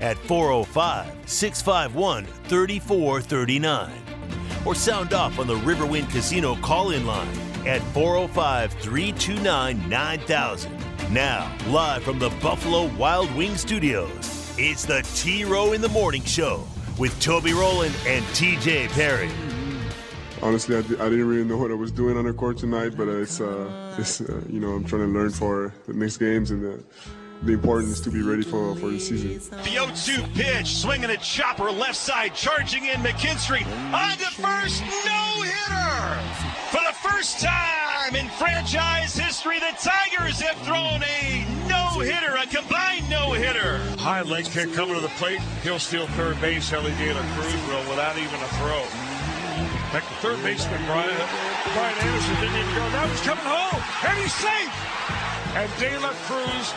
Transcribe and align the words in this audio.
at 0.00 0.16
405 0.18 1.28
651 1.28 2.24
3439 2.24 3.92
or 4.64 4.74
sound 4.74 5.14
off 5.14 5.38
on 5.38 5.46
the 5.46 5.54
Riverwind 5.56 6.10
Casino 6.10 6.56
call 6.56 6.90
in 6.90 7.06
line 7.06 7.28
at 7.66 7.82
405 7.92 8.72
329 8.74 9.88
9000. 9.88 10.76
Now, 11.10 11.52
live 11.68 12.02
from 12.02 12.18
the 12.18 12.30
Buffalo 12.42 12.86
Wild 12.96 13.34
Wing 13.34 13.56
Studios, 13.56 14.54
it's 14.58 14.84
the 14.84 15.02
T 15.14 15.44
Row 15.44 15.72
in 15.72 15.80
the 15.80 15.88
Morning 15.88 16.22
Show 16.22 16.64
with 16.98 17.18
Toby 17.20 17.52
Rowland 17.52 17.94
and 18.06 18.24
TJ 18.26 18.88
Perry. 18.90 19.30
Honestly, 20.42 20.76
I, 20.76 20.78
I 20.78 20.82
didn't 20.82 21.26
really 21.26 21.44
know 21.44 21.58
what 21.58 21.70
I 21.70 21.74
was 21.74 21.90
doing 21.90 22.16
on 22.16 22.24
the 22.24 22.32
court 22.32 22.58
tonight, 22.58 22.96
but 22.96 23.08
it's, 23.08 23.40
uh, 23.40 23.94
it's 23.98 24.20
uh, 24.20 24.40
you 24.48 24.60
know, 24.60 24.72
I'm 24.72 24.84
trying 24.84 25.02
to 25.02 25.08
learn 25.08 25.30
for 25.30 25.74
the 25.86 25.92
next 25.92 26.16
games 26.18 26.50
and 26.50 26.62
the, 26.62 26.84
the 27.42 27.52
importance 27.52 28.00
to 28.00 28.10
be 28.10 28.22
ready 28.22 28.42
for, 28.42 28.74
for 28.76 28.90
the 28.90 28.98
season. 28.98 29.38
The 29.50 29.70
0-2 29.70 30.34
pitch, 30.34 30.76
swinging 30.76 31.10
a 31.10 31.16
chopper 31.16 31.70
left 31.70 31.96
side, 31.96 32.34
charging 32.34 32.84
in 32.86 33.00
McKinstry 33.00 33.64
on 33.92 34.16
to 34.18 34.30
first, 34.36 34.82
no 34.82 35.42
hitter. 35.42 36.20
For 36.70 36.80
the 36.86 36.96
first 37.02 37.40
time 37.40 38.14
in 38.14 38.28
franchise 38.30 39.16
history, 39.16 39.58
the 39.58 39.74
Tigers 39.80 40.40
have 40.40 40.56
thrown 40.66 41.02
a 41.02 41.46
no 41.68 42.00
hitter, 42.00 42.36
a 42.36 42.46
combined 42.46 43.08
no 43.08 43.32
hitter. 43.32 43.78
High 43.98 44.22
leg 44.22 44.44
kick 44.44 44.72
coming 44.74 44.94
to 44.94 45.00
the 45.00 45.08
plate. 45.16 45.40
He'll 45.62 45.78
steal 45.78 46.06
third 46.08 46.40
base. 46.40 46.72
Elly 46.72 46.92
De 46.92 47.14
La 47.14 47.22
Cruz 47.34 47.54
will 47.68 47.88
without 47.90 48.18
even 48.18 48.40
a 48.40 48.48
throw. 48.60 48.84
Back 49.92 50.06
to 50.06 50.14
third 50.22 50.42
baseman 50.44 50.80
Brian 50.86 51.10
Brian 51.74 51.98
Anderson 51.98 52.34
didn't 52.40 52.56
even 52.56 52.74
go. 52.74 52.88
Now 52.90 53.06
he's 53.08 53.20
coming 53.22 53.44
home 53.44 53.82
and 54.06 54.18
he's 54.18 54.34
safe. 54.34 54.90
And 55.52 55.70
De 55.78 55.98
La 55.98 56.12
Cruz 56.12 56.70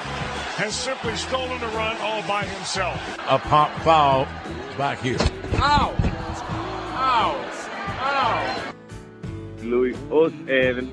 has 0.55 0.73
simply 0.73 1.15
stolen 1.15 1.61
a 1.61 1.67
run 1.67 1.95
all 1.97 2.21
by 2.27 2.43
himself. 2.43 2.99
a 3.29 3.37
pop 3.37 3.71
foul 3.81 4.25
back 4.77 4.99
here. 4.99 5.17
Ow! 5.55 5.95
Ow! 6.95 7.51
Ow! 8.01 8.73
Louis 9.61 9.95
Ocean. 10.09 10.91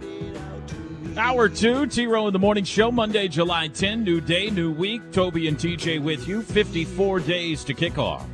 Hour 1.16 1.48
two, 1.48 1.86
T 1.86 2.06
Row 2.06 2.26
in 2.26 2.32
the 2.32 2.38
Morning 2.38 2.64
Show, 2.64 2.92
Monday, 2.92 3.28
July 3.28 3.68
10. 3.68 4.04
New 4.04 4.20
day, 4.20 4.50
new 4.50 4.70
week. 4.72 5.00
Toby 5.10 5.48
and 5.48 5.56
TJ 5.56 6.02
with 6.02 6.28
you. 6.28 6.42
54 6.42 7.20
days 7.20 7.64
to 7.64 7.74
kick 7.74 7.98
off. 7.98 8.26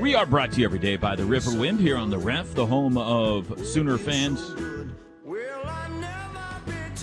We 0.00 0.14
are 0.14 0.26
brought 0.26 0.52
to 0.52 0.60
you 0.60 0.66
every 0.66 0.78
day 0.78 0.96
by 0.96 1.14
the 1.14 1.22
Riverwind 1.22 1.78
here 1.78 1.96
on 1.96 2.10
the 2.10 2.18
Ref, 2.18 2.54
the 2.54 2.66
home 2.66 2.98
of 2.98 3.66
Sooner 3.66 3.98
fans. 3.98 4.40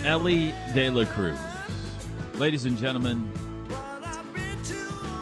Elly 0.06 0.54
De 0.74 0.90
La 0.90 1.06
Cruz. 1.06 1.40
Ladies 2.36 2.66
and 2.66 2.78
gentlemen, 2.78 3.32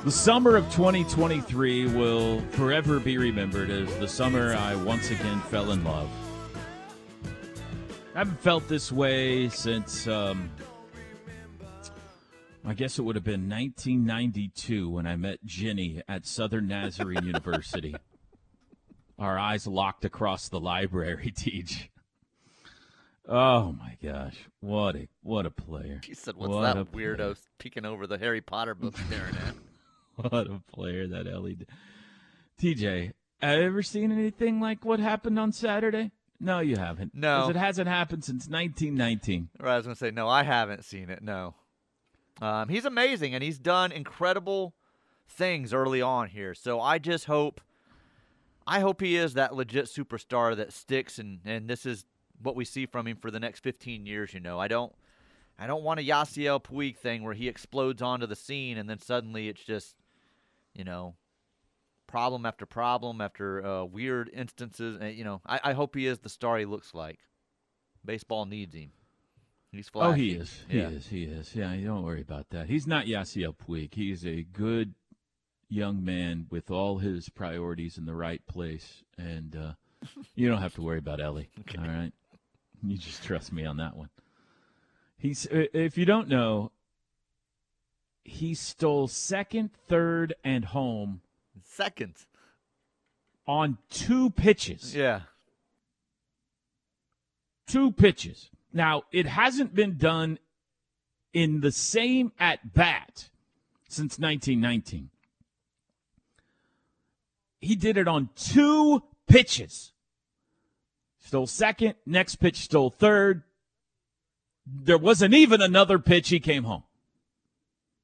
the 0.03 0.11
summer 0.11 0.55
of 0.55 0.63
2023 0.71 1.85
will 1.95 2.41
forever 2.51 2.99
be 2.99 3.19
remembered 3.19 3.69
as 3.69 3.95
the 3.99 4.07
summer 4.07 4.55
I 4.55 4.73
once 4.75 5.11
again 5.11 5.39
fell 5.41 5.71
in 5.71 5.83
love. 5.83 6.09
I 8.15 8.19
haven't 8.19 8.39
felt 8.39 8.67
this 8.67 8.91
way 8.91 9.50
since, 9.50 10.07
um, 10.07 10.50
I 12.66 12.73
guess 12.73 12.97
it 12.97 13.03
would 13.03 13.16
have 13.16 13.23
been 13.23 13.47
1992 13.47 14.89
when 14.89 15.06
I 15.06 15.16
met 15.16 15.45
Ginny 15.45 16.01
at 16.07 16.25
Southern 16.25 16.67
Nazarene 16.67 17.23
University. 17.23 17.95
Our 19.19 19.38
eyes 19.38 19.67
locked 19.67 20.06
across 20.06 20.50
the 20.50 20.59
library, 20.59 21.31
Teach. 21.35 21.91
Oh 23.27 23.71
my 23.73 23.97
gosh, 24.01 24.35
what 24.59 24.95
a 24.95 25.07
what 25.21 25.45
a 25.45 25.51
player! 25.51 26.01
He 26.03 26.13
said, 26.13 26.35
"What's 26.35 26.53
What 26.53 26.73
that 26.73 26.91
weirdo 26.91 27.37
peeking 27.59 27.85
over 27.85 28.07
the 28.07 28.17
Harry 28.17 28.41
Potter 28.41 28.75
book 28.75 28.97
staring 28.97 29.35
at?" 29.35 29.55
What 30.15 30.47
a 30.47 30.61
player 30.71 31.07
that 31.07 31.25
Elly. 31.25 31.55
did. 31.55 31.69
TJ, 32.61 33.13
have 33.41 33.59
you 33.59 33.65
ever 33.65 33.81
seen 33.81 34.11
anything 34.11 34.59
like 34.59 34.83
what 34.85 34.99
happened 34.99 35.39
on 35.39 35.51
Saturday? 35.51 36.11
No, 36.39 36.59
you 36.59 36.75
haven't. 36.75 37.15
No. 37.15 37.49
it 37.49 37.55
hasn't 37.55 37.87
happened 37.87 38.23
since 38.23 38.47
1919. 38.47 39.49
Right, 39.59 39.73
I 39.73 39.77
was 39.77 39.85
gonna 39.85 39.95
say 39.95 40.11
no. 40.11 40.27
I 40.27 40.43
haven't 40.43 40.83
seen 40.83 41.09
it. 41.09 41.23
No, 41.23 41.55
um, 42.41 42.67
he's 42.69 42.85
amazing 42.85 43.33
and 43.33 43.43
he's 43.43 43.57
done 43.57 43.91
incredible 43.91 44.73
things 45.27 45.73
early 45.73 46.01
on 46.01 46.27
here. 46.27 46.53
So 46.53 46.81
I 46.81 46.97
just 46.97 47.25
hope, 47.25 47.61
I 48.67 48.79
hope 48.79 49.01
he 49.01 49.15
is 49.15 49.33
that 49.35 49.55
legit 49.55 49.85
superstar 49.85 50.55
that 50.57 50.73
sticks 50.73 51.19
and 51.19 51.39
and 51.45 51.67
this 51.69 51.85
is 51.85 52.05
what 52.41 52.56
we 52.56 52.66
see 52.66 52.85
from 52.85 53.07
him 53.07 53.18
for 53.18 53.31
the 53.31 53.40
next 53.40 53.62
15 53.63 54.06
years. 54.06 54.34
You 54.34 54.40
know, 54.40 54.59
I 54.59 54.68
don't, 54.68 54.94
I 55.59 55.68
don't 55.68 55.84
want 55.84 56.00
a 56.00 56.03
Yasiel 56.03 56.63
Puig 56.63 56.97
thing 56.97 57.24
where 57.24 57.34
he 57.34 57.47
explodes 57.47 58.02
onto 58.02 58.25
the 58.28 58.35
scene 58.35 58.78
and 58.78 58.90
then 58.90 59.00
suddenly 59.00 59.47
it's 59.47 59.63
just, 59.63 59.96
you 60.74 60.84
know, 60.84 61.16
problem 62.07 62.46
after 62.46 62.66
problem 62.66 63.22
after 63.22 63.66
uh, 63.66 63.84
weird 63.84 64.30
instances. 64.34 64.97
And, 65.00 65.16
you 65.16 65.24
know, 65.24 65.41
I, 65.46 65.59
I 65.63 65.74
hope 65.74 65.96
he 65.96 66.07
is 66.07 66.19
the 66.19 66.30
star 66.30 66.57
he 66.57 66.66
looks 66.66 66.94
like. 66.94 67.19
Baseball 68.03 68.46
needs 68.46 68.74
him. 68.75 68.91
He's 69.72 69.88
flashy. 69.88 70.09
Oh, 70.09 70.13
he 70.13 70.31
is. 70.31 70.66
He 70.68 70.78
Yeah. 70.80 70.90
is. 70.90 71.07
He 71.07 71.24
is. 71.24 71.56
Yeah, 71.56 71.72
you 71.74 71.85
don't 71.88 72.03
worry 72.03 72.22
about 72.22 72.50
that. 72.50 72.68
He's 72.68 72.85
not 72.88 73.06
Yasiel 73.06 73.56
Puig. 73.56 73.94
He's 73.94 74.25
a 74.25 74.44
good 74.44 74.96
young 75.69 76.03
man 76.03 76.47
with 76.50 76.69
all 76.69 76.97
his 76.97 77.30
priorities 77.30 77.97
in 77.97 78.03
the 78.06 78.13
right 78.16 78.46
place, 78.47 79.03
and 79.18 79.56
uh, 79.56 79.72
you 80.35 80.50
don't 80.50 80.62
have 80.62 80.74
to 80.75 80.81
worry 80.81 80.97
about 80.97 81.22
Elly. 81.22 81.50
All 81.78 81.85
right, 81.85 82.12
you 82.88 82.97
just 82.97 83.24
trust 83.24 83.52
me 83.53 83.66
on 83.66 83.78
that 83.78 83.96
one. 83.96 84.09
He's. 85.18 85.46
uh, 85.47 85.66
If 85.74 85.97
you 85.97 86.06
don't 86.06 86.28
know, 86.28 86.72
he 88.24 88.53
stole 88.53 89.08
second, 89.08 89.72
third, 89.88 90.34
and 90.44 90.66
home 90.66 91.22
Second. 91.64 92.16
on 93.47 93.78
two 93.90 94.30
pitches. 94.31 94.96
Yeah. 94.96 95.22
two 97.68 97.92
pitches. 97.92 98.50
Now, 98.74 99.03
it 99.12 99.25
hasn't 99.25 99.74
been 99.75 99.98
done 99.98 100.40
in 101.34 101.62
the 101.62 101.72
same 101.72 102.31
at 102.40 102.74
bat 102.74 103.30
since 103.90 104.18
1919. 104.19 105.09
He 107.59 107.75
did 107.75 107.98
it 107.98 108.08
on 108.08 108.30
two 108.36 109.03
pitches. 109.28 109.92
Stole 111.21 111.47
second, 111.47 111.95
next 112.05 112.37
pitch 112.37 112.57
stole 112.57 112.89
third. 112.89 113.43
There 114.65 114.97
wasn't 114.97 115.33
even 115.33 115.61
another 115.61 115.99
pitch. 115.99 116.29
He 116.29 116.39
came 116.39 116.63
home. 116.63 116.83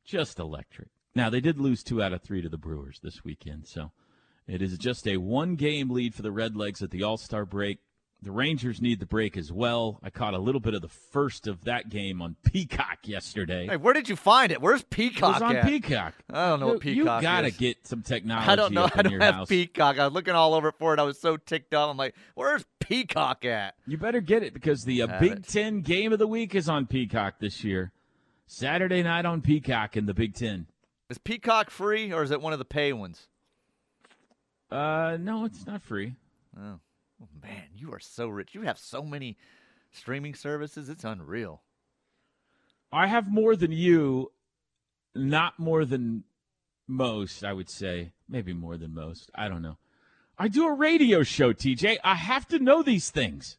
Just 0.05 0.39
electric. 0.39 0.89
Now, 1.15 1.29
they 1.29 1.41
did 1.41 1.59
lose 1.59 1.83
two 1.83 2.01
out 2.01 2.13
of 2.13 2.21
three 2.21 2.41
to 2.41 2.49
the 2.49 2.57
Brewers 2.57 2.99
this 3.01 3.23
weekend, 3.23 3.65
so 3.67 3.91
it 4.47 4.61
is 4.61 4.77
just 4.77 5.07
a 5.07 5.17
one 5.17 5.55
game 5.55 5.89
lead 5.89 6.13
for 6.13 6.21
the 6.21 6.31
Redlegs 6.31 6.81
at 6.81 6.91
the 6.91 7.03
All 7.03 7.17
Star 7.17 7.45
break. 7.45 7.79
The 8.23 8.31
Rangers 8.31 8.81
need 8.81 8.99
the 8.99 9.05
break 9.05 9.37
as 9.37 9.51
well. 9.51 9.99
I 10.01 10.09
caught 10.09 10.33
a 10.33 10.39
little 10.39 10.59
bit 10.59 10.73
of 10.73 10.81
the 10.81 10.87
first 10.87 11.45
of 11.47 11.65
that 11.65 11.87
game 11.89 12.19
on 12.21 12.35
Peacock 12.43 12.99
yesterday. 13.03 13.67
Hey, 13.67 13.77
where 13.77 13.93
did 13.93 14.09
you 14.09 14.15
find 14.15 14.51
it? 14.51 14.59
Where's 14.59 14.81
Peacock? 14.83 15.39
it 15.39 15.43
was 15.43 15.49
on 15.51 15.55
at? 15.57 15.65
Peacock. 15.65 16.15
I 16.33 16.49
don't 16.49 16.59
know 16.59 16.67
what 16.67 16.73
You- 16.85 17.03
Peacock 17.03 17.21
You 17.21 17.27
gotta 17.27 17.47
is. 17.49 17.57
get 17.57 17.85
some 17.85 18.01
technology 18.01 18.49
I 18.49 18.55
don't 18.55 18.73
know. 18.73 18.89
I 18.95 19.01
don't 19.03 19.21
have 19.21 19.33
house. 19.35 19.47
Peacock. 19.49 19.99
I 19.99 20.05
was 20.05 20.13
looking 20.13 20.33
all 20.33 20.55
over 20.55 20.71
for 20.71 20.93
it. 20.95 20.99
I 20.99 21.03
was 21.03 21.19
so 21.19 21.37
ticked 21.37 21.75
off. 21.75 21.91
I'm 21.91 21.97
like, 21.97 22.15
where's 22.33 22.65
Peacock 22.79 23.45
at? 23.45 23.75
You 23.85 23.97
better 23.99 24.19
get 24.19 24.41
it 24.41 24.51
because 24.53 24.83
the 24.83 25.03
uh, 25.03 25.19
Big 25.19 25.31
it. 25.33 25.47
Ten 25.47 25.81
game 25.81 26.11
of 26.11 26.17
the 26.17 26.27
week 26.27 26.55
is 26.55 26.67
on 26.67 26.87
Peacock 26.87 27.35
this 27.39 27.63
year. 27.63 27.91
Saturday 28.47 29.03
night 29.03 29.25
on 29.27 29.41
Peacock 29.41 29.95
in 29.95 30.07
the 30.07 30.13
Big 30.15 30.33
Ten. 30.33 30.65
Is 31.11 31.19
Peacock 31.19 31.69
free 31.69 32.11
or 32.11 32.23
is 32.23 32.31
it 32.31 32.41
one 32.41 32.51
of 32.51 32.59
the 32.59 32.65
pay 32.65 32.93
ones? 32.93 33.27
Uh, 34.71 35.17
no, 35.19 35.45
it's 35.45 35.65
not 35.67 35.81
free. 35.81 36.13
Oh, 36.59 36.79
Oh, 37.21 37.27
man, 37.41 37.69
you 37.75 37.93
are 37.93 37.99
so 37.99 38.27
rich. 38.27 38.53
You 38.53 38.61
have 38.61 38.77
so 38.77 39.01
many 39.01 39.37
streaming 39.91 40.35
services. 40.35 40.89
It's 40.89 41.03
unreal. 41.03 41.61
I 42.91 43.07
have 43.07 43.31
more 43.31 43.55
than 43.55 43.71
you, 43.71 44.31
not 45.15 45.59
more 45.59 45.83
than 45.83 46.23
most, 46.87 47.43
I 47.43 47.53
would 47.53 47.69
say. 47.69 48.13
Maybe 48.29 48.53
more 48.53 48.77
than 48.77 48.93
most. 48.93 49.31
I 49.35 49.47
don't 49.47 49.61
know. 49.61 49.77
I 50.37 50.47
do 50.47 50.67
a 50.67 50.73
radio 50.73 51.23
show, 51.23 51.51
TJ. 51.51 51.97
I 52.03 52.15
have 52.15 52.47
to 52.49 52.59
know 52.59 52.83
these 52.83 53.09
things. 53.09 53.57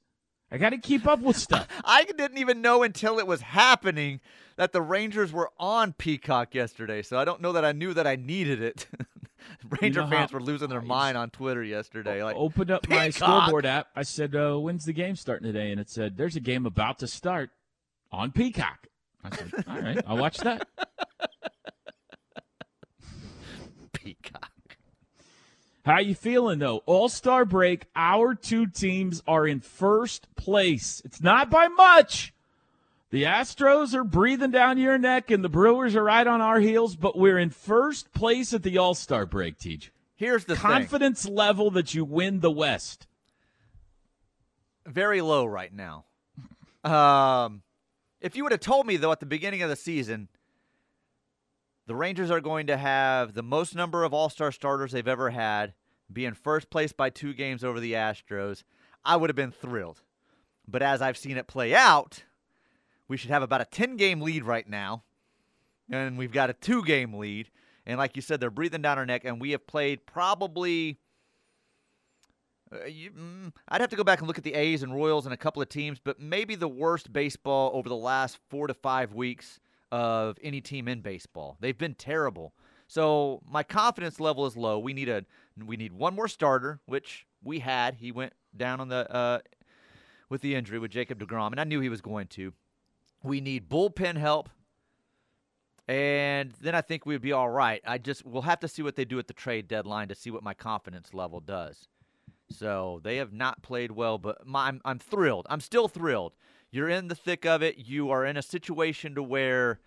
I 0.50 0.58
got 0.58 0.70
to 0.70 0.78
keep 0.78 1.06
up 1.06 1.20
with 1.20 1.36
stuff. 1.36 1.66
I 1.84 2.04
didn't 2.04 2.38
even 2.38 2.62
know 2.62 2.82
until 2.82 3.18
it 3.18 3.26
was 3.26 3.40
happening 3.40 4.20
that 4.56 4.72
the 4.72 4.80
Rangers 4.80 5.32
were 5.32 5.50
on 5.58 5.92
Peacock 5.92 6.54
yesterday. 6.54 7.02
So 7.02 7.18
I 7.18 7.24
don't 7.24 7.42
know 7.42 7.52
that 7.52 7.64
I 7.64 7.72
knew 7.72 7.92
that 7.94 8.06
I 8.06 8.16
needed 8.16 8.62
it 8.62 8.86
Ranger 9.82 10.00
You 10.00 10.06
know 10.06 10.10
fans 10.10 10.30
how- 10.30 10.38
were 10.38 10.42
losing 10.44 10.68
their 10.68 10.80
mind 10.82 11.16
on 11.16 11.30
Twitter 11.30 11.62
yesterday. 11.62 12.22
Like, 12.22 12.36
opened 12.36 12.70
up 12.70 12.88
my 12.88 13.10
scoreboard 13.10 13.66
app. 13.66 13.88
I 13.96 14.02
said, 14.02 14.34
uh, 14.36 14.56
"When's 14.56 14.84
the 14.84 14.92
game 14.92 15.16
starting 15.16 15.46
today?" 15.46 15.70
And 15.70 15.80
it 15.80 15.88
said, 15.90 16.16
"There's 16.16 16.36
a 16.36 16.40
game 16.40 16.66
about 16.66 16.98
to 17.00 17.06
start 17.06 17.50
on 18.12 18.30
Peacock." 18.32 18.86
I 19.24 19.34
said, 19.36 19.52
"All 19.68 19.80
right, 19.80 20.00
I'll 20.06 20.18
watch 20.18 20.38
that." 20.38 20.66
Peacock. 23.92 24.50
How 25.84 26.00
you 26.00 26.14
feeling 26.14 26.58
though? 26.58 26.78
All 26.86 27.08
Star 27.08 27.44
break. 27.44 27.86
Our 27.96 28.34
two 28.34 28.66
teams 28.66 29.22
are 29.26 29.46
in 29.46 29.60
first 29.60 30.34
place. 30.36 31.00
It's 31.04 31.22
not 31.22 31.50
by 31.50 31.68
much. 31.68 32.34
The 33.10 33.22
Astros 33.24 33.94
are 33.94 34.04
breathing 34.04 34.50
down 34.50 34.76
your 34.76 34.98
neck, 34.98 35.30
and 35.30 35.42
the 35.42 35.48
Brewers 35.48 35.96
are 35.96 36.04
right 36.04 36.26
on 36.26 36.40
our 36.42 36.60
heels. 36.60 36.94
But 36.94 37.16
we're 37.16 37.38
in 37.38 37.50
first 37.50 38.12
place 38.12 38.52
at 38.52 38.62
the 38.62 38.76
All 38.78 38.94
Star 38.94 39.24
break. 39.24 39.58
Teach 39.58 39.90
Here's 40.14 40.44
the 40.44 40.54
thing. 40.56 40.62
confidence 40.62 41.26
level 41.26 41.70
that 41.70 41.94
you 41.94 42.04
win 42.04 42.40
the 42.40 42.50
West. 42.50 43.06
very 44.86 45.20
low 45.20 45.44
right 45.46 45.72
now. 45.72 46.04
Um, 46.84 47.62
if 48.20 48.36
you 48.36 48.42
would 48.42 48.52
have 48.52 48.60
told 48.60 48.86
me 48.86 48.96
though 48.96 49.12
at 49.12 49.20
the 49.20 49.26
beginning 49.26 49.62
of 49.62 49.68
the 49.70 49.76
season, 49.76 50.28
the 51.86 51.94
Rangers 51.94 52.30
are 52.30 52.40
going 52.40 52.66
to 52.68 52.76
have 52.76 53.34
the 53.34 53.42
most 53.42 53.74
number 53.74 54.04
of 54.04 54.12
All-Star 54.14 54.52
starters 54.52 54.92
they've 54.92 55.06
ever 55.08 55.30
had, 55.30 55.74
be 56.12 56.24
in 56.24 56.34
first 56.34 56.68
place 56.70 56.92
by 56.92 57.10
two 57.10 57.32
games 57.32 57.64
over 57.64 57.80
the 57.80 57.92
Astros, 57.94 58.62
I 59.04 59.16
would 59.16 59.30
have 59.30 59.36
been 59.36 59.50
thrilled. 59.52 60.02
But 60.66 60.82
as 60.82 61.00
I've 61.00 61.16
seen 61.16 61.36
it 61.36 61.46
play 61.46 61.74
out, 61.74 62.24
we 63.08 63.16
should 63.16 63.30
have 63.30 63.42
about 63.42 63.60
a 63.60 63.64
10-game 63.64 64.20
lead 64.20 64.44
right 64.44 64.68
now, 64.68 65.02
and 65.90 66.16
we've 66.18 66.32
got 66.32 66.50
a 66.50 66.52
two-game 66.52 67.14
lead. 67.14 67.50
And 67.86 67.98
like 67.98 68.16
you 68.16 68.22
said, 68.22 68.38
they're 68.38 68.50
breathing 68.50 68.82
down 68.82 68.98
our 68.98 69.06
neck, 69.06 69.24
and 69.24 69.40
we 69.40 69.52
have 69.52 69.66
played 69.66 70.06
probably 70.06 70.98
uh, 72.72 72.84
you, 72.86 73.10
mm, 73.10 73.52
I'd 73.68 73.80
have 73.80 73.90
to 73.90 73.96
go 73.96 74.04
back 74.04 74.18
and 74.18 74.28
look 74.28 74.38
at 74.38 74.44
the 74.44 74.54
A's 74.54 74.82
and 74.82 74.94
Royals 74.94 75.24
and 75.24 75.32
a 75.32 75.36
couple 75.36 75.62
of 75.62 75.68
teams, 75.68 75.98
but 76.02 76.20
maybe 76.20 76.54
the 76.54 76.68
worst 76.68 77.12
baseball 77.12 77.70
over 77.74 77.88
the 77.88 77.96
last 77.96 78.38
four 78.50 78.66
to 78.66 78.74
five 78.74 79.14
weeks 79.14 79.58
of 79.90 80.36
any 80.42 80.60
team 80.60 80.86
in 80.88 81.00
baseball. 81.00 81.56
They've 81.60 81.76
been 81.76 81.94
terrible. 81.94 82.52
So 82.86 83.40
my 83.48 83.62
confidence 83.62 84.20
level 84.20 84.46
is 84.46 84.56
low. 84.56 84.78
We 84.78 84.92
need 84.92 85.08
a 85.08 85.24
we 85.64 85.76
need 85.76 85.92
one 85.92 86.14
more 86.14 86.28
starter, 86.28 86.80
which 86.86 87.26
we 87.42 87.58
had. 87.58 87.94
He 87.94 88.12
went 88.12 88.32
down 88.56 88.80
on 88.80 88.88
the 88.88 89.10
uh, 89.14 89.38
with 90.28 90.40
the 90.40 90.54
injury 90.54 90.78
with 90.78 90.90
Jacob 90.90 91.20
Degrom, 91.20 91.50
and 91.50 91.60
I 91.60 91.64
knew 91.64 91.80
he 91.80 91.88
was 91.88 92.00
going 92.00 92.26
to. 92.28 92.52
We 93.22 93.40
need 93.40 93.68
bullpen 93.68 94.16
help, 94.16 94.48
and 95.88 96.52
then 96.60 96.74
I 96.74 96.80
think 96.80 97.04
we'd 97.04 97.20
be 97.20 97.32
all 97.32 97.48
right. 97.48 97.82
I 97.86 97.98
just 97.98 98.24
we'll 98.24 98.42
have 98.42 98.60
to 98.60 98.68
see 98.68 98.82
what 98.82 98.96
they 98.96 99.04
do 99.04 99.18
at 99.18 99.26
the 99.26 99.32
trade 99.32 99.68
deadline 99.68 100.08
to 100.08 100.14
see 100.14 100.30
what 100.30 100.42
my 100.42 100.54
confidence 100.54 101.14
level 101.14 101.40
does. 101.40 101.88
So 102.50 103.00
they 103.02 103.16
have 103.16 103.32
not 103.32 103.62
played 103.62 103.92
well, 103.92 104.18
but 104.18 104.46
my, 104.46 104.68
I'm 104.68 104.80
I'm 104.84 104.98
thrilled. 104.98 105.46
I'm 105.50 105.60
still 105.60 105.88
thrilled. 105.88 106.34
You're 106.70 106.88
in 106.88 107.08
the 107.08 107.14
thick 107.14 107.46
of 107.46 107.62
it. 107.62 107.78
You 107.78 108.10
are 108.10 108.24
in 108.24 108.36
a 108.36 108.42
situation 108.42 109.14
to 109.14 109.22
where 109.22 109.80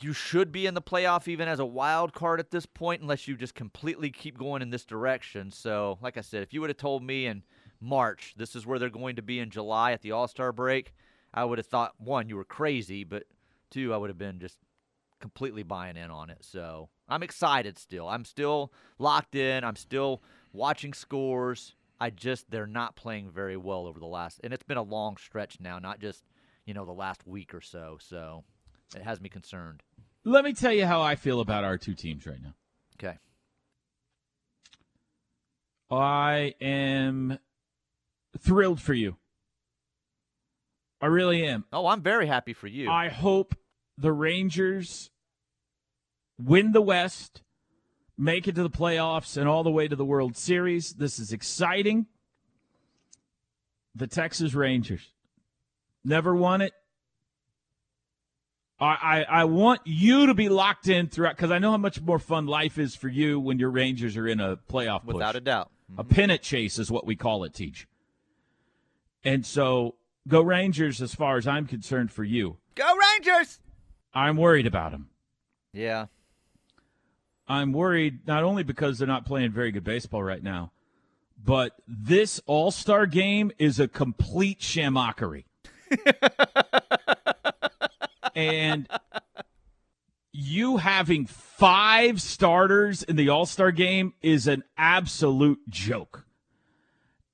you 0.00 0.12
should 0.12 0.52
be 0.52 0.66
in 0.66 0.74
the 0.74 0.82
playoff 0.82 1.26
even 1.28 1.48
as 1.48 1.58
a 1.58 1.66
wild 1.66 2.12
card 2.12 2.40
at 2.40 2.50
this 2.50 2.66
point, 2.66 3.02
unless 3.02 3.26
you 3.26 3.36
just 3.36 3.54
completely 3.54 4.10
keep 4.10 4.38
going 4.38 4.62
in 4.62 4.70
this 4.70 4.84
direction. 4.84 5.50
So, 5.50 5.98
like 6.00 6.16
I 6.16 6.20
said, 6.20 6.42
if 6.42 6.52
you 6.52 6.60
would 6.60 6.70
have 6.70 6.76
told 6.76 7.02
me 7.02 7.26
in 7.26 7.42
March 7.80 8.34
this 8.36 8.54
is 8.54 8.64
where 8.64 8.78
they're 8.78 8.90
going 8.90 9.16
to 9.16 9.22
be 9.22 9.40
in 9.40 9.50
July 9.50 9.92
at 9.92 10.02
the 10.02 10.12
All 10.12 10.28
Star 10.28 10.52
break, 10.52 10.94
I 11.34 11.44
would 11.44 11.58
have 11.58 11.66
thought 11.66 11.94
one 11.98 12.28
you 12.28 12.36
were 12.36 12.44
crazy, 12.44 13.04
but 13.04 13.24
two 13.70 13.94
I 13.94 13.96
would 13.96 14.10
have 14.10 14.18
been 14.18 14.38
just 14.38 14.58
completely 15.20 15.62
buying 15.62 15.96
in 15.96 16.10
on 16.10 16.30
it. 16.30 16.38
So 16.40 16.88
I'm 17.08 17.22
excited 17.22 17.78
still. 17.78 18.08
I'm 18.08 18.24
still 18.24 18.72
locked 18.98 19.34
in. 19.34 19.64
I'm 19.64 19.76
still 19.76 20.22
watching 20.52 20.92
scores. 20.92 21.74
I 22.00 22.10
just 22.10 22.50
they're 22.50 22.66
not 22.66 22.96
playing 22.96 23.30
very 23.30 23.56
well 23.56 23.86
over 23.86 24.00
the 24.00 24.06
last 24.06 24.40
and 24.42 24.52
it's 24.52 24.64
been 24.64 24.76
a 24.76 24.82
long 24.82 25.16
stretch 25.16 25.58
now, 25.60 25.78
not 25.78 26.00
just, 26.00 26.24
you 26.66 26.74
know, 26.74 26.84
the 26.84 26.92
last 26.92 27.26
week 27.26 27.54
or 27.54 27.60
so. 27.60 27.98
So 28.00 28.44
it 28.94 29.02
has 29.02 29.20
me 29.20 29.28
concerned. 29.28 29.82
Let 30.24 30.44
me 30.44 30.52
tell 30.52 30.72
you 30.72 30.86
how 30.86 31.00
I 31.00 31.14
feel 31.14 31.40
about 31.40 31.64
our 31.64 31.78
two 31.78 31.94
teams 31.94 32.26
right 32.26 32.42
now. 32.42 32.54
Okay. 32.96 33.18
I 35.90 36.54
am 36.60 37.38
thrilled 38.38 38.80
for 38.80 38.94
you. 38.94 39.16
I 41.02 41.06
really 41.06 41.44
am. 41.44 41.64
Oh, 41.72 41.88
I'm 41.88 42.00
very 42.00 42.28
happy 42.28 42.52
for 42.52 42.68
you. 42.68 42.88
I 42.88 43.08
hope 43.08 43.56
the 43.98 44.12
Rangers 44.12 45.10
win 46.38 46.70
the 46.70 46.80
West, 46.80 47.42
make 48.16 48.46
it 48.46 48.54
to 48.54 48.62
the 48.62 48.70
playoffs, 48.70 49.36
and 49.36 49.48
all 49.48 49.64
the 49.64 49.70
way 49.70 49.88
to 49.88 49.96
the 49.96 50.04
World 50.04 50.36
Series. 50.36 50.92
This 50.92 51.18
is 51.18 51.32
exciting. 51.32 52.06
The 53.96 54.06
Texas 54.06 54.54
Rangers 54.54 55.02
never 56.04 56.36
won 56.36 56.60
it. 56.60 56.72
I, 58.80 58.86
I, 58.86 59.40
I 59.40 59.44
want 59.44 59.80
you 59.84 60.26
to 60.26 60.34
be 60.34 60.48
locked 60.48 60.88
in 60.88 61.08
throughout 61.08 61.36
because 61.36 61.50
I 61.50 61.58
know 61.58 61.72
how 61.72 61.76
much 61.78 62.00
more 62.00 62.20
fun 62.20 62.46
life 62.46 62.78
is 62.78 62.94
for 62.94 63.08
you 63.08 63.40
when 63.40 63.58
your 63.58 63.70
Rangers 63.70 64.16
are 64.16 64.28
in 64.28 64.38
a 64.38 64.56
playoff 64.56 65.04
push. 65.04 65.14
Without 65.14 65.34
a 65.34 65.40
doubt. 65.40 65.70
A 65.98 66.04
pennant 66.04 66.42
chase 66.42 66.78
is 66.78 66.90
what 66.90 67.06
we 67.06 67.16
call 67.16 67.42
it, 67.42 67.54
Teach. 67.54 67.86
And 69.24 69.44
so 69.44 69.96
go 70.28 70.42
Rangers 70.42 71.02
as 71.02 71.14
far 71.14 71.36
as 71.36 71.46
I'm 71.46 71.66
concerned 71.66 72.12
for 72.12 72.24
you. 72.24 72.58
Go 72.74 72.94
Rangers! 72.96 73.60
I'm 74.14 74.36
worried 74.36 74.66
about 74.66 74.92
them. 74.92 75.08
Yeah. 75.72 76.06
I'm 77.48 77.72
worried 77.72 78.26
not 78.26 78.44
only 78.44 78.62
because 78.62 78.98
they're 78.98 79.08
not 79.08 79.26
playing 79.26 79.52
very 79.52 79.72
good 79.72 79.84
baseball 79.84 80.22
right 80.22 80.42
now, 80.42 80.72
but 81.42 81.72
this 81.86 82.40
All 82.46 82.70
Star 82.70 83.06
game 83.06 83.50
is 83.58 83.80
a 83.80 83.88
complete 83.88 84.60
shamockery. 84.60 85.44
and 88.34 88.88
you 90.32 90.78
having 90.78 91.26
five 91.26 92.22
starters 92.22 93.02
in 93.02 93.16
the 93.16 93.28
All 93.28 93.46
Star 93.46 93.72
game 93.72 94.14
is 94.22 94.46
an 94.46 94.62
absolute 94.76 95.60
joke. 95.68 96.26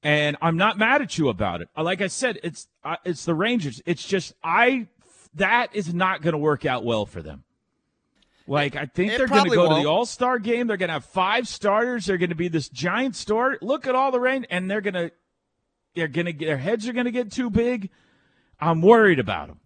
And 0.03 0.37
I'm 0.41 0.57
not 0.57 0.79
mad 0.79 1.03
at 1.03 1.19
you 1.19 1.29
about 1.29 1.61
it. 1.61 1.69
Like 1.77 2.01
I 2.01 2.07
said, 2.07 2.39
it's 2.43 2.69
uh, 2.85 2.97
it's 3.05 3.25
the 3.25 3.35
Rangers. 3.35 3.83
It's 3.85 4.05
just 4.05 4.35
I 4.45 4.87
that 5.35 5.75
is 5.75 5.93
not 5.93 6.23
going 6.23 6.33
to 6.33 6.39
work 6.39 6.65
out 6.65 6.85
well 6.85 7.05
for 7.05 7.21
them. 7.21 7.43
Like 8.47 8.77
I 8.77 8.87
think 8.87 9.13
it 9.13 9.19
they're 9.19 9.27
going 9.27 9.45
to 9.45 9.51
go 9.51 9.65
to 9.65 9.69
won't. 9.71 9.83
the 9.83 9.91
All 9.91 10.07
Star 10.07 10.39
game. 10.39 10.69
They're 10.69 10.77
going 10.77 10.89
to 10.89 10.95
have 10.95 11.05
five 11.05 11.49
starters. 11.49 12.07
They're 12.07 12.17
going 12.17 12.31
to 12.31 12.37
be 12.37 12.49
this 12.49 12.69
giant 12.69 13.17
store. 13.17 13.59
Look 13.61 13.87
at 13.87 13.95
all 13.95 14.13
the 14.13 14.21
rain, 14.21 14.47
and 14.51 14.71
they're 14.71 14.81
going 14.81 14.95
to 14.95 15.11
they're 15.95 16.09
going 16.09 16.27
to 16.27 16.33
their 16.33 16.59
heads 16.59 16.87
are 16.89 16.93
going 16.93 17.07
to 17.07 17.11
get 17.11 17.33
too 17.33 17.51
big. 17.51 17.91
I'm 18.61 18.83
worried 18.83 19.19
about 19.19 19.49
them. 19.49 19.61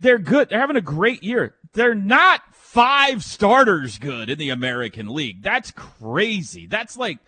They're 0.00 0.18
good. 0.18 0.48
They're 0.48 0.60
having 0.60 0.76
a 0.76 0.80
great 0.80 1.22
year. 1.22 1.54
They're 1.72 1.94
not 1.94 2.42
five 2.52 3.24
starters 3.24 3.98
good 3.98 4.30
in 4.30 4.38
the 4.38 4.50
American 4.50 5.08
League. 5.08 5.42
That's 5.42 5.70
crazy. 5.72 6.66
That's 6.66 6.96
like, 6.96 7.18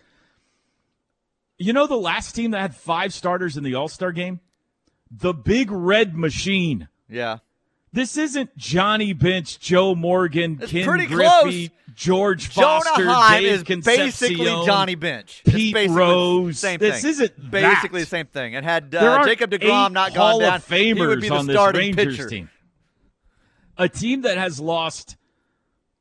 you 1.61 1.73
know, 1.73 1.87
the 1.87 1.97
last 1.97 2.35
team 2.35 2.51
that 2.53 2.61
had 2.61 2.75
five 2.75 3.13
starters 3.15 3.57
in 3.57 3.63
the 3.63 3.75
All 3.77 3.87
Star 3.89 4.11
game? 4.13 4.41
The 5.11 5.33
Big 5.35 5.71
Red 5.71 6.17
Machine. 6.17 6.89
Yeah. 7.09 7.39
This 7.93 8.17
isn't 8.17 8.57
Johnny 8.57 9.13
Bench, 9.13 9.59
Joe 9.59 9.95
Morgan, 9.97 10.59
It's 10.63 10.71
Ken 10.71 10.85
Griffey, 10.87 11.07
close. 11.09 11.69
George 11.97 12.51
Jonah 12.51 12.83
Foster, 12.85 13.05
Heim 13.05 13.43
Dave 13.43 13.53
is 13.53 13.63
Concepcion, 13.65 14.07
basically 14.07 14.45
Johnny 14.65 14.95
Bench. 14.95 15.43
It's 15.45 15.55
Pete 15.57 15.75
basically 15.75 15.97
Rose. 15.99 16.59
Same 16.61 16.79
This 16.79 17.03
thing. 17.03 17.11
isn't 17.11 17.51
basically 17.51 18.01
that. 18.01 18.05
the 18.07 18.11
same 18.11 18.27
thing. 18.27 18.55
And 18.55 18.65
had 18.65 18.95
uh, 18.95 19.25
Jacob 19.25 19.51
Degrom 19.51 19.93
not 19.93 20.15
Hall 20.15 20.39
gone 20.39 20.41
down, 20.41 20.55
of 20.57 20.67
Famers 20.69 20.95
he 20.95 20.95
would 21.07 21.21
be 21.21 21.29
the 21.29 21.35
on 21.35 21.47
this 21.47 21.55
starting 21.57 21.97
Rangers 21.97 22.17
pitcher. 22.17 22.29
team. 22.29 22.51
A 23.77 23.89
team 23.89 24.23
that 24.23 24.39
has 24.39 24.61
lost. 24.61 25.17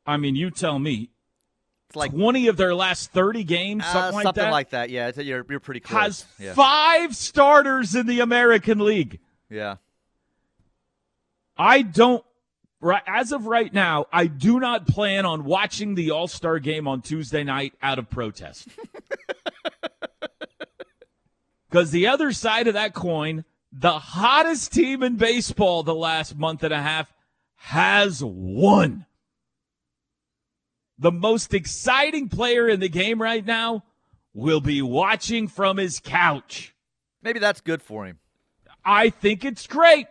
I 0.06 0.18
mean, 0.18 0.36
you 0.36 0.52
tell 0.52 0.78
me. 0.78 1.10
It's 1.90 1.96
like 1.96 2.12
twenty 2.12 2.48
of 2.48 2.58
their 2.58 2.76
last 2.76 3.12
thirty 3.12 3.44
games, 3.44 3.84
uh, 3.84 3.94
something 3.94 4.16
like 4.16 4.24
something 4.24 4.44
that. 4.44 4.52
like 4.52 4.70
that. 4.72 4.90
Yeah, 4.90 5.12
you're 5.16 5.46
you're 5.50 5.60
pretty 5.60 5.80
close. 5.80 6.02
has 6.02 6.26
yeah. 6.38 6.54
five 6.54 7.16
starters 7.16 7.96
in 7.96 8.06
the 8.06 8.20
American 8.20 8.80
League. 8.80 9.20
yeah. 9.50 9.76
I 11.58 11.82
don't. 11.82 12.24
Right 12.82 13.04
as 13.06 13.34
of 13.34 13.46
right 13.46 13.74
now, 13.74 14.06
I 14.14 14.28
do 14.28 14.60
not 14.60 14.88
plan 14.88 15.26
on 15.26 15.44
watching 15.44 15.96
the 15.96 16.12
All 16.12 16.28
Star 16.28 16.60
game 16.60 16.88
on 16.88 17.02
Tuesday 17.02 17.44
night 17.44 17.74
out 17.82 18.00
of 18.00 18.10
protest. 18.10 18.70
Because 21.70 21.92
the 21.92 22.08
other 22.08 22.32
side 22.32 22.68
of 22.68 22.74
that 22.74 22.94
coin, 22.94 23.46
the 23.72 24.00
hottest 24.00 24.74
team 24.74 25.04
in 25.04 25.18
baseball 25.18 25.84
the 25.84 25.94
last 25.94 26.36
month 26.36 26.64
and 26.64 26.74
a 26.74 26.82
half 26.82 27.14
has 27.58 28.24
won. 28.24 29.06
The 31.00 31.12
most 31.12 31.54
exciting 31.54 32.28
player 32.28 32.68
in 32.68 32.82
the 32.82 32.90
game 32.90 33.22
right 33.22 33.46
now 33.46 33.84
will 34.34 34.60
be 34.60 34.82
watching 34.82 35.48
from 35.48 35.78
his 35.78 36.00
couch. 36.00 36.76
Maybe 37.24 37.40
that's 37.40 37.62
good 37.62 37.82
for 37.82 38.06
him. 38.06 38.20
I 38.84 39.10
think 39.10 39.46
it's 39.46 39.66
great. 39.66 40.08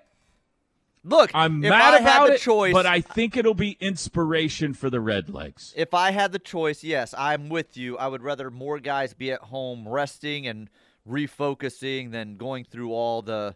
Look, 1.05 1.31
I'm 1.33 1.63
if 1.65 1.71
mad 1.71 1.95
I 1.95 1.99
had 1.99 2.01
about 2.01 2.27
the 2.29 2.35
it, 2.35 2.41
choice, 2.41 2.73
but 2.73 2.85
I 2.87 3.01
think 3.01 3.37
it'll 3.37 3.55
be 3.55 3.77
inspiration 3.81 4.75
for 4.75 4.91
the 4.91 4.99
Redlegs. 4.99 5.73
if 5.77 5.95
I 5.95 6.11
had 6.11 6.33
the 6.33 6.39
choice, 6.39 6.83
yes, 6.83 7.15
I'm 7.17 7.49
with 7.49 7.77
you. 7.77 7.97
I 7.97 8.09
would 8.09 8.23
rather 8.23 8.51
more 8.51 8.79
guys 8.79 9.15
be 9.15 9.31
at 9.31 9.41
home 9.41 9.89
resting 9.89 10.47
and 10.47 10.69
refocusing 11.09 12.11
than 12.11 12.37
going 12.37 12.65
through 12.65 12.93
all 12.93 13.23
the 13.23 13.55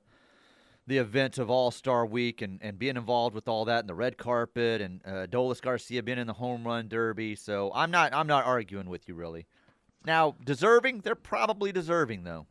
the 0.86 0.98
events 0.98 1.38
of 1.38 1.48
All 1.48 1.70
Star 1.70 2.04
Week 2.04 2.42
and, 2.42 2.58
and 2.60 2.78
being 2.78 2.96
involved 2.96 3.34
with 3.34 3.46
all 3.48 3.64
that 3.66 3.80
and 3.80 3.88
the 3.88 3.94
red 3.94 4.18
carpet 4.18 4.80
and 4.80 5.00
uh, 5.06 5.26
Dolis 5.26 5.60
Garcia 5.60 6.02
being 6.02 6.18
in 6.18 6.26
the 6.26 6.32
home 6.32 6.66
run 6.66 6.88
derby. 6.88 7.36
So 7.36 7.70
I'm 7.74 7.90
not 7.90 8.12
I'm 8.12 8.26
not 8.26 8.44
arguing 8.44 8.88
with 8.88 9.08
you 9.08 9.14
really. 9.14 9.46
Now 10.04 10.34
deserving, 10.44 11.00
they're 11.00 11.14
probably 11.14 11.70
deserving 11.70 12.24
though. 12.24 12.46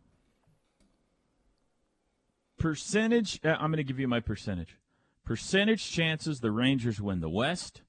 Percentage, 2.58 3.40
uh, 3.44 3.58
I'm 3.60 3.72
going 3.72 3.78
to 3.78 3.84
give 3.84 4.00
you 4.00 4.08
my 4.08 4.20
percentage. 4.20 4.78
Percentage 5.26 5.92
chances 5.92 6.40
the 6.40 6.52
Rangers 6.52 7.02
win 7.02 7.20
the 7.20 7.30
West. 7.30 7.82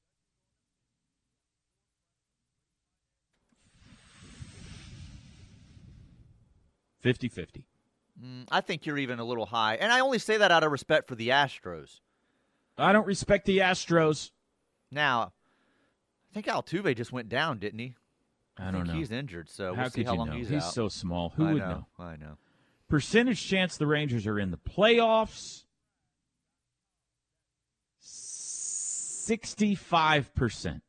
Fifty-fifty. 7.00 7.66
Mm, 8.22 8.46
I 8.50 8.60
think 8.60 8.86
you're 8.86 8.98
even 8.98 9.18
a 9.18 9.24
little 9.24 9.46
high, 9.46 9.74
and 9.76 9.90
I 9.90 10.00
only 10.00 10.18
say 10.18 10.36
that 10.36 10.52
out 10.52 10.62
of 10.62 10.70
respect 10.70 11.08
for 11.08 11.14
the 11.14 11.30
Astros. 11.30 12.00
I 12.78 12.92
don't 12.92 13.06
respect 13.06 13.46
the 13.46 13.58
Astros. 13.58 14.30
Now, 14.90 15.32
I 16.30 16.34
think 16.34 16.46
Altuve 16.46 16.96
just 16.96 17.12
went 17.12 17.28
down, 17.28 17.58
didn't 17.58 17.80
he? 17.80 17.94
I 18.56 18.64
don't 18.64 18.74
think 18.74 18.86
know. 18.88 18.92
He's 18.94 19.10
injured, 19.10 19.48
so 19.48 19.74
How 19.74 19.82
we'll 19.82 19.90
see 19.90 20.04
how 20.04 20.14
long 20.14 20.28
know? 20.28 20.36
he's, 20.36 20.48
He's 20.48 20.62
out. 20.62 20.64
He's 20.64 20.74
so 20.74 20.88
small. 20.88 21.30
Who 21.30 21.46
I 21.46 21.52
would 21.52 21.62
know, 21.62 21.68
know? 21.68 22.04
I 22.04 22.16
know. 22.16 22.36
Percentage 22.88 23.44
chance 23.44 23.76
the 23.76 23.86
Rangers 23.86 24.26
are 24.26 24.38
in 24.38 24.50
the 24.50 24.58
playoffs. 24.58 25.64
Sixty-five 29.24 30.34
percent. 30.34 30.82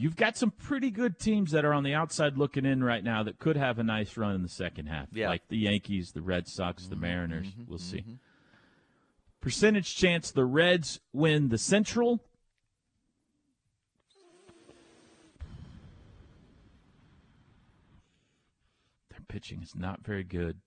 You've 0.00 0.14
got 0.14 0.36
some 0.36 0.52
pretty 0.52 0.92
good 0.92 1.18
teams 1.18 1.50
that 1.50 1.64
are 1.64 1.74
on 1.74 1.82
the 1.82 1.92
outside 1.92 2.38
looking 2.38 2.64
in 2.64 2.84
right 2.84 3.02
now 3.02 3.24
that 3.24 3.40
could 3.40 3.56
have 3.56 3.80
a 3.80 3.82
nice 3.82 4.16
run 4.16 4.32
in 4.36 4.42
the 4.44 4.48
second 4.48 4.86
half, 4.86 5.08
Yeah. 5.10 5.28
like 5.28 5.48
the 5.48 5.58
Yankees, 5.58 6.12
the 6.12 6.22
Red 6.22 6.46
Sox, 6.46 6.86
the 6.86 6.94
Mhm, 6.94 7.00
Mariners. 7.00 7.48
mhm, 7.48 7.66
we'll 7.66 7.78
see. 7.78 8.02
mhm. 8.02 8.18
Percentage 9.40 9.96
chance 9.96 10.30
the 10.30 10.44
Reds 10.44 11.00
win 11.12 11.48
the 11.48 11.58
Central. 11.58 12.22
Their 19.10 19.20
pitching 19.28 19.62
is 19.62 19.74
not 19.74 20.04
very 20.04 20.24
good. 20.24 20.60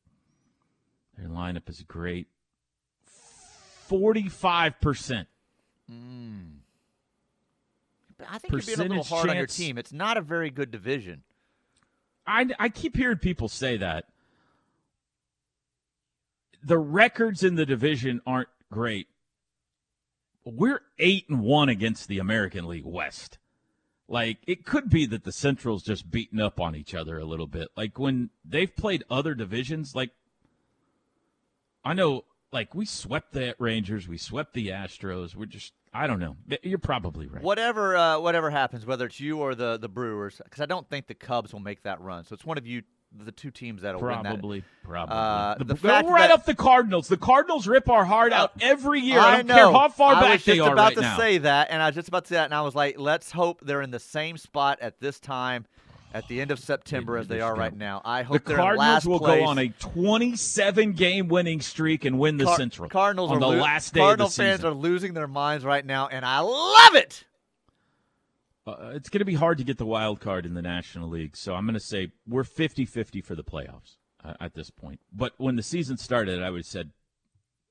Their 1.17 1.27
lineup 1.27 1.69
is 1.69 1.83
great. 1.83 2.27
45%. 3.87 5.27
Mm. 5.89 6.60
I 8.29 8.37
think 8.37 8.51
you're 8.51 8.61
being 8.61 8.79
a 8.79 8.95
little 8.95 9.03
hard 9.03 9.29
on 9.29 9.37
your 9.37 9.47
team. 9.47 9.77
It's 9.77 9.93
not 9.93 10.17
a 10.17 10.21
very 10.21 10.49
good 10.49 10.71
division. 10.71 11.23
I, 12.25 12.47
I 12.59 12.69
keep 12.69 12.95
hearing 12.95 13.17
people 13.17 13.47
say 13.47 13.77
that. 13.77 14.05
The 16.63 16.77
records 16.77 17.43
in 17.43 17.55
the 17.55 17.65
division 17.65 18.21
aren't 18.25 18.49
great. 18.71 19.07
We're 20.45 20.81
eight 20.99 21.27
and 21.29 21.41
one 21.41 21.69
against 21.69 22.07
the 22.07 22.19
American 22.19 22.67
League 22.67 22.85
West. 22.85 23.37
Like 24.07 24.39
it 24.45 24.65
could 24.65 24.89
be 24.89 25.05
that 25.07 25.23
the 25.23 25.31
Central's 25.31 25.83
just 25.83 26.11
beating 26.11 26.39
up 26.39 26.59
on 26.59 26.75
each 26.75 26.93
other 26.93 27.17
a 27.17 27.25
little 27.25 27.47
bit. 27.47 27.69
Like 27.77 27.97
when 27.97 28.29
they've 28.43 28.75
played 28.75 29.03
other 29.09 29.33
divisions, 29.33 29.95
like 29.95 30.11
I 31.83 31.93
know, 31.93 32.25
like 32.51 32.75
we 32.75 32.85
swept 32.85 33.33
the 33.33 33.55
Rangers, 33.57 34.07
we 34.07 34.17
swept 34.17 34.53
the 34.53 34.67
Astros. 34.67 35.35
We're 35.35 35.45
just, 35.45 35.73
I 35.93 36.07
don't 36.07 36.19
know. 36.19 36.37
You're 36.63 36.77
probably 36.79 37.27
right. 37.27 37.43
Whatever, 37.43 37.97
uh, 37.97 38.19
whatever 38.19 38.49
happens, 38.49 38.85
whether 38.85 39.05
it's 39.05 39.19
you 39.19 39.39
or 39.39 39.55
the 39.55 39.77
the 39.77 39.89
Brewers, 39.89 40.39
because 40.43 40.61
I 40.61 40.65
don't 40.65 40.89
think 40.89 41.07
the 41.07 41.13
Cubs 41.15 41.51
will 41.51 41.59
make 41.59 41.83
that 41.83 41.99
run. 41.99 42.23
So 42.23 42.33
it's 42.33 42.45
one 42.45 42.57
of 42.57 42.65
you, 42.65 42.83
the 43.13 43.33
two 43.33 43.51
teams 43.51 43.81
that'll 43.81 43.99
win 43.99 44.23
that. 44.23 44.23
Probably, 44.23 44.63
probably. 44.85 45.15
Uh, 45.17 45.55
the, 45.55 45.65
the 45.65 45.75
fact 45.75 46.07
right 46.07 46.29
that- 46.29 46.31
up 46.31 46.45
the 46.45 46.55
Cardinals. 46.55 47.09
The 47.09 47.17
Cardinals 47.17 47.67
rip 47.67 47.89
our 47.89 48.05
heart 48.05 48.31
out 48.31 48.53
every 48.61 49.01
year. 49.01 49.19
I, 49.19 49.33
I 49.33 49.37
don't 49.37 49.47
know. 49.47 49.55
care 49.55 49.71
how 49.71 49.89
far 49.89 50.15
I 50.15 50.21
back 50.21 50.31
was 50.33 50.45
they 50.45 50.55
just 50.55 50.67
are 50.69 50.73
about 50.73 50.83
right 50.89 50.95
to 50.95 51.01
now. 51.01 51.17
say 51.17 51.37
that, 51.39 51.67
and 51.71 51.81
I 51.81 51.87
was 51.87 51.95
just 51.95 52.07
about 52.07 52.23
to 52.25 52.29
say 52.29 52.35
that, 52.35 52.45
and 52.45 52.53
I 52.53 52.61
was 52.61 52.73
like, 52.73 52.97
let's 52.97 53.31
hope 53.31 53.59
they're 53.61 53.81
in 53.81 53.91
the 53.91 53.99
same 53.99 54.37
spot 54.37 54.79
at 54.81 55.01
this 55.01 55.19
time, 55.19 55.65
at 56.13 56.27
the 56.27 56.41
end 56.41 56.51
of 56.51 56.59
September 56.59 57.17
as 57.17 57.27
they 57.27 57.41
are 57.41 57.55
right 57.55 57.75
now. 57.75 58.01
I 58.03 58.23
the 58.23 58.27
hope 58.29 58.43
they're 58.45 58.57
in 58.57 58.61
Cardinals 58.61 59.05
will 59.05 59.19
place. 59.19 59.39
go 59.39 59.45
on 59.45 59.57
a 59.57 59.69
27 59.69 60.93
game 60.93 61.27
winning 61.27 61.61
streak 61.61 62.05
and 62.05 62.19
win 62.19 62.37
the 62.37 62.45
Car- 62.45 62.57
Central. 62.57 62.89
Cardinals 62.89 63.31
on 63.31 63.37
are 63.37 63.39
the 63.39 63.47
lo- 63.47 63.55
last 63.63 63.93
day 63.93 63.99
Cardinal 64.01 64.27
the 64.27 64.33
fans 64.33 64.59
season. 64.59 64.69
are 64.71 64.73
losing 64.73 65.13
their 65.13 65.27
minds 65.27 65.63
right 65.65 65.85
now, 65.85 66.07
and 66.07 66.25
I 66.25 66.39
love 66.39 66.95
it. 66.95 67.23
Uh, 68.67 68.91
it's 68.93 69.09
going 69.09 69.19
to 69.19 69.25
be 69.25 69.33
hard 69.33 69.57
to 69.57 69.63
get 69.63 69.77
the 69.77 69.85
wild 69.85 70.19
card 70.19 70.45
in 70.45 70.53
the 70.53 70.61
National 70.61 71.09
League, 71.09 71.35
so 71.35 71.55
I'm 71.55 71.65
going 71.65 71.73
to 71.73 71.79
say 71.79 72.11
we're 72.27 72.43
50-50 72.43 73.23
for 73.25 73.33
the 73.33 73.43
playoffs 73.43 73.97
uh, 74.23 74.33
at 74.39 74.53
this 74.53 74.69
point. 74.69 74.99
But 75.11 75.33
when 75.37 75.55
the 75.55 75.63
season 75.63 75.97
started, 75.97 76.41
I 76.43 76.51
would 76.51 76.59
have 76.59 76.65
said 76.65 76.91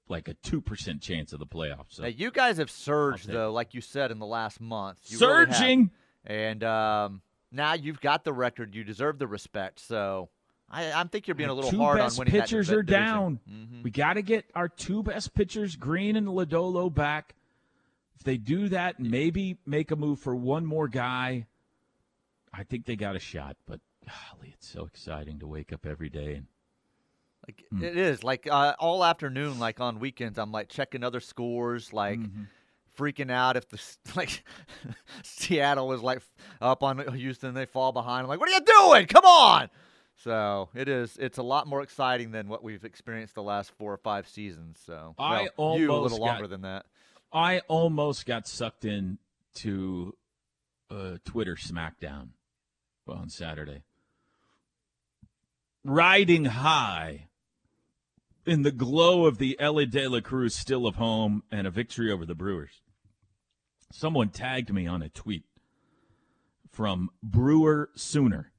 like 0.09 0.27
a 0.27 0.35
two 0.35 0.61
percent 0.61 1.01
chance 1.01 1.33
of 1.33 1.39
the 1.39 1.47
playoffs. 1.47 1.91
So 1.91 2.03
Now, 2.03 2.09
you 2.09 2.33
guys 2.33 2.57
have 2.57 2.69
surged 2.73 3.29
though, 3.29 3.53
like 3.53 3.75
you 3.75 3.81
said 3.81 4.11
in 4.11 4.19
the 4.19 4.27
last 4.27 4.61
month. 4.61 4.99
You 5.05 5.19
really 5.21 5.53
surging. 5.53 5.91
and 6.25 6.65
um, 6.65 7.23
now 7.52 7.75
you've 7.75 8.00
got 8.00 8.25
the 8.25 8.33
record. 8.33 8.75
You 8.75 8.85
deserve 8.85 9.19
the 9.19 9.26
respect. 9.26 9.80
So 9.80 10.28
I, 10.71 10.92
I 10.92 11.04
think 11.04 11.26
you're 11.28 11.35
being 11.35 11.50
a 11.50 11.54
little 11.54 11.71
two 11.71 11.78
hard 11.78 12.00
on 12.00 12.07
best 12.07 12.19
winning 12.19 12.33
pitchers 12.33 12.69
that 12.69 12.75
divi- 12.75 12.80
are 12.80 12.83
down. 13.00 13.40
Mhm. 13.50 13.83
We 13.83 13.90
got 13.90 14.14
to 14.14 14.23
get 14.23 14.45
our 14.54 14.69
two 14.69 15.02
best 15.02 15.35
pitchers, 15.35 15.76
Greene 15.76 16.16
and 16.16 16.26
Lodolo, 16.28 16.92
back. 16.92 17.35
If 18.16 18.25
they 18.25 18.37
do 18.37 18.69
that, 18.69 19.00
maybe 19.00 19.57
make 19.66 19.90
a 19.90 19.97
move 19.97 20.21
for 20.21 20.35
one 20.37 20.66
more 20.66 20.88
guy. 20.88 21.47
I 22.52 22.64
think 22.64 22.85
they 22.85 22.97
got 22.97 23.16
a 23.16 23.21
shot. 23.21 23.57
But 23.66 23.80
golly, 24.04 24.50
it's 24.54 24.69
so 24.69 24.85
exciting 24.85 25.38
to 25.40 25.47
wake 25.47 25.73
up 25.73 25.87
every 25.87 26.11
day 26.11 26.35
and 26.35 26.47
Like 27.47 27.64
Hmm. 27.71 27.83
it 27.83 27.97
is 27.97 28.23
like 28.23 28.47
uh, 28.50 28.75
all 28.78 29.02
afternoon, 29.04 29.59
like 29.59 29.80
on 29.80 29.99
weekends, 29.99 30.38
I'm 30.38 30.52
like 30.52 30.69
checking 30.69 31.02
other 31.02 31.21
scores, 31.21 31.92
like 31.92 32.19
Mm-hmm. 32.21 32.42
Freaking 33.00 33.30
out 33.30 33.57
if 33.57 33.66
the 33.69 33.80
like 34.16 34.45
Seattle 35.23 35.88
was 35.88 36.02
like 36.02 36.21
up 36.61 36.83
on 36.83 37.14
Houston, 37.14 37.49
and 37.49 37.57
they 37.57 37.64
fall 37.66 37.92
behind. 37.92 38.25
I'm 38.25 38.28
like, 38.28 38.40
what 38.40 38.49
are 38.49 38.52
you 38.52 38.61
doing? 38.61 39.07
Come 39.07 39.25
on! 39.25 39.71
So 40.16 40.69
it 40.75 40.87
is. 40.87 41.16
It's 41.19 41.38
a 41.38 41.42
lot 41.42 41.66
more 41.66 41.80
exciting 41.80 42.30
than 42.30 42.49
what 42.49 42.62
we've 42.62 42.85
experienced 42.85 43.35
the 43.35 43.42
last 43.42 43.73
four 43.78 43.92
or 43.92 43.97
five 43.97 44.28
seasons. 44.28 44.78
So 44.85 45.14
I 45.19 45.49
well, 45.57 45.78
you 45.78 45.90
a 45.90 45.95
almost 45.95 46.12
little 46.12 46.26
got- 46.26 46.33
longer 46.33 46.47
than 46.47 46.61
that. 46.62 46.85
I 47.33 47.61
almost 47.69 48.26
got 48.26 48.47
sucked 48.47 48.85
in 48.85 49.19
to 49.54 50.14
uh, 50.90 51.16
Twitter 51.25 51.54
SmackDown 51.54 52.30
on 53.09 53.30
Saturday. 53.30 53.83
Riding 55.85 56.47
high 56.47 57.28
in 58.45 58.62
the 58.62 58.73
glow 58.73 59.26
of 59.26 59.38
the 59.38 59.57
Elly 59.59 59.87
De 59.87 60.07
La 60.09 60.21
Cruz 60.21 60.54
still 60.54 60.87
of 60.87 60.97
home 60.97 61.42
and 61.50 61.66
a 61.66 61.71
victory 61.71 62.12
over 62.12 62.26
the 62.26 62.35
Brewers. 62.35 62.83
Someone 63.93 64.31
tagged 64.31 64.73
me 64.73 64.87
on 64.87 65.03
a 65.03 65.09
tweet 65.09 65.45
from 66.71 67.11
Brewer 67.23 67.91
Sooner. 67.95 68.53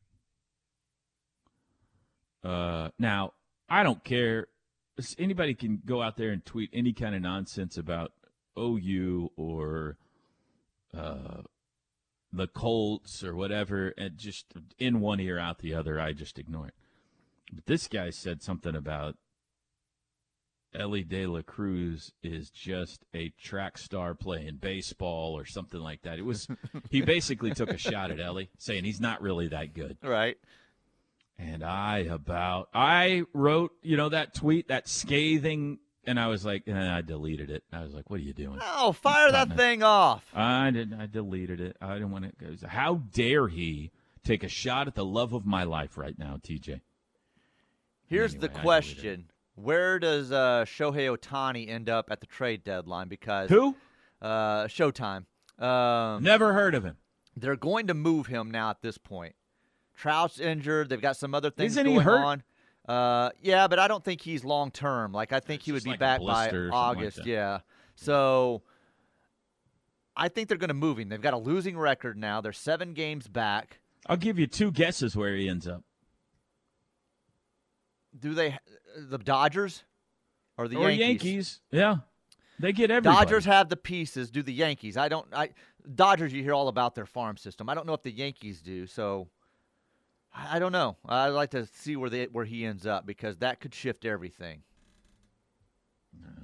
Uh, 2.44 2.90
now, 3.00 3.34
I 3.70 3.84
don't 3.84 4.04
care. 4.04 4.48
Anybody 5.18 5.54
can 5.54 5.82
go 5.86 6.02
out 6.02 6.18
there 6.18 6.32
and 6.32 6.46
tweet 6.46 6.70
any 6.74 6.94
kind 6.94 7.16
of 7.16 7.22
nonsense 7.22 7.78
about 7.78 8.12
OU 8.60 9.32
or 9.38 9.98
uh, 10.96 11.44
the 12.34 12.48
Colts 12.48 13.24
or 13.24 13.36
whatever, 13.36 13.94
and 13.98 14.18
just 14.18 14.54
in 14.78 15.00
one 15.00 15.20
ear, 15.20 15.40
out 15.40 15.60
the 15.60 15.74
other. 15.74 16.00
I 16.00 16.14
just 16.14 16.38
ignore 16.38 16.68
it. 16.68 16.74
But 17.54 17.66
this 17.66 17.88
guy 17.88 18.10
said 18.10 18.42
something 18.42 18.76
about 18.76 19.16
Elly 20.74 21.04
De 21.04 21.26
La 21.26 21.42
Cruz 21.42 22.14
is 22.24 22.50
just 22.50 23.04
a 23.14 23.30
track 23.42 23.78
star 23.78 24.14
playing 24.14 24.58
baseball 24.62 25.38
or 25.38 25.46
something 25.46 25.80
like 25.80 26.04
that. 26.04 26.18
It 26.18 26.26
was 26.26 26.48
he 26.90 27.02
basically 27.04 27.52
took 27.54 27.70
a 27.70 27.78
shot 27.78 28.12
at 28.12 28.20
Elly, 28.20 28.50
saying 28.58 28.84
he's 28.86 29.02
not 29.02 29.22
really 29.22 29.48
that 29.50 29.74
good. 29.74 29.98
Right. 30.02 30.38
And 31.38 31.64
I 31.64 32.00
about 32.00 32.70
I 32.74 33.24
wrote, 33.34 33.72
you 33.82 33.98
know, 33.98 34.10
that 34.10 34.34
tweet, 34.34 34.68
that 34.68 34.88
scathing, 34.88 35.80
and 36.06 36.20
I 36.20 36.28
was 36.28 36.46
like, 36.46 36.64
and 36.68 36.78
I 36.78 37.02
deleted 37.02 37.50
it. 37.50 37.64
I 37.72 37.82
was 37.84 37.94
like, 37.94 38.10
what 38.10 38.20
are 38.20 38.24
you 38.24 38.34
doing? 38.34 38.60
Oh, 38.62 38.92
fire 38.92 39.32
that 39.32 39.52
it. 39.52 39.58
thing 39.58 39.84
off. 39.84 40.24
I 40.34 40.72
didn't. 40.72 41.00
I 41.00 41.06
deleted 41.08 41.60
it. 41.60 41.78
I 41.82 41.94
didn't 41.94 42.12
want 42.12 42.26
it. 42.26 42.36
to. 42.62 42.68
How 42.68 42.96
dare 43.14 43.48
he 43.48 43.92
take 44.24 44.44
a 44.44 44.48
shot 44.48 44.88
at 44.88 44.96
the 44.96 45.06
love 45.06 45.34
of 45.34 45.46
my 45.46 45.64
life 45.64 45.98
right 45.98 46.18
now, 46.18 46.40
TJ? 46.42 46.82
Here's 48.08 48.34
Anyway, 48.34 48.48
the 48.48 48.60
question: 48.60 49.26
Where 49.56 50.00
does 50.00 50.32
uh, 50.32 50.66
Shohei 50.68 51.16
Ohtani 51.16 51.70
end 51.70 51.90
up 51.90 52.08
at 52.10 52.20
the 52.22 52.26
trade 52.28 52.64
deadline? 52.64 53.08
Because 53.08 53.50
Who? 53.50 53.76
Uh, 54.22 54.66
Showtime. 54.66 55.26
Um, 55.60 56.24
Never 56.24 56.54
heard 56.54 56.74
of 56.76 56.84
him. 56.84 56.98
They're 57.36 57.56
going 57.56 57.88
to 57.88 57.94
move 57.94 58.28
him 58.28 58.50
now 58.52 58.70
at 58.70 58.82
this 58.82 58.98
point. 58.98 59.36
Trout's 59.96 60.40
injured. 60.40 60.90
They've 60.90 61.02
got 61.02 61.18
some 61.18 61.36
other 61.36 61.50
things 61.52 61.74
Isn't 61.74 61.86
he 61.86 61.94
going 61.94 62.06
hurt? 62.06 62.24
on. 62.24 62.44
Uh, 62.88 63.30
yeah, 63.42 63.68
but 63.68 63.78
I 63.78 63.88
don't 63.88 64.04
think 64.04 64.22
he's 64.22 64.44
long 64.44 64.72
term. 64.72 65.12
Like 65.12 65.32
I 65.32 65.40
think 65.40 65.60
It's 65.60 65.66
he 65.66 65.72
would 65.72 65.84
be 65.84 65.92
like 65.92 66.00
back 66.00 66.22
by 66.22 66.46
something 66.46 66.64
like 66.70 66.74
August. 66.74 67.26
yeah. 67.26 67.60
So 67.96 68.64
I 70.16 70.28
think 70.30 70.48
they're 70.48 70.58
going 70.58 70.70
to 70.70 70.74
move 70.74 70.98
him. 70.98 71.10
They've 71.10 71.22
got 71.22 71.34
a 71.34 71.38
losing 71.38 71.78
record 71.78 72.18
now. 72.18 72.42
They're 72.42 72.54
seven 72.54 72.94
games 72.94 73.28
back. 73.28 73.80
I'll 74.08 74.18
give 74.18 74.40
you 74.40 74.48
two 74.48 74.72
guesses 74.72 75.16
where 75.16 75.36
he 75.36 75.48
ends 75.48 75.68
up. 75.68 75.84
Do 78.18 78.34
they? 78.34 78.58
The 78.98 79.18
Dodgers 79.18 79.84
or 80.58 80.68
the 80.68 80.78
or 80.78 80.90
Yankees? 80.90 81.08
Yankees. 81.08 81.62
Yeah. 81.72 81.98
They 82.60 82.74
get 82.74 82.92
everybody. 82.92 83.26
Dodgers 83.26 83.46
have 83.46 83.70
the 83.70 83.78
pieces. 83.78 84.30
Do 84.30 84.44
the 84.44 84.54
Yankees? 84.54 84.96
I 84.96 85.10
don't. 85.10 85.26
I 85.34 85.50
Dodgers. 85.96 86.32
You 86.32 86.44
hear 86.44 86.54
all 86.54 86.68
about 86.68 86.96
their 86.96 87.08
farm 87.08 87.38
system. 87.38 87.70
I 87.70 87.74
don't 87.74 87.88
know 87.88 87.94
if 87.94 88.04
the 88.04 88.12
Yankees 88.12 88.62
do. 88.62 88.86
So 88.86 89.30
I 90.34 90.60
don't 90.60 90.72
know. 90.72 90.98
I'd 91.06 91.30
like 91.30 91.52
to 91.52 91.66
see 91.66 91.96
where 91.96 92.10
they 92.10 92.26
where 92.26 92.46
he 92.46 92.66
ends 92.66 92.86
up 92.86 93.06
because 93.06 93.38
that 93.38 93.60
could 93.60 93.74
shift 93.74 94.06
everything. 94.06 94.64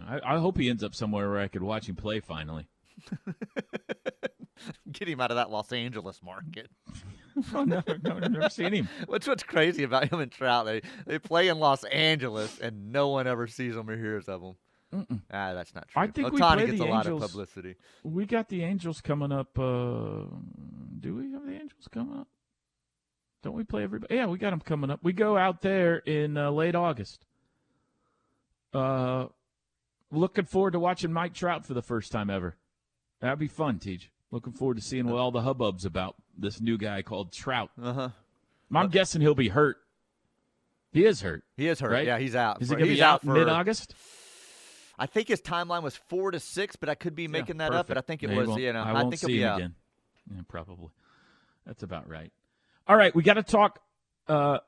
I, 0.08 0.20
I 0.24 0.38
hope 0.40 0.58
he 0.58 0.70
ends 0.70 0.84
up 0.84 0.96
somewhere 0.96 1.30
where 1.30 1.40
I 1.40 1.48
could 1.48 1.64
watch 1.64 1.88
him 1.88 1.96
play 1.96 2.20
finally. 2.20 2.68
Get 4.92 5.08
him 5.08 5.22
out 5.22 5.32
of 5.32 5.38
that 5.38 5.52
Los 5.52 5.72
Angeles 5.72 6.22
market. 6.24 6.70
oh, 7.54 7.64
no, 7.64 7.84
no, 8.04 8.16
I've 8.16 8.32
never 8.32 8.50
seen 8.50 8.74
him. 8.74 8.90
What's 9.08 9.28
what's 9.28 9.44
crazy 9.44 9.84
about 9.84 10.12
him 10.12 10.20
and 10.20 10.32
Trout? 10.32 10.66
They 10.66 10.82
they 11.06 11.20
play 11.20 11.48
in 11.48 11.60
Los 11.60 11.84
Angeles 11.86 12.60
and 12.60 12.92
no 12.92 13.10
one 13.10 13.28
ever 13.28 13.48
sees 13.48 13.76
them 13.76 13.90
or 13.90 13.98
hears 13.98 14.28
of 14.28 14.42
them. 14.42 14.56
Ah, 15.32 15.54
that's 15.54 15.76
not 15.76 15.88
true. 15.90 16.02
I 16.02 16.08
think 16.08 16.32
we 16.32 16.40
Ohtani 16.40 16.68
gets 16.68 16.80
a 16.80 16.86
lot 16.86 17.06
of 17.06 17.20
publicity. 17.20 17.76
We 18.04 18.26
got 18.26 18.48
the 18.48 18.64
Angels 18.64 19.02
coming 19.02 19.32
up. 19.32 19.58
Uh, 19.60 20.24
do 21.00 21.16
we 21.16 21.32
have 21.34 21.46
the 21.46 21.54
Angels 21.54 21.88
coming 21.92 22.20
up? 22.20 22.28
Don't 23.44 23.56
we 23.56 23.64
play 23.64 23.84
everybody? 23.84 24.16
Yeah, 24.16 24.28
we 24.28 24.38
got 24.38 24.52
them 24.52 24.62
coming 24.62 24.90
up. 24.90 25.00
We 25.04 25.14
go 25.14 25.38
out 25.38 25.62
there 25.62 25.98
in 25.98 26.38
uh, 26.38 26.52
late 26.52 26.74
August. 26.74 27.26
Uh, 28.74 29.28
looking 30.12 30.46
forward 30.46 30.72
to 30.72 30.80
watching 30.80 31.12
Mike 31.14 31.34
Trout 31.34 31.66
for 31.66 31.74
the 31.74 31.82
first 31.82 32.12
time 32.12 32.30
ever. 32.30 32.56
That'd 33.20 33.40
be 33.40 33.48
fun, 33.48 33.80
Teach. 33.80 34.12
Looking 34.32 34.54
forward 34.54 34.76
to 34.78 34.84
seeing 34.84 35.08
what 35.08 35.20
all 35.20 35.32
the 35.32 35.42
hubbub's 35.42 35.86
about 35.86 36.16
this 36.38 36.60
new 36.60 36.78
guy 36.78 37.02
called 37.02 37.32
Trout. 37.32 37.72
Uh 37.82 37.94
huh. 37.94 38.10
I'm 38.76 38.90
guessing 38.90 39.22
he'll 39.22 39.36
be 39.36 39.48
hurt. 39.50 39.78
He 40.92 41.06
is 41.06 41.22
hurt. 41.22 41.44
He 41.56 41.68
is 41.68 41.80
hurt. 41.80 41.92
Right? 41.92 42.06
Yeah, 42.06 42.18
he's 42.20 42.36
out. 42.36 42.62
Is 42.62 42.70
he 42.70 42.76
going 42.76 42.86
to 42.86 42.90
he's 42.90 43.00
be 43.00 43.04
out 43.04 43.22
for 43.22 43.34
mid-August? 43.34 43.94
I 45.00 45.06
think 45.06 45.28
his 45.28 45.42
timeline 45.42 45.84
was 45.84 45.96
four 45.96 46.32
to 46.32 46.40
six, 46.40 46.76
but 46.76 46.90
I 46.90 46.96
could 46.96 47.16
be 47.16 47.28
making 47.28 47.58
that 47.58 47.72
up. 47.74 47.88
But 47.88 47.98
I 47.98 48.02
think 48.02 48.24
it 48.24 48.32
Yeah, 48.32 48.44
was. 48.44 48.58
You 48.58 48.74
know, 48.74 48.82
I 48.82 49.00
I, 49.00 49.02
think 49.04 49.18
see 49.18 49.28
he'll 49.28 49.36
be 49.38 49.42
him 49.44 49.50
out. 49.50 49.58
again. 49.60 49.76
Yeah, 50.36 50.42
probably. 50.48 50.90
That's 51.66 51.84
about 51.84 52.10
right. 52.10 52.32
All 52.88 52.96
right, 52.98 53.14
we 53.16 53.22
got 53.24 53.36
to 53.36 53.44
talk 53.44 53.80
uh, 54.28 54.60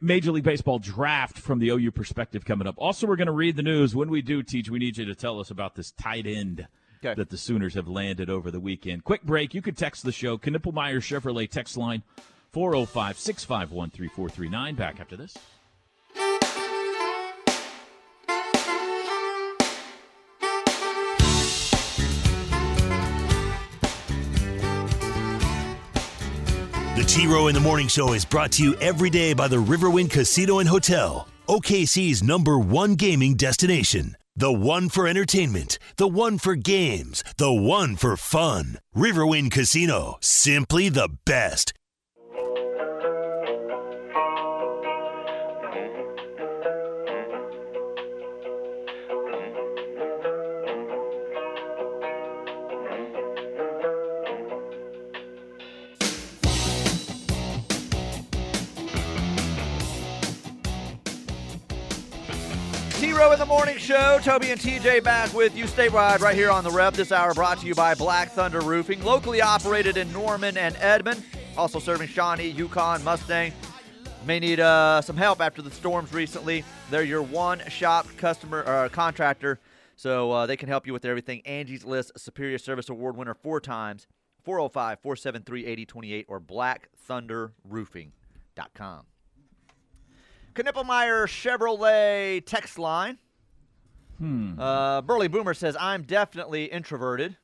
Major 0.00 0.32
League 0.32 0.44
Baseball 0.44 0.78
draft 0.78 1.38
from 1.38 1.58
the 1.58 1.68
OU 1.70 1.90
perspective 1.92 2.44
coming 2.44 2.66
up. 2.66 2.76
Also, 2.78 3.06
we're 3.06 3.16
going 3.16 3.26
to 3.26 3.32
read 3.32 3.56
the 3.56 3.62
news. 3.62 3.94
When 3.94 4.08
we 4.10 4.22
do, 4.22 4.42
Teach, 4.42 4.70
we 4.70 4.78
need 4.78 4.96
you 4.96 5.04
to 5.04 5.14
tell 5.14 5.38
us 5.38 5.50
about 5.50 5.74
this 5.74 5.90
tight 5.92 6.26
end 6.26 6.66
Okay. 7.04 7.14
that 7.14 7.30
the 7.30 7.36
Sooners 7.36 7.74
have 7.74 7.88
landed 7.88 8.30
over 8.30 8.52
the 8.52 8.60
weekend. 8.60 9.02
Quick 9.02 9.24
break. 9.24 9.54
You 9.54 9.62
can 9.62 9.74
text 9.74 10.04
the 10.04 10.12
show. 10.12 10.38
Knippelmeyer 10.38 10.98
Chevrolet 10.98 11.50
text 11.50 11.76
line 11.76 12.04
405 12.52 13.18
651 13.18 13.90
3439. 13.90 14.74
Back 14.76 15.00
after 15.00 15.16
this. 15.16 15.36
The 26.94 27.08
T 27.08 27.26
Row 27.26 27.48
in 27.48 27.54
the 27.54 27.60
Morning 27.60 27.88
Show 27.88 28.12
is 28.12 28.24
brought 28.24 28.52
to 28.52 28.62
you 28.62 28.76
every 28.76 29.10
day 29.10 29.32
by 29.32 29.48
the 29.48 29.56
Riverwind 29.56 30.10
Casino 30.10 30.60
and 30.60 30.68
Hotel, 30.68 31.26
OKC's 31.48 32.22
number 32.22 32.58
one 32.58 32.94
gaming 32.94 33.34
destination. 33.34 34.14
The 34.34 34.52
one 34.52 34.88
for 34.88 35.06
entertainment, 35.06 35.78
the 35.96 36.08
one 36.08 36.38
for 36.38 36.54
games, 36.54 37.22
the 37.36 37.52
one 37.52 37.96
for 37.96 38.16
fun. 38.16 38.78
Riverwind 38.96 39.50
Casino, 39.50 40.16
simply 40.20 40.88
the 40.88 41.10
best. 41.26 41.74
Morning 63.52 63.76
Show. 63.76 64.18
Toby 64.22 64.50
and 64.50 64.58
TJ 64.58 65.04
back 65.04 65.34
with 65.34 65.54
you 65.54 65.66
statewide 65.66 66.20
right 66.20 66.34
here 66.34 66.50
on 66.50 66.64
the 66.64 66.70
Rev. 66.70 66.96
This 66.96 67.12
hour 67.12 67.34
brought 67.34 67.58
to 67.58 67.66
you 67.66 67.74
by 67.74 67.94
Black 67.94 68.30
Thunder 68.30 68.62
Roofing, 68.62 69.04
locally 69.04 69.42
operated 69.42 69.98
in 69.98 70.10
Norman 70.10 70.56
and 70.56 70.74
Edmond. 70.80 71.22
Also 71.58 71.78
serving 71.78 72.08
Shawnee, 72.08 72.48
Yukon, 72.48 73.04
Mustang. 73.04 73.52
May 74.24 74.40
need 74.40 74.58
uh, 74.58 75.02
some 75.02 75.18
help 75.18 75.42
after 75.42 75.60
the 75.60 75.70
storms 75.70 76.14
recently. 76.14 76.64
They're 76.90 77.02
your 77.02 77.20
one 77.20 77.62
shop 77.68 78.06
customer 78.16 78.64
uh, 78.66 78.88
contractor, 78.88 79.60
so 79.96 80.32
uh, 80.32 80.46
they 80.46 80.56
can 80.56 80.70
help 80.70 80.86
you 80.86 80.94
with 80.94 81.04
everything. 81.04 81.42
Angie's 81.44 81.84
List 81.84 82.12
Superior 82.16 82.56
Service 82.56 82.88
Award 82.88 83.18
winner 83.18 83.34
four 83.34 83.60
times 83.60 84.06
405 84.44 85.00
473 85.00 85.66
8028 85.66 86.24
or 86.26 86.40
blackthunderroofing.com. 86.40 89.02
Knippelmeyer 90.54 91.26
Chevrolet 91.26 92.42
text 92.46 92.78
line. 92.78 93.18
Hmm. 94.22 94.56
Uh, 94.56 95.02
Burley 95.02 95.26
Boomer 95.26 95.52
says, 95.52 95.76
I'm 95.80 96.02
definitely 96.02 96.66
introverted. 96.66 97.36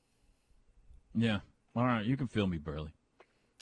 Yeah. 1.12 1.40
All 1.74 1.82
right. 1.84 2.04
You 2.04 2.16
can 2.16 2.28
feel 2.28 2.46
me, 2.46 2.58
Burley. 2.58 2.92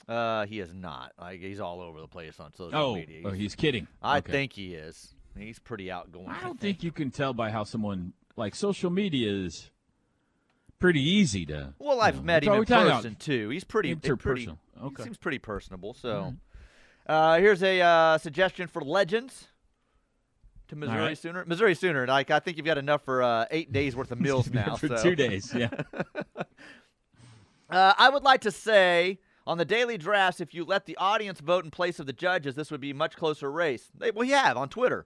Uh, 0.07 0.45
he 0.45 0.59
is 0.59 0.71
not. 0.71 1.13
Like 1.19 1.41
he's 1.41 1.59
all 1.59 1.81
over 1.81 1.99
the 1.99 2.07
place 2.07 2.39
on 2.39 2.53
social 2.53 2.77
Oh, 2.79 2.93
media. 2.95 3.23
oh, 3.25 3.31
he's 3.31 3.55
kidding. 3.55 3.87
I 4.03 4.19
Okay. 4.19 4.31
think 4.31 4.53
he 4.53 4.75
is. 4.75 5.15
He's 5.35 5.57
pretty 5.57 5.89
outgoing. 5.91 6.27
I 6.29 6.41
don't 6.41 6.59
think 6.59 6.83
you 6.83 6.91
can 6.91 7.09
tell 7.09 7.33
by 7.33 7.49
how 7.49 7.63
someone 7.63 8.13
like 8.35 8.53
social 8.53 8.91
media 8.91 9.31
is 9.31 9.71
pretty 10.77 11.01
easy 11.01 11.43
to. 11.47 11.73
Well, 11.79 11.99
I've 12.01 12.17
know, 12.17 12.21
met 12.21 12.43
him 12.43 12.53
in 12.53 12.65
person 12.65 13.15
too. 13.15 13.49
He's 13.49 13.63
pretty, 13.63 13.95
pretty. 13.95 14.13
interpersonal. 14.45 14.57
Okay. 14.81 14.95
He 14.97 15.03
seems 15.05 15.17
pretty 15.17 15.39
personable. 15.39 15.95
So, 15.95 16.35
uh, 17.07 17.39
here's 17.39 17.63
a 17.63 17.81
uh, 17.81 18.17
suggestion 18.19 18.67
for 18.67 18.83
legends 18.83 19.47
to 20.69 20.75
Missouri 20.75 20.99
right. 20.99 21.17
Sooner. 21.17 21.45
Missouri 21.45 21.75
Sooner. 21.75 22.07
Like 22.07 22.31
I 22.31 22.39
think 22.39 22.57
you've 22.57 22.65
got 22.65 22.77
enough 22.77 23.03
for 23.03 23.23
uh, 23.23 23.45
eight 23.51 23.71
days 23.71 23.95
worth 23.95 24.11
of 24.11 24.19
meals 24.27 24.51
now. 24.51 24.75
for 24.75 24.87
so. 24.87 25.01
two 25.01 25.15
days. 25.15 25.53
Yeah. 25.53 25.69
Uh, 27.69 27.93
I 27.97 28.07
would 28.07 28.23
like 28.23 28.39
to 28.43 28.51
say 28.51 29.19
on 29.45 29.57
the 29.57 29.65
daily 29.65 29.97
drafts, 29.97 30.39
if 30.39 30.53
you 30.53 30.63
let 30.63 30.85
the 30.85 30.95
audience 30.95 31.41
vote 31.41 31.65
in 31.65 31.69
place 31.69 31.99
of 31.99 32.05
the 32.05 32.13
judges, 32.13 32.55
this 32.55 32.71
would 32.71 32.79
be 32.79 32.91
a 32.91 32.95
much 32.95 33.17
closer 33.17 33.51
race. 33.51 33.91
They, 33.93 34.09
we 34.11 34.29
have 34.29 34.55
on 34.55 34.69
Twitter. 34.69 35.05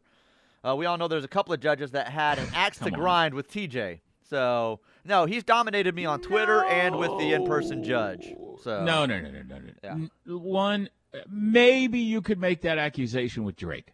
Uh, 0.63 0.75
we 0.75 0.85
all 0.85 0.95
know 0.97 1.07
there's 1.07 1.23
a 1.23 1.27
couple 1.27 1.53
of 1.55 1.59
judges 1.59 1.89
that 1.91 2.09
had 2.09 2.37
an 2.37 2.47
axe 2.53 2.77
to 2.77 2.83
Come 2.85 2.93
on. 2.93 2.99
grind 2.99 3.33
with 3.33 3.49
TJ. 3.49 4.01
So 4.29 4.79
no, 5.03 5.25
he's 5.25 5.43
dominated 5.43 5.95
me 5.95 6.05
on 6.05 6.21
Twitter 6.21 6.63
and 6.65 6.97
with 6.97 7.09
the 7.17 7.33
in-person 7.33 7.83
judge. 7.83 8.33
So 8.61 8.83
no, 8.83 9.05
no, 9.05 9.19
no, 9.19 9.31
no, 9.31 9.41
no, 9.41 9.57
no. 9.57 9.71
Yeah. 9.83 10.35
One, 10.37 10.89
maybe 11.29 11.99
you 11.99 12.21
could 12.21 12.39
make 12.39 12.61
that 12.61 12.77
accusation 12.77 13.43
with 13.43 13.55
Drake, 13.55 13.91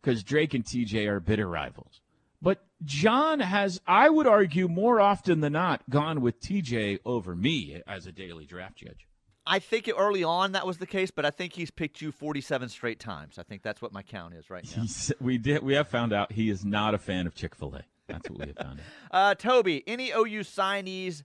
because 0.00 0.22
Drake 0.22 0.54
and 0.54 0.64
TJ 0.64 1.06
are 1.06 1.20
bitter 1.20 1.48
rivals. 1.48 2.00
But 2.40 2.64
John 2.84 3.40
has, 3.40 3.80
I 3.86 4.08
would 4.08 4.26
argue, 4.26 4.68
more 4.68 5.00
often 5.00 5.40
than 5.40 5.54
not, 5.54 5.88
gone 5.90 6.20
with 6.20 6.40
TJ 6.40 7.00
over 7.04 7.34
me 7.34 7.82
as 7.86 8.06
a 8.06 8.12
daily 8.12 8.46
draft 8.46 8.76
judge. 8.76 9.08
I 9.44 9.58
think 9.60 9.90
early 9.96 10.22
on 10.22 10.52
that 10.52 10.66
was 10.66 10.76
the 10.76 10.86
case, 10.86 11.10
but 11.10 11.24
I 11.24 11.30
think 11.30 11.54
he's 11.54 11.70
picked 11.70 12.02
you 12.02 12.12
47 12.12 12.68
straight 12.68 13.00
times. 13.00 13.38
I 13.38 13.42
think 13.42 13.62
that's 13.62 13.80
what 13.80 13.92
my 13.92 14.02
count 14.02 14.34
is 14.34 14.50
right 14.50 14.64
now. 14.76 14.82
He's, 14.82 15.10
we 15.20 15.38
did. 15.38 15.62
We 15.62 15.72
have 15.72 15.88
found 15.88 16.12
out 16.12 16.32
he 16.32 16.50
is 16.50 16.66
not 16.66 16.94
a 16.94 16.98
fan 16.98 17.26
of 17.26 17.34
Chick 17.34 17.54
Fil 17.54 17.74
A. 17.76 17.82
That's 18.08 18.28
what 18.28 18.40
we 18.40 18.46
have 18.48 18.56
found 18.56 18.80
out. 18.80 18.84
Uh, 19.10 19.34
Toby, 19.34 19.82
any 19.86 20.10
OU 20.10 20.40
signees 20.40 21.22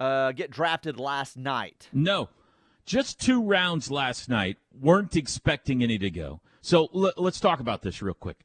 uh, 0.00 0.32
get 0.32 0.50
drafted 0.50 0.98
last 0.98 1.36
night? 1.36 1.88
No, 1.92 2.28
just 2.84 3.20
two 3.20 3.44
rounds 3.44 3.92
last 3.92 4.28
night. 4.28 4.58
Weren't 4.80 5.14
expecting 5.14 5.84
any 5.84 5.98
to 5.98 6.10
go. 6.10 6.40
So 6.62 6.88
l- 6.94 7.12
let's 7.16 7.40
talk 7.40 7.60
about 7.60 7.82
this 7.82 8.00
real 8.00 8.14
quick. 8.14 8.38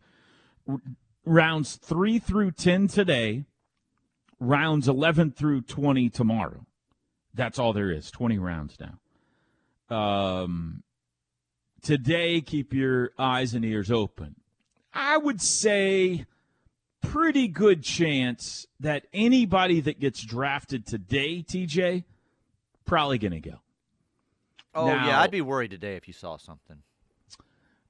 R- 0.68 0.82
rounds 1.24 1.76
three 1.78 2.20
through 2.20 2.52
ten 2.52 2.88
today. 2.88 3.46
Rounds 4.40 4.88
eleven 4.88 5.32
through 5.32 5.62
twenty 5.62 6.10
tomorrow. 6.10 6.66
That's 7.34 7.58
all 7.60 7.72
there 7.74 7.92
is. 7.92 8.12
Twenty 8.12 8.38
rounds 8.38 8.76
now. 8.80 9.96
Um, 9.96 10.84
today, 11.82 12.42
keep 12.42 12.74
your 12.74 13.12
eyes 13.18 13.54
and 13.54 13.64
ears 13.64 13.90
open. 13.90 14.36
I 14.94 15.18
would 15.18 15.42
say 15.42 16.26
pretty 17.02 17.48
good 17.48 17.84
chance 17.84 18.66
that 18.80 19.06
anybody 19.14 19.80
that 19.82 20.00
gets 20.00 20.22
drafted 20.22 20.86
today, 20.86 21.42
TJ, 21.44 22.04
probably 22.86 23.18
going 23.18 23.32
to 23.42 23.50
go. 23.50 23.62
Oh 24.76 24.88
Now- 24.88 25.08
yeah, 25.08 25.22
I'd 25.22 25.32
be 25.32 25.42
worried 25.42 25.72
today 25.72 25.96
if 25.96 26.08
you 26.08 26.14
saw 26.14 26.38
something. 26.38 26.78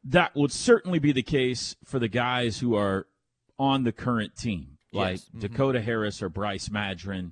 That 0.09 0.35
would 0.35 0.51
certainly 0.51 0.99
be 0.99 1.11
the 1.11 1.23
case 1.23 1.75
for 1.83 1.99
the 1.99 2.07
guys 2.07 2.59
who 2.59 2.75
are 2.75 3.07
on 3.59 3.83
the 3.83 3.91
current 3.91 4.35
team, 4.35 4.77
like 4.93 5.17
Yes. 5.17 5.29
Mhm. 5.35 5.39
Dakota 5.41 5.81
Harris 5.81 6.21
or 6.21 6.29
Bryce 6.29 6.69
Madron. 6.69 7.31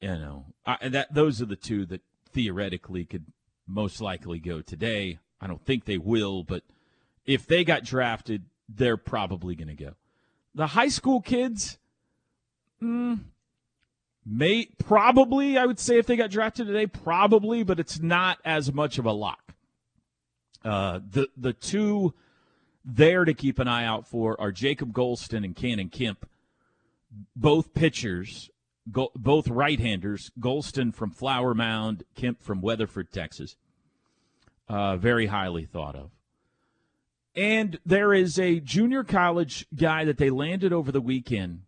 You 0.00 0.08
know, 0.10 0.46
I, 0.64 0.88
that 0.88 1.12
those 1.12 1.42
are 1.42 1.46
the 1.46 1.56
two 1.56 1.84
that 1.86 2.02
theoretically 2.32 3.04
could 3.04 3.24
most 3.66 4.00
likely 4.00 4.38
go 4.38 4.60
today. 4.62 5.18
I 5.40 5.46
don't 5.48 5.64
think 5.64 5.84
they 5.84 5.98
will, 5.98 6.44
but 6.44 6.62
if 7.26 7.46
they 7.46 7.64
got 7.64 7.82
drafted, 7.84 8.44
they're 8.68 8.96
probably 8.96 9.54
going 9.56 9.68
to 9.68 9.74
go. 9.74 9.94
The 10.54 10.68
high 10.68 10.88
school 10.88 11.20
kids, 11.20 11.78
mm, 12.82 13.20
may 14.24 14.66
probably 14.78 15.58
I 15.58 15.66
would 15.66 15.78
say 15.80 15.98
if 15.98 16.06
they 16.06 16.16
got 16.16 16.30
drafted 16.30 16.68
today, 16.68 16.86
probably, 16.86 17.64
but 17.64 17.80
it's 17.80 17.98
not 17.98 18.38
as 18.44 18.72
much 18.72 18.98
of 18.98 19.06
a 19.06 19.12
lock. 19.12 19.54
Uh, 20.64 21.00
the 21.10 21.28
the 21.36 21.52
two 21.52 22.14
there 22.84 23.24
to 23.24 23.34
keep 23.34 23.58
an 23.58 23.68
eye 23.68 23.84
out 23.84 24.06
for 24.06 24.40
are 24.40 24.50
Jacob 24.50 24.92
Golston 24.92 25.44
and 25.44 25.54
Cannon 25.54 25.88
Kemp, 25.88 26.28
both 27.36 27.74
pitchers, 27.74 28.50
go, 28.90 29.10
both 29.14 29.48
right-handers. 29.48 30.30
Golston 30.40 30.94
from 30.94 31.10
Flower 31.10 31.54
Mound, 31.54 32.04
Kemp 32.14 32.42
from 32.42 32.60
Weatherford, 32.60 33.12
Texas. 33.12 33.56
Uh, 34.68 34.96
very 34.96 35.26
highly 35.26 35.64
thought 35.64 35.94
of. 35.94 36.10
And 37.34 37.78
there 37.86 38.12
is 38.12 38.38
a 38.38 38.60
junior 38.60 39.04
college 39.04 39.66
guy 39.74 40.04
that 40.04 40.18
they 40.18 40.30
landed 40.30 40.72
over 40.72 40.90
the 40.90 41.00
weekend 41.00 41.62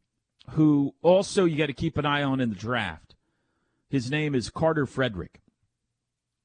who 0.50 0.94
also 1.02 1.44
you 1.44 1.56
got 1.56 1.66
to 1.66 1.72
keep 1.72 1.96
an 1.96 2.06
eye 2.06 2.22
on 2.22 2.40
in 2.40 2.48
the 2.50 2.56
draft. 2.56 3.14
His 3.88 4.10
name 4.10 4.34
is 4.34 4.50
Carter 4.50 4.86
Frederick. 4.86 5.40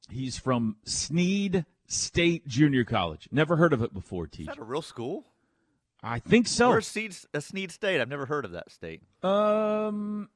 He's 0.10 0.38
from 0.38 0.78
Snead 0.84 1.66
State 1.88 2.48
Junior 2.48 2.84
College. 2.84 3.28
Never 3.32 3.56
heard 3.58 3.74
of 3.74 3.82
it 3.82 3.94
before, 3.94 4.26
Is 4.26 4.32
Teach. 4.32 4.48
that 4.48 4.58
a 4.58 4.64
real 4.64 4.82
school? 4.82 5.26
I 6.04 6.20
think 6.20 6.48
so. 6.48 6.70
Where's 6.70 6.88
Seed, 6.88 7.16
uh, 7.34 7.40
Snead 7.40 7.72
State? 7.72 8.00
I've 8.02 8.10
never 8.10 8.26
heard 8.26 8.46
of 8.46 8.52
that 8.52 8.72
state. 8.72 9.02
Um, 9.24 10.30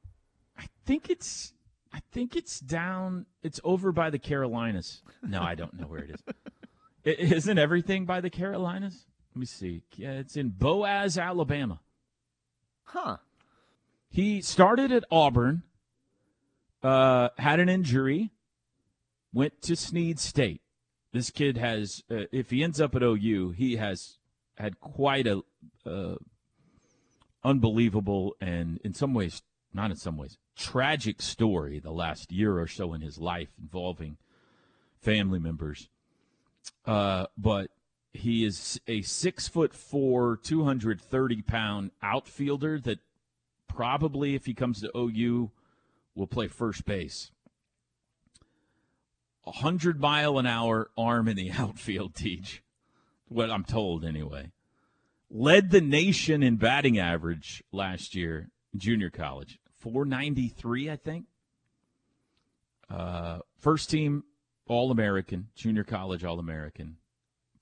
I 0.57 0.65
think 0.85 1.09
it's. 1.09 1.53
I 1.93 2.01
think 2.11 2.35
it's 2.35 2.59
down. 2.59 3.25
It's 3.43 3.59
over 3.63 3.91
by 3.91 4.09
the 4.11 4.19
Carolinas. 4.19 5.01
No, 5.23 5.41
I 5.41 5.55
don't 5.55 5.73
know 5.79 5.87
where 5.87 5.99
it 6.03 6.11
is. 6.11 6.23
I- 7.05 7.35
Isn't 7.35 7.57
everything 7.57 8.05
by 8.05 8.21
the 8.21 8.29
Carolinas? 8.29 9.05
Let 9.33 9.39
me 9.39 9.45
see. 9.45 9.81
Yeah, 9.95 10.11
it's 10.13 10.35
in 10.37 10.49
Boaz, 10.49 11.17
Alabama. 11.17 11.79
Huh. 12.83 13.17
He 14.09 14.41
started 14.41 14.91
at 14.91 15.03
Auburn, 15.11 15.61
uh, 16.83 17.29
had 17.37 17.59
an 17.59 17.69
injury, 17.69 18.31
went 19.33 19.61
to 19.63 19.75
Snead 19.75 20.19
State. 20.19 20.61
This 21.11 21.31
kid 21.31 21.57
has, 21.57 22.03
uh, 22.11 22.25
if 22.31 22.51
he 22.51 22.63
ends 22.63 22.79
up 22.79 22.95
at 22.95 23.03
OU, 23.03 23.51
he 23.51 23.77
has 23.77 24.17
had 24.57 24.79
quite 24.79 25.25
a 25.25 25.41
uh, 25.85 26.15
unbelievable 27.43 28.35
and, 28.39 28.79
in 28.83 28.93
some 28.93 29.13
ways, 29.13 29.41
not 29.73 29.91
in 29.91 29.97
some 29.97 30.17
ways, 30.17 30.37
tragic 30.55 31.21
story 31.21 31.79
the 31.79 31.91
last 31.91 32.31
year 32.31 32.59
or 32.59 32.67
so 32.67 32.93
in 32.93 33.01
his 33.01 33.17
life 33.17 33.49
involving 33.59 34.17
family 35.01 35.39
members. 35.39 35.87
Uh, 36.85 37.25
but 37.37 37.71
he 38.13 38.43
is 38.43 38.79
a 38.87 39.01
six 39.01 39.47
foot 39.47 39.73
four, 39.73 40.37
230 40.37 41.41
pound 41.43 41.91
outfielder 42.03 42.79
that 42.79 42.99
probably, 43.67 44.35
if 44.35 44.45
he 44.45 44.53
comes 44.53 44.81
to 44.81 44.91
OU, 44.97 45.51
will 46.15 46.27
play 46.27 46.47
first 46.47 46.85
base. 46.85 47.31
A 49.49 49.51
hundred 49.51 49.99
mile 49.99 50.37
an 50.37 50.45
hour 50.45 50.91
arm 50.95 51.27
in 51.27 51.35
the 51.35 51.51
outfield, 51.57 52.13
teach. 52.13 52.61
What 53.27 53.49
I'm 53.49 53.63
told, 53.63 54.05
anyway. 54.05 54.51
Led 55.31 55.71
the 55.71 55.81
nation 55.81 56.43
in 56.43 56.57
batting 56.57 56.99
average 56.99 57.63
last 57.71 58.13
year, 58.13 58.51
junior 58.77 59.09
college. 59.09 59.57
493, 59.79 60.91
I 60.91 60.95
think. 60.95 61.25
Uh, 62.89 63.39
first 63.57 63.89
team 63.89 64.23
All 64.67 64.91
American, 64.91 65.47
junior 65.55 65.83
college 65.83 66.23
All 66.23 66.37
American. 66.37 66.97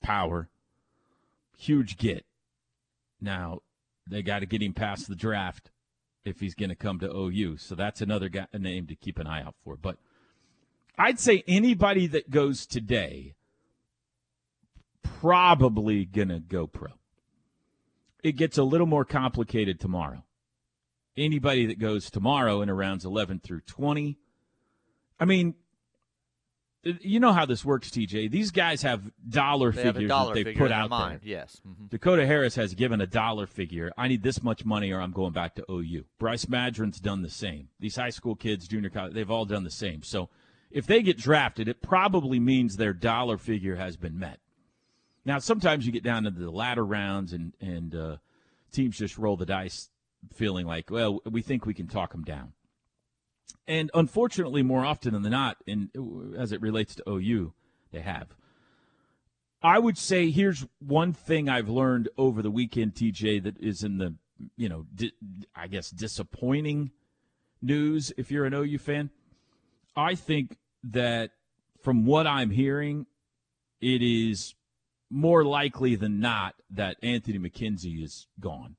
Power. 0.02 0.50
Huge 1.56 1.96
get. 1.96 2.26
Now, 3.18 3.60
they 4.06 4.22
got 4.22 4.40
to 4.40 4.46
get 4.46 4.62
him 4.62 4.74
past 4.74 5.08
the 5.08 5.16
draft 5.16 5.70
if 6.22 6.40
he's 6.40 6.54
going 6.54 6.68
to 6.68 6.76
come 6.76 6.98
to 6.98 7.10
OU. 7.10 7.56
So 7.56 7.74
that's 7.74 8.02
another 8.02 8.28
guy, 8.28 8.46
name 8.52 8.86
to 8.88 8.94
keep 8.94 9.18
an 9.18 9.26
eye 9.26 9.42
out 9.42 9.54
for. 9.64 9.76
But 9.76 9.96
I'd 10.98 11.20
say 11.20 11.44
anybody 11.46 12.06
that 12.08 12.30
goes 12.30 12.66
today 12.66 13.34
probably 15.02 16.04
going 16.04 16.28
to 16.28 16.40
go 16.40 16.66
pro. 16.66 16.88
It 18.22 18.32
gets 18.32 18.58
a 18.58 18.62
little 18.64 18.86
more 18.86 19.04
complicated 19.04 19.80
tomorrow. 19.80 20.24
Anybody 21.16 21.66
that 21.66 21.78
goes 21.78 22.10
tomorrow 22.10 22.62
in 22.62 22.70
rounds 22.70 23.04
11 23.04 23.40
through 23.40 23.62
20, 23.62 24.18
I 25.18 25.24
mean, 25.24 25.54
you 26.84 27.18
know 27.18 27.32
how 27.32 27.44
this 27.44 27.64
works, 27.64 27.90
TJ. 27.90 28.30
These 28.30 28.52
guys 28.52 28.82
have 28.82 29.10
dollar 29.28 29.72
They 29.72 29.82
figures 29.82 30.04
a 30.04 30.08
dollar 30.08 30.34
that 30.34 30.44
they 30.44 30.52
put 30.54 30.70
out 30.70 30.90
mind. 30.90 31.20
there. 31.22 31.28
Yes. 31.28 31.60
Mhm. 31.66 31.90
Dakota 31.90 32.24
Harris 32.24 32.54
has 32.54 32.74
given 32.74 33.00
a 33.00 33.06
dollar 33.06 33.46
figure. 33.46 33.90
I 33.98 34.06
need 34.06 34.22
this 34.22 34.42
much 34.42 34.64
money 34.64 34.92
or 34.92 35.00
I'm 35.00 35.10
going 35.12 35.32
back 35.32 35.56
to 35.56 35.64
OU. 35.70 36.04
Bryce 36.18 36.48
Madron's 36.48 37.00
done 37.00 37.22
the 37.22 37.30
same. 37.30 37.68
These 37.80 37.96
high 37.96 38.10
school 38.10 38.36
kids, 38.36 38.68
junior 38.68 38.90
college, 38.90 39.14
they've 39.14 39.30
all 39.30 39.44
done 39.44 39.64
the 39.64 39.70
same. 39.70 40.02
So 40.02 40.30
if 40.70 40.86
they 40.86 41.02
get 41.02 41.18
drafted, 41.18 41.68
it 41.68 41.82
probably 41.82 42.38
means 42.38 42.76
their 42.76 42.92
dollar 42.92 43.38
figure 43.38 43.76
has 43.76 43.96
been 43.96 44.18
met. 44.18 44.40
Now, 45.24 45.38
sometimes 45.38 45.86
you 45.86 45.92
get 45.92 46.02
down 46.02 46.26
into 46.26 46.40
the 46.40 46.50
latter 46.50 46.84
rounds 46.84 47.32
and, 47.32 47.52
and 47.60 47.94
uh, 47.94 48.16
teams 48.72 48.96
just 48.96 49.18
roll 49.18 49.36
the 49.36 49.46
dice 49.46 49.90
feeling 50.32 50.66
like, 50.66 50.90
well, 50.90 51.20
we 51.30 51.42
think 51.42 51.66
we 51.66 51.74
can 51.74 51.86
talk 51.86 52.12
them 52.12 52.24
down. 52.24 52.52
And 53.66 53.90
unfortunately, 53.94 54.62
more 54.62 54.84
often 54.84 55.20
than 55.20 55.30
not, 55.30 55.58
in 55.66 55.90
as 56.38 56.52
it 56.52 56.60
relates 56.62 56.94
to 56.96 57.08
OU, 57.08 57.52
they 57.92 58.00
have. 58.00 58.28
I 59.62 59.78
would 59.78 59.98
say 59.98 60.30
here's 60.30 60.66
one 60.78 61.12
thing 61.12 61.48
I've 61.48 61.68
learned 61.68 62.08
over 62.16 62.42
the 62.42 62.50
weekend, 62.50 62.94
TJ, 62.94 63.42
that 63.42 63.58
is 63.58 63.82
in 63.82 63.98
the, 63.98 64.14
you 64.56 64.68
know, 64.68 64.86
di- 64.94 65.12
I 65.54 65.66
guess 65.66 65.90
disappointing 65.90 66.92
news 67.60 68.12
if 68.16 68.30
you're 68.30 68.44
an 68.44 68.54
OU 68.54 68.78
fan. 68.78 69.10
I 69.98 70.14
think 70.14 70.56
that 70.84 71.30
from 71.82 72.06
what 72.06 72.26
I'm 72.26 72.50
hearing, 72.50 73.06
it 73.80 74.02
is 74.02 74.54
more 75.10 75.44
likely 75.44 75.96
than 75.96 76.20
not 76.20 76.54
that 76.70 76.96
Anthony 77.02 77.38
McKenzie 77.38 78.02
is 78.02 78.26
gone, 78.38 78.76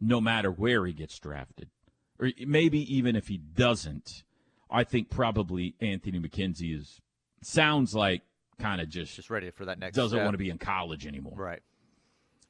no 0.00 0.20
matter 0.20 0.50
where 0.50 0.84
he 0.86 0.92
gets 0.92 1.18
drafted. 1.18 1.70
Or 2.18 2.30
maybe 2.46 2.80
even 2.94 3.16
if 3.16 3.28
he 3.28 3.38
doesn't, 3.38 4.24
I 4.70 4.84
think 4.84 5.08
probably 5.10 5.74
Anthony 5.80 6.18
McKenzie 6.18 6.76
is 6.78 7.00
sounds 7.42 7.94
like 7.94 8.22
kind 8.60 8.80
of 8.80 8.88
just 8.88 9.16
Just 9.16 9.30
ready 9.30 9.50
for 9.50 9.64
that 9.64 9.78
next. 9.78 9.96
doesn't 9.96 10.16
step. 10.16 10.24
want 10.24 10.34
to 10.34 10.38
be 10.38 10.50
in 10.50 10.58
college 10.58 11.06
anymore. 11.06 11.34
Right. 11.36 11.62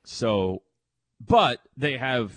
So, 0.04 0.62
but 1.20 1.60
they 1.76 1.96
have 1.96 2.32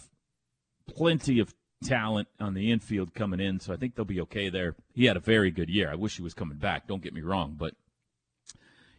plenty 0.87 1.39
of 1.39 1.53
talent 1.83 2.27
on 2.39 2.53
the 2.53 2.71
infield 2.71 3.13
coming 3.13 3.39
in, 3.39 3.59
so 3.59 3.73
I 3.73 3.77
think 3.77 3.95
they'll 3.95 4.05
be 4.05 4.21
okay 4.21 4.49
there. 4.49 4.75
He 4.93 5.05
had 5.05 5.17
a 5.17 5.21
very 5.21 5.51
good 5.51 5.69
year. 5.69 5.91
I 5.91 5.95
wish 5.95 6.17
he 6.17 6.23
was 6.23 6.33
coming 6.33 6.57
back. 6.57 6.87
Don't 6.87 7.03
get 7.03 7.13
me 7.13 7.21
wrong, 7.21 7.55
but 7.57 7.73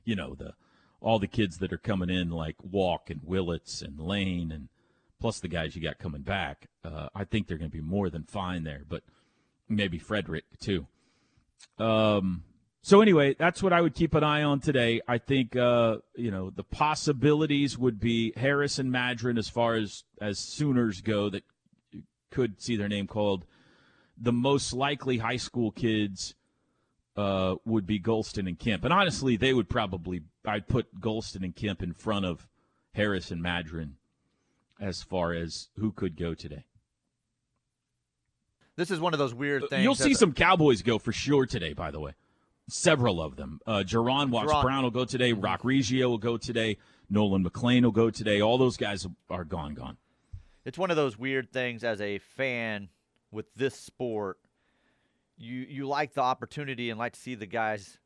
you 0.04 0.14
know 0.14 0.34
the 0.34 0.54
all 1.00 1.18
the 1.18 1.26
kids 1.26 1.58
that 1.58 1.72
are 1.72 1.78
coming 1.78 2.10
in 2.10 2.30
like 2.30 2.56
Walk 2.62 3.10
and 3.10 3.20
Willits 3.22 3.82
and 3.82 4.00
Lane 4.00 4.50
and 4.50 4.68
plus 5.20 5.40
the 5.40 5.48
guys 5.48 5.76
you 5.76 5.82
got 5.82 5.98
coming 5.98 6.22
back. 6.22 6.68
Uh, 6.84 7.08
I 7.14 7.24
think 7.24 7.46
they're 7.46 7.58
going 7.58 7.70
to 7.70 7.76
be 7.76 7.82
more 7.82 8.10
than 8.10 8.24
fine 8.24 8.64
there, 8.64 8.82
but 8.88 9.02
maybe 9.68 9.98
Frederick 9.98 10.44
too. 10.60 10.86
Um, 11.78 12.44
so 12.82 13.00
anyway, 13.00 13.34
that's 13.38 13.62
what 13.62 13.72
I 13.72 13.80
would 13.80 13.94
keep 13.94 14.14
an 14.14 14.22
eye 14.22 14.44
on 14.44 14.60
today. 14.60 15.00
I 15.08 15.18
think 15.18 15.56
uh, 15.56 15.96
you 16.14 16.30
know 16.30 16.50
the 16.50 16.64
possibilities 16.64 17.76
would 17.76 17.98
be 17.98 18.32
Harris 18.36 18.78
and 18.78 18.92
Madron 18.92 19.38
as 19.38 19.48
far 19.48 19.74
as 19.74 20.04
as 20.20 20.38
Sooners 20.38 21.00
go 21.00 21.28
that 21.30 21.42
could 22.30 22.60
see 22.60 22.76
their 22.76 22.88
name 22.88 23.06
called. 23.06 23.44
The 24.18 24.32
most 24.32 24.72
likely 24.72 25.18
high 25.18 25.36
school 25.36 25.70
kids 25.70 26.34
uh, 27.16 27.56
would 27.64 27.86
be 27.86 28.00
Golston 28.00 28.48
and 28.48 28.58
Kemp, 28.58 28.84
and 28.84 28.92
honestly, 28.92 29.36
they 29.36 29.52
would 29.52 29.68
probably 29.68 30.22
I'd 30.44 30.68
put 30.68 31.00
Golston 31.00 31.44
and 31.44 31.54
Kemp 31.54 31.82
in 31.82 31.92
front 31.92 32.24
of 32.24 32.46
Harris 32.92 33.30
and 33.30 33.42
Madron 33.42 33.92
as 34.80 35.02
far 35.02 35.32
as 35.32 35.68
who 35.78 35.92
could 35.92 36.16
go 36.16 36.34
today. 36.34 36.64
This 38.76 38.90
is 38.90 39.00
one 39.00 39.14
of 39.14 39.18
those 39.18 39.32
weird 39.32 39.68
things. 39.70 39.82
You'll 39.82 39.94
see 39.94 40.12
some 40.12 40.32
Cowboys 40.32 40.82
go 40.82 40.98
for 40.98 41.12
sure 41.12 41.46
today, 41.46 41.72
by 41.72 41.90
the 41.90 42.00
way. 42.00 42.12
Several 42.68 43.22
of 43.22 43.36
them. 43.36 43.60
Uh, 43.66 43.82
Jerron 43.86 44.30
Watts 44.30 44.52
Jerron- 44.52 44.62
Brown 44.62 44.82
will 44.82 44.90
go 44.90 45.04
today. 45.04 45.32
Roc 45.32 45.62
Riggio 45.62 46.08
will 46.08 46.18
go 46.18 46.36
today. 46.36 46.76
Nolan 47.08 47.42
McLean 47.42 47.84
will 47.84 47.92
go 47.92 48.10
today. 48.10 48.42
All 48.42 48.58
those 48.58 48.76
guys 48.76 49.06
are 49.30 49.44
gone, 49.44 49.74
gone. 49.74 49.96
It's 50.66 50.76
one 50.76 50.90
of 50.90 50.96
those 50.96 51.16
weird 51.18 51.50
things 51.50 51.83
as 51.83 52.00
a 52.02 52.18
fan 52.18 52.90
with 53.31 53.46
this 53.55 53.74
sport. 53.74 54.38
You 55.38 55.66
you 55.68 55.87
like 55.88 56.12
the 56.14 56.20
opportunity 56.22 56.90
and 56.90 56.98
like 56.98 57.12
to 57.14 57.20
see 57.20 57.35
the 57.35 57.46
guys 57.46 57.98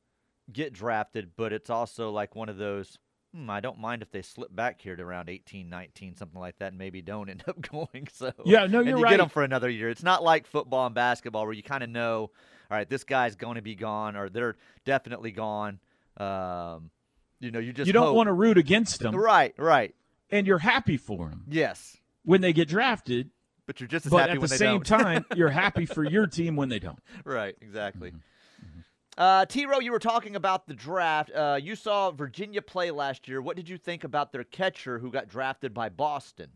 get 0.53 0.73
drafted, 0.73 1.31
but 1.37 1.53
it's 1.53 1.70
also 1.70 2.11
like 2.11 2.37
one 2.37 2.49
of 2.49 2.57
those 2.57 2.99
hmm, 3.33 3.49
I 3.49 3.61
don't 3.61 3.79
mind 3.79 4.03
if 4.03 4.11
they 4.11 4.23
slip 4.23 4.53
back 4.55 4.81
here 4.81 4.96
to 4.96 5.03
around 5.05 5.29
18, 5.29 5.68
19, 5.70 6.16
something 6.16 6.40
like 6.40 6.59
that, 6.59 6.68
and 6.70 6.79
maybe 6.79 7.01
don't 7.01 7.29
end 7.31 7.44
up 7.46 7.61
going. 7.73 8.09
So 8.12 8.33
Yeah, 8.44 8.66
no, 8.66 8.81
and 8.81 8.88
you're 8.88 8.99
you 8.99 9.05
right. 9.05 9.11
get 9.11 9.18
them 9.18 9.29
for 9.29 9.44
another 9.44 9.70
year. 9.70 9.88
It's 9.88 10.03
not 10.03 10.25
like 10.25 10.49
football 10.49 10.87
and 10.87 10.94
basketball 10.96 11.44
where 11.44 11.53
you 11.55 11.62
kind 11.62 11.85
of 11.85 11.90
know, 11.90 12.23
all 12.23 12.31
right, 12.77 12.90
this 12.90 13.05
guy's 13.05 13.37
going 13.37 13.55
to 13.55 13.62
be 13.62 13.77
gone 13.77 14.16
or 14.16 14.29
they're 14.29 14.57
definitely 14.85 15.31
gone. 15.31 15.79
Um, 16.16 16.90
you 17.38 17.53
know, 17.53 17.61
you 17.61 17.73
just 17.73 17.87
you 17.87 17.92
don't 17.92 18.07
hope. 18.07 18.16
want 18.16 18.27
to 18.27 18.33
root 18.33 18.59
against 18.59 18.99
them, 18.99 19.14
Right, 19.14 19.55
right. 19.57 19.94
and 20.31 20.44
you're 20.44 20.59
happy 20.59 20.96
for 20.96 21.29
them 21.29 21.44
Yes, 21.49 21.96
when 22.24 22.40
they 22.40 22.52
get 22.52 22.68
drafted. 22.68 23.30
but 23.66 23.80
you're 23.80 23.88
just 23.88 24.06
as 24.06 24.12
But 24.12 24.28
happy 24.28 24.33
at 24.33 24.40
the 24.40 24.48
same 24.48 24.83
time, 24.85 25.24
you're 25.35 25.50
happy 25.50 25.87
for 25.87 26.04
your 26.04 26.26
team 26.26 26.56
when 26.56 26.68
they 26.68 26.78
don't. 26.78 26.98
right, 27.24 27.56
exactly. 27.61 28.11
Mm-hmm. 28.11 28.80
Uh, 29.18 29.44
T. 29.46 29.66
Row, 29.66 29.80
you 29.80 29.92
were 29.92 29.98
talking 29.98 30.35
about 30.37 30.66
the 30.66 30.74
draft. 30.74 31.30
Uh, 31.35 31.59
you 31.61 31.74
saw 31.76 32.11
Virginia 32.11 32.62
play 32.62 32.90
last 32.90 33.28
year. 33.28 33.42
What 33.42 33.56
did 33.56 33.68
you 33.68 33.76
think 33.76 34.02
about 34.04 34.33
their 34.33 34.44
catcher 34.44 34.98
who 34.98 35.11
got 35.11 35.28
drafted 35.28 35.74
by 35.74 35.88
Boston? 35.88 36.48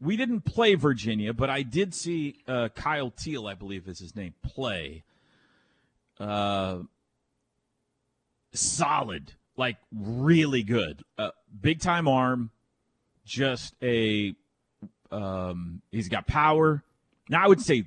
We 0.00 0.16
didn't 0.16 0.42
play 0.42 0.74
Virginia, 0.74 1.32
but 1.32 1.48
I 1.50 1.62
did 1.62 1.94
see 1.94 2.36
uh, 2.46 2.68
Kyle 2.74 3.10
Teel, 3.10 3.46
I 3.46 3.54
believe 3.54 3.88
is 3.88 4.00
his 4.00 4.14
name, 4.14 4.34
play. 4.42 5.04
Uh, 6.18 6.80
solid, 8.52 9.32
like 9.56 9.76
really 9.92 10.62
good, 10.62 11.02
uh, 11.16 11.30
big 11.60 11.80
time 11.80 12.06
arm, 12.08 12.50
just 13.24 13.74
a. 13.82 14.34
Um, 15.10 15.82
he's 15.90 16.08
got 16.08 16.26
power. 16.26 16.82
Now 17.28 17.44
I 17.44 17.48
would 17.48 17.60
say 17.60 17.86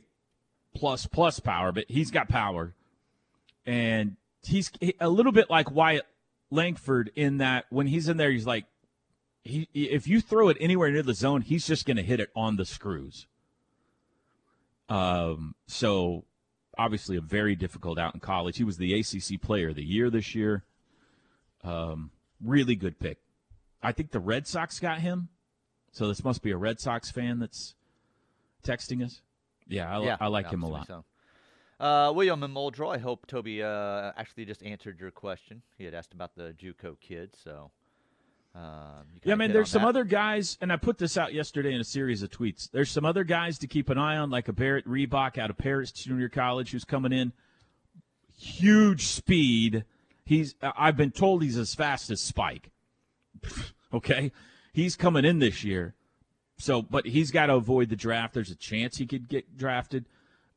plus 0.75 1.05
plus 1.05 1.39
power, 1.39 1.71
but 1.71 1.85
he's 1.87 2.11
got 2.11 2.29
power, 2.29 2.73
and 3.65 4.15
he's 4.43 4.71
a 4.99 5.09
little 5.09 5.31
bit 5.31 5.49
like 5.49 5.71
Wyatt 5.71 6.05
Langford 6.49 7.11
in 7.15 7.37
that 7.37 7.65
when 7.69 7.87
he's 7.87 8.07
in 8.07 8.17
there, 8.17 8.31
he's 8.31 8.47
like 8.47 8.65
he 9.43 9.67
if 9.73 10.07
you 10.07 10.21
throw 10.21 10.49
it 10.49 10.57
anywhere 10.59 10.91
near 10.91 11.03
the 11.03 11.13
zone, 11.13 11.41
he's 11.41 11.65
just 11.67 11.85
going 11.85 11.97
to 11.97 12.03
hit 12.03 12.19
it 12.19 12.29
on 12.35 12.55
the 12.55 12.65
screws. 12.65 13.27
Um, 14.89 15.55
so 15.67 16.23
obviously 16.77 17.17
a 17.17 17.21
very 17.21 17.55
difficult 17.55 17.97
out 17.97 18.13
in 18.13 18.19
college. 18.19 18.57
He 18.57 18.63
was 18.63 18.77
the 18.77 18.93
ACC 18.93 19.41
Player 19.41 19.69
of 19.69 19.75
the 19.75 19.83
Year 19.83 20.09
this 20.09 20.35
year. 20.35 20.63
Um, 21.63 22.11
really 22.43 22.75
good 22.75 22.99
pick. 22.99 23.17
I 23.81 23.91
think 23.91 24.11
the 24.11 24.19
Red 24.19 24.47
Sox 24.47 24.79
got 24.79 25.01
him, 25.01 25.29
so 25.91 26.07
this 26.07 26.23
must 26.23 26.41
be 26.41 26.51
a 26.51 26.57
Red 26.57 26.79
Sox 26.79 27.11
fan 27.11 27.39
that's 27.39 27.75
texting 28.63 29.03
us. 29.03 29.21
Yeah, 29.67 29.97
I, 29.97 30.03
yeah, 30.03 30.17
I 30.19 30.27
like 30.27 30.45
yeah, 30.45 30.53
him 30.53 30.63
a 30.63 30.69
lot. 30.69 30.87
So. 30.87 31.03
Uh, 31.79 32.11
William 32.15 32.41
and 32.43 32.55
Muldrow, 32.55 32.93
I 32.93 32.97
hope 32.97 33.27
Toby 33.27 33.61
uh, 33.61 34.11
actually 34.17 34.45
just 34.45 34.63
answered 34.63 34.99
your 34.99 35.11
question. 35.11 35.61
He 35.77 35.83
had 35.83 35.93
asked 35.93 36.13
about 36.13 36.35
the 36.35 36.55
JUCO 36.57 36.99
kid, 36.99 37.35
so 37.35 37.71
um, 38.55 39.05
Yeah, 39.15 39.19
kinda 39.21 39.35
man, 39.37 39.53
there's 39.53 39.69
some 39.69 39.83
that. 39.83 39.89
other 39.89 40.03
guys, 40.03 40.57
and 40.59 40.73
I 40.73 40.77
put 40.77 40.97
this 40.97 41.17
out 41.17 41.33
yesterday 41.33 41.73
in 41.73 41.79
a 41.79 41.83
series 41.83 42.23
of 42.23 42.31
tweets. 42.31 42.71
There's 42.71 42.89
some 42.89 43.05
other 43.05 43.23
guys 43.23 43.59
to 43.59 43.67
keep 43.67 43.89
an 43.89 43.99
eye 43.99 44.17
on, 44.17 44.31
like 44.31 44.47
a 44.47 44.53
Barrett 44.53 44.87
Reebok 44.87 45.37
out 45.37 45.51
of 45.51 45.57
Paris 45.57 45.91
Junior 45.91 46.29
College 46.29 46.71
who's 46.71 46.85
coming 46.85 47.13
in. 47.13 47.31
Huge 48.35 49.05
speed. 49.05 49.85
He's 50.25 50.55
I've 50.61 50.97
been 50.97 51.11
told 51.11 51.43
he's 51.43 51.57
as 51.57 51.75
fast 51.75 52.09
as 52.09 52.21
Spike. 52.21 52.71
okay? 53.93 54.31
He's 54.77 54.95
coming 54.95 55.25
in 55.25 55.39
this 55.39 55.63
year. 55.63 55.95
So, 56.59 56.83
but 56.83 57.07
he's 57.07 57.31
got 57.31 57.47
to 57.47 57.55
avoid 57.55 57.89
the 57.89 57.95
draft. 57.95 58.35
There's 58.35 58.51
a 58.51 58.55
chance 58.55 58.97
he 58.97 59.07
could 59.07 59.27
get 59.27 59.57
drafted. 59.57 60.05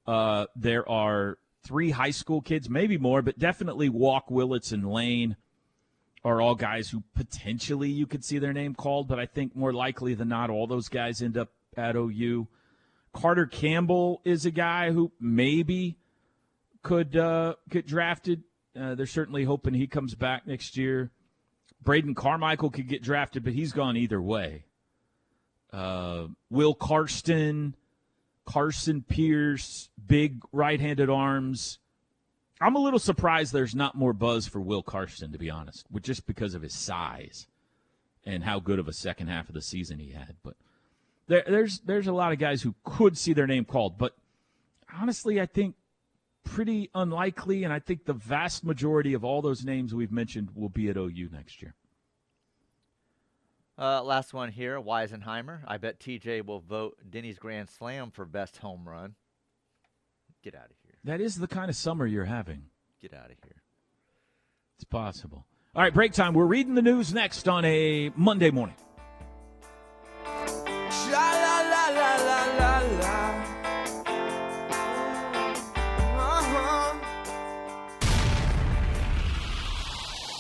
Uh, 0.07 0.45
there 0.55 0.87
are 0.87 1.39
three 1.67 1.93
high 1.93 2.11
school 2.11 2.43
kids, 2.43 2.69
maybe 2.69 2.99
more, 2.99 3.23
but 3.23 3.39
definitely 3.39 3.89
Walk, 3.89 4.31
Willits, 4.31 4.73
and 4.73 4.87
Lane 4.87 5.37
are 6.23 6.39
all 6.43 6.55
guys 6.55 6.91
who 6.91 7.03
potentially 7.15 7.89
you 7.89 8.07
could 8.07 8.23
see 8.23 8.39
their 8.39 8.53
name 8.53 8.75
called, 8.75 9.09
but 9.09 9.19
I 9.19 9.25
think 9.25 9.57
more 9.57 9.73
likely 9.73 10.13
than 10.13 10.29
not, 10.29 10.51
all 10.51 10.67
those 10.67 10.91
guys 10.91 11.23
end 11.23 11.39
up 11.39 11.49
at 11.75 11.97
OU. 11.97 12.47
Carter 13.15 13.47
Campbell 13.47 14.21
is 14.27 14.45
a 14.45 14.51
guy 14.51 14.91
who 14.91 15.13
maybe 15.19 15.97
could 16.83 17.17
uh, 17.17 17.55
get 17.71 17.87
drafted. 17.87 18.43
Uh, 18.79 18.95
they're 18.95 19.07
certainly 19.07 19.45
hoping 19.45 19.73
he 19.73 19.87
comes 19.87 20.15
back 20.15 20.47
next 20.47 20.77
year. 20.77 21.11
Braden 21.83 22.14
Carmichael 22.14 22.71
could 22.71 22.88
get 22.88 23.03
drafted, 23.03 23.45
but 23.45 23.53
he's 23.53 23.73
gone 23.73 23.97
either 23.97 24.21
way. 24.21 24.64
Uh, 25.73 26.27
Will 26.51 26.75
Karsten, 26.75 27.75
Carson 28.45 29.03
Pierce, 29.03 29.90
big 30.07 30.43
right-handed 30.53 31.09
arms. 31.09 31.79
I'm 32.61 32.77
a 32.77 32.81
little 32.81 32.99
surprised 32.99 33.53
there's 33.53 33.75
not 33.75 33.95
more 33.95 34.12
buzz 34.12 34.47
for 34.47 34.61
Will 34.61 34.83
Karsten, 34.83 35.33
to 35.33 35.38
be 35.38 35.49
honest, 35.49 35.87
just 36.03 36.27
because 36.27 36.55
of 36.55 36.62
his 36.62 36.75
size 36.75 37.47
and 38.27 38.45
how 38.45 38.61
good 38.61 38.79
of 38.79 38.88
a 38.88 38.93
second 38.93 39.29
half 39.29 39.49
of 39.49 39.55
the 39.55 39.62
season 39.62 39.99
he 39.99 40.11
had. 40.11 40.37
But 40.43 40.57
there, 41.27 41.45
there's 41.47 41.81
there's 41.81 42.07
a 42.07 42.12
lot 42.12 42.33
of 42.33 42.38
guys 42.38 42.62
who 42.62 42.75
could 42.85 43.16
see 43.16 43.33
their 43.33 43.47
name 43.47 43.64
called, 43.64 43.97
but 43.97 44.14
honestly, 44.95 45.40
I 45.40 45.47
think 45.47 45.75
pretty 46.44 46.90
unlikely, 46.94 47.64
and 47.64 47.72
I 47.72 47.79
think 47.79 48.05
the 48.05 48.12
vast 48.12 48.64
majority 48.64 49.14
of 49.14 49.24
all 49.24 49.42
those 49.42 49.64
names 49.64 49.94
we've 49.94 50.12
mentioned 50.12 50.50
will 50.55 50.68
be 50.68 50.88
at 50.88 50.96
OU 50.96 51.29
next 51.33 51.62
year. 51.62 51.74
Uh, 53.79 54.03
last 54.03 54.35
one 54.35 54.50
here, 54.50 54.79
Weisenheimer. 54.79 55.61
I 55.66 55.79
bet 55.79 56.00
TJ 56.00 56.44
will 56.44 56.61
vote 56.61 56.98
Denny's 57.09 57.38
Grand 57.38 57.70
Slam 57.70 58.11
for 58.11 58.26
best 58.26 58.59
home 58.59 58.87
run. 58.87 59.14
Get 60.42 60.55
out 60.55 60.66
of 60.66 60.76
here. 60.85 60.94
That 61.05 61.20
is 61.20 61.37
the 61.37 61.46
kind 61.46 61.70
of 61.70 61.76
summer 61.76 62.07
you're 62.07 62.26
having. 62.26 62.64
Get 63.00 63.14
out 63.14 63.31
of 63.31 63.37
here. 63.42 63.62
It's 64.76 64.85
possible. 64.85 65.46
All 65.74 65.83
right, 65.83 65.94
break 65.94 66.12
time. 66.12 66.35
We're 66.35 66.46
reading 66.46 66.74
the 66.74 66.83
news 66.83 67.14
next 67.14 67.48
on 67.48 67.64
a 67.64 68.11
Monday 68.16 68.50
morning. 68.50 68.74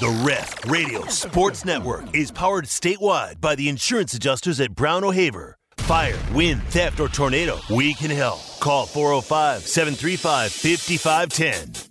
The 0.00 0.08
Ref 0.26 0.64
Radio 0.64 1.04
Sports 1.08 1.66
Network 1.66 2.16
is 2.16 2.30
powered 2.30 2.64
statewide 2.64 3.38
by 3.38 3.54
the 3.54 3.68
insurance 3.68 4.14
adjusters 4.14 4.58
at 4.58 4.74
Brown 4.74 5.04
O'Haver. 5.04 5.58
Fire, 5.76 6.18
wind, 6.32 6.62
theft, 6.68 7.00
or 7.00 7.08
tornado, 7.08 7.58
we 7.68 7.92
can 7.92 8.08
help. 8.08 8.40
Call 8.60 8.86
405 8.86 9.60
735 9.60 10.52
5510. 10.52 11.90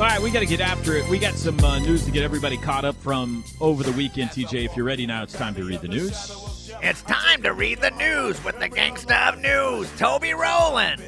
All 0.00 0.06
right, 0.06 0.22
we 0.22 0.30
got 0.30 0.40
to 0.40 0.46
get 0.46 0.62
after 0.62 0.96
it. 0.96 1.06
We 1.10 1.18
got 1.18 1.34
some 1.34 1.62
uh, 1.62 1.80
news 1.80 2.06
to 2.06 2.10
get 2.10 2.22
everybody 2.22 2.56
caught 2.56 2.86
up 2.86 2.96
from 2.96 3.44
over 3.60 3.82
the 3.82 3.92
weekend. 3.92 4.30
TJ, 4.30 4.64
if 4.64 4.74
you're 4.74 4.86
ready 4.86 5.04
now, 5.04 5.22
it's 5.22 5.34
time 5.34 5.54
to 5.56 5.64
read 5.64 5.82
the 5.82 5.88
news. 5.88 6.55
It's 6.82 7.02
time 7.02 7.42
to 7.42 7.52
read 7.52 7.80
the 7.80 7.90
news 7.90 8.42
with 8.44 8.58
the 8.58 8.68
Gangsta 8.68 9.32
of 9.34 9.40
News, 9.40 9.88
Toby 9.98 10.32
Rowland. 10.32 11.02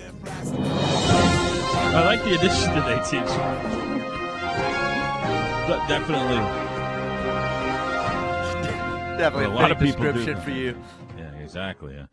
I 1.90 2.04
like 2.04 2.22
the 2.22 2.34
addition 2.34 2.74
today, 2.74 2.98
TJ. 3.02 3.26
De- 5.66 5.88
definitely. 5.88 6.36
Definitely 9.18 9.46
A 9.46 9.50
lot 9.50 9.72
of 9.72 9.78
fitting 9.78 9.94
people 9.94 10.04
do 10.06 10.12
description 10.12 10.34
that. 10.34 10.44
for 10.44 10.50
you. 10.50 10.76
Yeah, 11.16 11.34
exactly. 11.42 11.94
Yeah. 11.94 12.06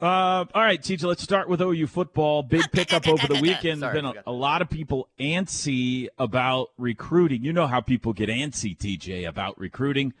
Uh, 0.00 0.44
all 0.54 0.62
right, 0.62 0.80
TJ, 0.80 1.02
let's 1.04 1.22
start 1.22 1.48
with 1.48 1.60
OU 1.60 1.86
football. 1.88 2.42
Big 2.42 2.70
pickup 2.70 3.08
over 3.08 3.26
the 3.26 3.40
weekend. 3.40 3.80
Sorry, 3.80 3.94
Been 3.94 4.04
a, 4.04 4.14
a 4.26 4.32
lot 4.32 4.62
of 4.62 4.70
people 4.70 5.08
antsy 5.18 6.08
about 6.18 6.68
recruiting. 6.78 7.42
You 7.42 7.52
know 7.52 7.66
how 7.66 7.80
people 7.80 8.12
get 8.12 8.28
antsy, 8.28 8.76
TJ, 8.76 9.26
about 9.26 9.58
recruiting. 9.58 10.12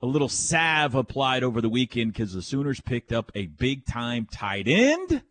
A 0.00 0.06
little 0.06 0.28
salve 0.28 0.94
applied 0.94 1.42
over 1.42 1.60
the 1.60 1.68
weekend 1.68 2.12
because 2.12 2.32
the 2.32 2.42
Sooners 2.42 2.80
picked 2.80 3.12
up 3.12 3.32
a 3.34 3.46
big 3.46 3.84
time 3.84 4.28
tight 4.30 4.68
end. 4.68 5.22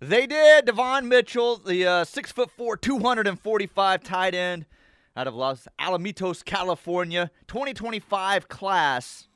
They 0.00 0.26
did. 0.26 0.66
Devon 0.66 1.08
Mitchell, 1.08 1.56
the 1.56 1.86
uh, 1.86 2.04
six 2.04 2.30
foot 2.30 2.50
four, 2.50 2.76
245 2.76 4.02
tight 4.02 4.34
end 4.34 4.66
out 5.16 5.26
of 5.26 5.34
Los 5.34 5.66
Alamitos, 5.80 6.44
California, 6.44 7.30
2025 7.46 8.48
class, 8.48 9.28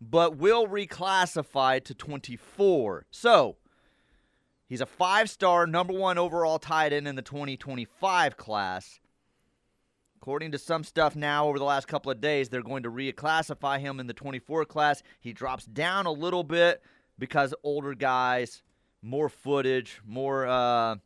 but 0.00 0.36
will 0.36 0.68
reclassify 0.68 1.82
to 1.82 1.92
24. 1.92 3.06
So 3.10 3.56
he's 4.68 4.80
a 4.80 4.86
five 4.86 5.28
star, 5.28 5.66
number 5.66 5.92
one 5.92 6.18
overall 6.18 6.60
tight 6.60 6.92
end 6.92 7.08
in 7.08 7.16
the 7.16 7.22
2025 7.22 8.36
class. 8.36 9.00
According 10.20 10.52
to 10.52 10.58
some 10.58 10.82
stuff 10.82 11.14
now 11.14 11.46
over 11.46 11.58
the 11.58 11.64
last 11.64 11.86
couple 11.88 12.10
of 12.10 12.20
days, 12.20 12.48
they're 12.48 12.62
going 12.62 12.82
to 12.82 12.90
reclassify 12.90 13.78
him 13.78 14.00
in 14.00 14.06
the 14.06 14.14
24 14.14 14.64
class. 14.64 15.02
He 15.20 15.32
drops 15.32 15.64
down 15.66 16.06
a 16.06 16.12
little 16.12 16.42
bit 16.42 16.82
because 17.18 17.54
older 17.62 17.94
guys, 17.94 18.62
more 19.02 19.28
footage, 19.28 20.00
more 20.04 20.46
uh, 20.46 20.96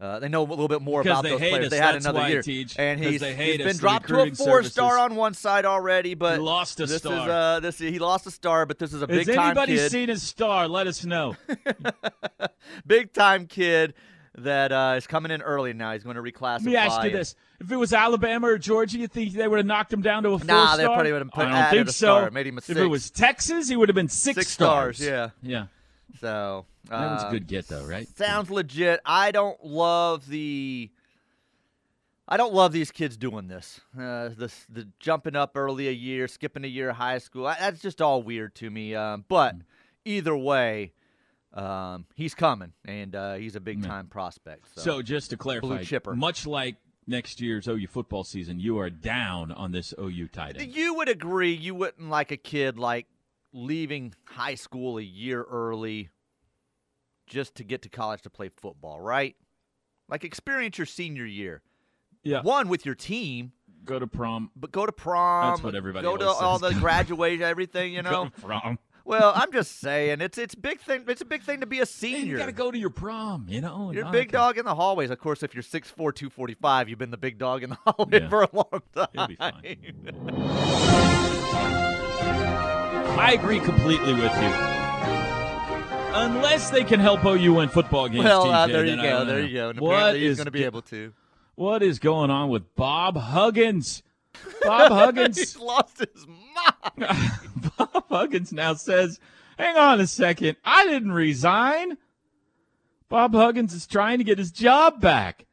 Uh, 0.00 0.18
they 0.18 0.28
know 0.28 0.42
a 0.42 0.48
little 0.48 0.66
bit 0.68 0.82
more 0.82 1.02
Because 1.02 1.20
about 1.20 1.28
those 1.30 1.38
players. 1.38 1.66
us, 1.66 1.70
They 1.70 1.76
had 1.78 1.94
that's 1.94 2.04
another 2.04 2.20
why, 2.20 2.28
year, 2.28 2.42
Teach, 2.42 2.76
and 2.78 2.98
he's, 2.98 3.22
he's 3.22 3.58
been 3.58 3.66
us, 3.68 3.78
dropped 3.78 4.08
to 4.08 4.14
a 4.14 4.16
recruiting 4.24 4.34
four-star 4.34 4.98
on 4.98 5.14
one 5.14 5.34
side 5.34 5.64
already. 5.64 6.14
But 6.14 6.34
He 6.38 6.40
lost 6.40 6.80
a 6.80 6.86
this 6.86 6.98
star. 6.98 7.12
is 7.22 7.28
uh, 7.28 7.60
this 7.60 7.78
he 7.78 7.98
lost 7.98 8.26
a 8.26 8.30
star, 8.30 8.66
but 8.66 8.78
this 8.78 8.92
is 8.92 9.02
a 9.02 9.06
Has 9.06 9.26
big 9.26 9.34
time 9.36 9.56
Has 9.56 9.68
anybody 9.68 9.88
seen 9.88 10.08
his 10.08 10.22
star? 10.22 10.68
Let 10.68 10.86
us 10.88 11.04
know. 11.04 11.36
big 12.86 13.12
time 13.12 13.46
kid 13.46 13.94
that 14.38 14.72
uh, 14.72 14.94
is 14.96 15.06
coming 15.06 15.30
in 15.30 15.42
early 15.42 15.72
now. 15.72 15.92
He's 15.92 16.02
going 16.02 16.16
to 16.16 16.22
reclassify. 16.22 16.58
Let 16.58 16.64
me 16.64 16.76
ask 16.76 17.04
you 17.04 17.10
this: 17.10 17.34
If 17.60 17.70
it 17.70 17.76
was 17.76 17.92
Alabama 17.92 18.48
or 18.48 18.58
Georgia, 18.58 18.98
you 18.98 19.06
think 19.08 19.32
they 19.34 19.46
would 19.46 19.58
have 19.58 19.66
knocked 19.66 19.92
him 19.92 20.02
down 20.02 20.22
to 20.24 20.30
a 20.30 20.38
four 20.38 20.46
Nah, 20.46 20.66
star? 20.66 20.76
they 20.76 20.84
probably 20.84 21.12
would've 21.12 21.30
put- 21.30 21.46
I 21.46 21.62
don't 21.62 21.70
think 21.70 21.88
a 21.88 21.92
so. 21.92 22.06
star, 22.18 22.30
made 22.30 22.46
him 22.46 22.58
a 22.58 22.60
six. 22.60 22.70
If 22.78 22.84
it 22.84 22.88
was 22.88 23.10
Texas, 23.10 23.68
he 23.68 23.76
would 23.76 23.88
have 23.88 23.94
been 23.96 24.08
six, 24.08 24.36
Six 24.36 24.50
stars, 24.50 25.00
yeah. 25.00 25.30
yeah. 25.42 25.66
So 26.20 26.66
That 26.88 27.12
was 27.12 27.22
a 27.22 27.26
uh, 27.26 27.30
good 27.30 27.46
get, 27.46 27.68
though, 27.68 27.84
right? 27.84 28.08
Sounds 28.16 28.50
legit. 28.50 29.00
I 29.04 29.30
don't 29.30 29.62
love 29.64 30.28
the. 30.28 30.90
I 32.26 32.36
don't 32.38 32.54
love 32.54 32.72
these 32.72 32.90
kids 32.90 33.16
doing 33.18 33.48
this. 33.48 33.80
Uh, 33.96 34.30
the 34.30 34.50
the 34.70 34.88
jumping 34.98 35.36
up 35.36 35.52
early 35.56 35.88
a 35.88 35.92
year, 35.92 36.26
skipping 36.26 36.64
a 36.64 36.68
year 36.68 36.90
of 36.90 36.96
high 36.96 37.18
school. 37.18 37.46
I, 37.46 37.56
that's 37.60 37.80
just 37.82 38.00
all 38.00 38.22
weird 38.22 38.54
to 38.56 38.70
me. 38.70 38.94
Um, 38.94 39.24
but 39.28 39.56
either 40.06 40.34
way, 40.36 40.92
um, 41.54 42.06
he's 42.14 42.34
coming, 42.34 42.72
and 42.84 43.14
uh, 43.14 43.34
he's 43.34 43.56
a 43.56 43.60
big 43.60 43.82
time 43.84 44.06
prospect. 44.08 44.66
So, 44.76 44.80
So 44.82 45.02
just 45.02 45.30
to 45.30 45.36
clarify, 45.36 45.66
Blue 45.68 45.84
chipper. 45.84 46.14
much 46.14 46.46
like 46.46 46.76
next 47.06 47.40
year's 47.40 47.68
OU 47.68 47.86
football 47.88 48.24
season, 48.24 48.58
you 48.60 48.78
are 48.78 48.90
down 48.90 49.52
on 49.52 49.70
this 49.72 49.94
OU 50.00 50.28
tight 50.28 50.56
end. 50.60 50.74
you 50.74 50.94
would 50.94 51.08
agree 51.08 51.52
you 51.52 51.74
wouldn't 51.74 52.08
like 52.10 52.30
a 52.32 52.36
kid 52.36 52.78
like 52.78 53.06
leaving 53.52 54.12
high 54.24 54.54
school 54.56 54.98
a 54.98 55.02
year 55.02 55.42
early 55.44 56.08
just 57.26 57.54
to 57.56 57.64
get 57.64 57.82
to 57.82 57.88
college 57.88 58.22
to 58.22 58.30
play 58.30 58.48
football, 58.48 59.00
right? 59.00 59.36
Like 60.08 60.24
experience 60.24 60.76
your 60.78 60.86
senior 60.86 61.24
year. 61.24 61.62
Yeah. 62.22 62.42
One 62.42 62.68
with 62.68 62.84
your 62.84 62.94
team, 62.94 63.52
Go 63.84 63.98
to 63.98 64.06
prom. 64.06 64.50
but 64.56 64.72
go 64.72 64.86
to 64.86 64.92
prom. 64.92 65.52
That's 65.52 65.62
what 65.62 65.74
everybody 65.74 66.04
Go 66.04 66.16
to 66.16 66.26
all 66.26 66.58
the 66.58 66.72
graduation, 66.72 67.42
everything. 67.42 67.92
You 67.94 68.02
Go 68.02 68.10
know. 68.10 68.24
to 68.24 68.30
prom. 68.40 68.78
Well, 69.04 69.32
I'm 69.34 69.52
just 69.52 69.80
saying 69.80 70.20
it's 70.20 70.38
it's 70.38 70.54
big 70.54 70.80
thing. 70.80 71.04
It's 71.08 71.20
a 71.20 71.24
big 71.26 71.42
thing 71.42 71.60
to 71.60 71.66
be 71.66 71.78
a 71.78 71.80
Hey, 71.80 71.84
senior. 71.86 72.32
you 72.32 72.36
got 72.38 72.46
to 72.46 72.52
go 72.52 72.70
to 72.70 72.78
your 72.78 72.90
prom, 72.90 73.46
you 73.48 73.60
know. 73.60 73.90
You're 73.92 74.06
a 74.06 74.10
big 74.12 74.32
dog 74.32 74.56
in 74.58 74.64
the 74.64 74.74
hallways. 74.74 75.10
Of 75.10 75.18
course, 75.18 75.42
if 75.42 75.54
you're 75.54 75.62
6'4", 75.62 75.94
245, 75.96 76.88
you've 76.88 76.98
been 76.98 77.10
the 77.10 77.16
big 77.16 77.38
dog 77.38 77.62
in 77.62 77.70
the 77.70 77.76
hallway 77.86 78.20
Yeah. 78.22 78.28
for 78.28 78.42
a 78.42 78.48
long 78.52 78.82
time. 78.94 79.28
Be 79.28 79.36
fine. 79.36 79.78
I 83.16 83.32
agree 83.32 83.60
completely 83.60 84.12
with 84.14 84.22
you. 84.22 84.50
Unless 86.16 86.70
they 86.70 86.84
can 86.84 87.00
help 87.00 87.24
OU 87.24 87.54
win 87.54 87.68
football 87.68 88.08
games. 88.08 88.24
well, 88.24 88.50
uh, 88.50 88.66
there 88.66 88.84
you 88.84 88.96
go. 88.96 89.24
There 89.24 89.40
you 89.42 89.52
go. 89.54 89.70
And 89.70 89.80
What 89.80 90.16
is 90.16 90.36
going 90.36 90.44
to 90.46 90.50
be 90.50 90.60
go- 90.60 90.66
able 90.66 90.82
to. 90.82 91.12
What 91.56 91.82
is 91.82 91.98
going 91.98 92.30
on 92.30 92.48
with 92.50 92.74
Bob 92.74 93.16
Huggins? 93.16 94.02
Bob 94.62 94.90
Huggins. 95.16 95.58
Lost 95.58 95.98
his 95.98 96.26
mind. 96.26 97.18
Bob 97.76 98.04
Huggins 98.08 98.52
now 98.52 98.74
says, 98.74 99.20
"Hang 99.58 99.76
on 99.76 100.00
a 100.00 100.06
second, 100.06 100.56
I 100.64 100.84
didn't 100.84 101.12
resign." 101.12 101.98
Bob 103.08 103.34
Huggins 103.34 103.72
is 103.72 103.86
trying 103.86 104.18
to 104.18 104.24
get 104.24 104.38
his 104.38 104.50
job 104.50 105.00
back. 105.00 105.46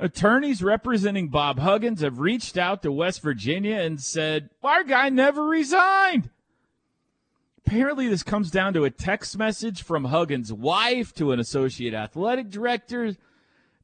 Attorneys 0.00 0.62
representing 0.62 1.28
Bob 1.28 1.58
Huggins 1.58 2.00
have 2.00 2.20
reached 2.20 2.56
out 2.56 2.82
to 2.82 2.90
West 2.90 3.20
Virginia 3.20 3.76
and 3.76 4.00
said, 4.00 4.48
Our 4.62 4.82
guy 4.82 5.10
never 5.10 5.44
resigned. 5.44 6.30
Apparently, 7.66 8.08
this 8.08 8.22
comes 8.22 8.50
down 8.50 8.72
to 8.72 8.84
a 8.84 8.90
text 8.90 9.36
message 9.36 9.82
from 9.82 10.06
Huggins' 10.06 10.52
wife 10.52 11.12
to 11.14 11.32
an 11.32 11.38
associate 11.38 11.92
athletic 11.92 12.48
director. 12.48 13.14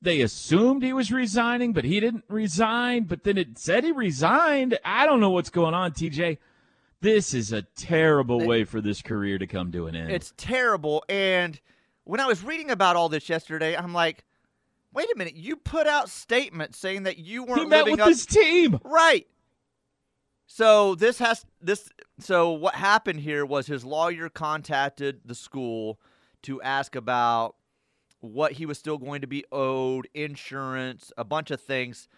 They 0.00 0.22
assumed 0.22 0.82
he 0.82 0.94
was 0.94 1.12
resigning, 1.12 1.74
but 1.74 1.84
he 1.84 2.00
didn't 2.00 2.24
resign. 2.28 3.04
But 3.04 3.24
then 3.24 3.36
it 3.36 3.58
said 3.58 3.84
he 3.84 3.92
resigned. 3.92 4.78
I 4.84 5.04
don't 5.04 5.20
know 5.20 5.30
what's 5.30 5.50
going 5.50 5.74
on, 5.74 5.92
TJ. 5.92 6.38
This 7.00 7.34
is 7.34 7.52
a 7.52 7.62
terrible 7.62 8.46
way 8.46 8.64
for 8.64 8.80
this 8.80 9.02
career 9.02 9.38
to 9.38 9.46
come 9.46 9.70
to 9.72 9.86
an 9.86 9.94
end. 9.94 10.10
It's 10.10 10.32
terrible. 10.36 11.04
And 11.08 11.60
when 12.04 12.20
I 12.20 12.26
was 12.26 12.42
reading 12.42 12.70
about 12.70 12.96
all 12.96 13.08
this 13.08 13.28
yesterday, 13.28 13.76
I'm 13.76 13.92
like, 13.92 14.24
wait 14.92 15.08
a 15.14 15.18
minute. 15.18 15.36
You 15.36 15.56
put 15.56 15.86
out 15.86 16.08
statements 16.08 16.78
saying 16.78 17.02
that 17.04 17.18
you 17.18 17.44
weren't 17.44 17.60
he 17.60 17.66
met 17.66 17.84
living 17.84 17.92
with 17.92 18.00
up 18.00 18.08
his 18.08 18.24
team. 18.26 18.80
Right. 18.82 19.26
So 20.46 20.94
this 20.94 21.18
has 21.18 21.44
this 21.60 21.88
so 22.20 22.52
what 22.52 22.74
happened 22.74 23.20
here 23.20 23.44
was 23.44 23.66
his 23.66 23.84
lawyer 23.84 24.28
contacted 24.28 25.20
the 25.24 25.34
school 25.34 26.00
to 26.42 26.62
ask 26.62 26.94
about 26.94 27.56
what 28.20 28.52
he 28.52 28.64
was 28.64 28.78
still 28.78 28.96
going 28.96 29.20
to 29.20 29.26
be 29.26 29.44
owed, 29.52 30.08
insurance, 30.14 31.12
a 31.18 31.24
bunch 31.24 31.50
of 31.50 31.60
things 31.60 32.08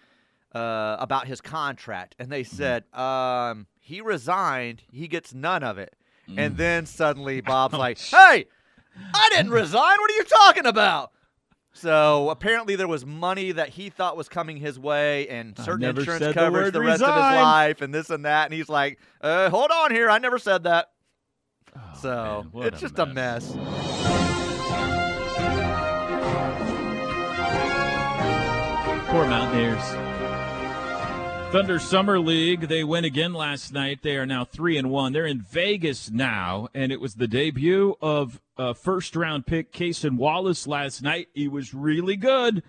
uh, 0.54 0.96
about 1.00 1.26
his 1.26 1.40
contract, 1.40 2.14
and 2.18 2.30
they 2.30 2.44
said 2.44 2.84
um, 2.94 3.66
he 3.88 4.02
resigned, 4.02 4.82
he 4.92 5.08
gets 5.08 5.32
none 5.32 5.62
of 5.62 5.78
it, 5.78 5.96
and 6.36 6.58
then 6.58 6.84
suddenly 6.84 7.40
Bob's 7.52 7.72
like, 7.74 7.98
"Hey, 7.98 8.44
I 9.14 9.28
didn't 9.32 9.50
resign. 9.50 9.98
What 9.98 10.10
are 10.10 10.14
you 10.14 10.24
talking 10.24 10.66
about?" 10.66 11.10
So 11.72 12.28
apparently 12.28 12.76
there 12.76 12.88
was 12.88 13.06
money 13.06 13.52
that 13.52 13.70
he 13.70 13.88
thought 13.88 14.16
was 14.16 14.28
coming 14.28 14.58
his 14.58 14.78
way 14.78 15.28
and 15.28 15.56
certain 15.56 15.84
insurance 15.84 16.24
the 16.24 16.34
coverage 16.34 16.72
the, 16.72 16.80
rest 16.80 17.02
of 17.02 17.14
his 17.14 17.22
life 17.22 17.80
and 17.80 17.94
this 17.94 18.10
and 18.10 18.24
that. 18.24 18.46
And 18.46 18.54
he's 18.54 18.68
like, 18.68 18.98
uh, 19.20 19.48
hold 19.48 19.70
on 19.70 19.92
here. 19.92 20.10
I 20.10 20.18
never 20.18 20.38
said 20.38 20.64
that. 20.64 20.88
so 22.00 22.46
Oh, 22.52 22.58
man, 22.58 22.66
it's 22.68 22.78
a 22.78 22.80
just 22.80 22.98
a 22.98 23.06
mess. 23.06 23.54
mess. 23.54 24.68
Poor 29.08 29.24
Mountaineers. 29.26 30.07
Thunder 31.50 31.78
Summer 31.78 32.20
League, 32.20 32.68
they 32.68 32.84
win 32.84 33.06
again 33.06 33.32
last 33.32 33.72
night. 33.72 34.02
They 34.02 34.16
are 34.16 34.26
now 34.26 34.44
three 34.44 34.76
and 34.76 34.90
one. 34.90 35.14
They're 35.14 35.24
in 35.24 35.40
Vegas 35.40 36.10
now, 36.10 36.68
and 36.74 36.92
it 36.92 37.00
was 37.00 37.14
the 37.14 37.26
debut 37.26 37.96
of 38.02 38.42
uh, 38.58 38.74
first 38.74 39.16
round 39.16 39.46
pick 39.46 39.72
Cason 39.72 40.18
Wallace 40.18 40.66
last 40.66 41.02
night. 41.02 41.28
He 41.32 41.48
was 41.48 41.72
really 41.72 42.16
good. 42.16 42.62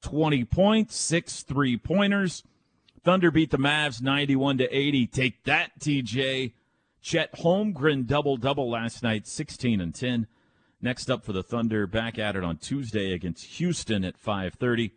20 0.00 0.42
points, 0.46 0.96
six 0.96 1.42
three 1.42 1.76
pointers. 1.76 2.42
Thunder 3.02 3.30
beat 3.30 3.50
the 3.50 3.58
Mavs 3.58 4.00
91 4.00 4.56
to 4.56 4.74
80. 4.74 5.06
Take 5.08 5.44
that, 5.44 5.78
TJ. 5.78 6.54
Chet 7.02 7.30
Holmgren 7.40 8.06
double 8.06 8.38
double 8.38 8.70
last 8.70 9.02
night, 9.02 9.26
16 9.26 9.82
and 9.82 9.94
10. 9.94 10.26
Next 10.80 11.10
up 11.10 11.24
for 11.24 11.34
the 11.34 11.42
Thunder, 11.42 11.86
back 11.86 12.18
at 12.18 12.36
it 12.36 12.42
on 12.42 12.56
Tuesday 12.56 13.12
against 13.12 13.44
Houston 13.58 14.02
at 14.02 14.16
5:30. 14.16 14.92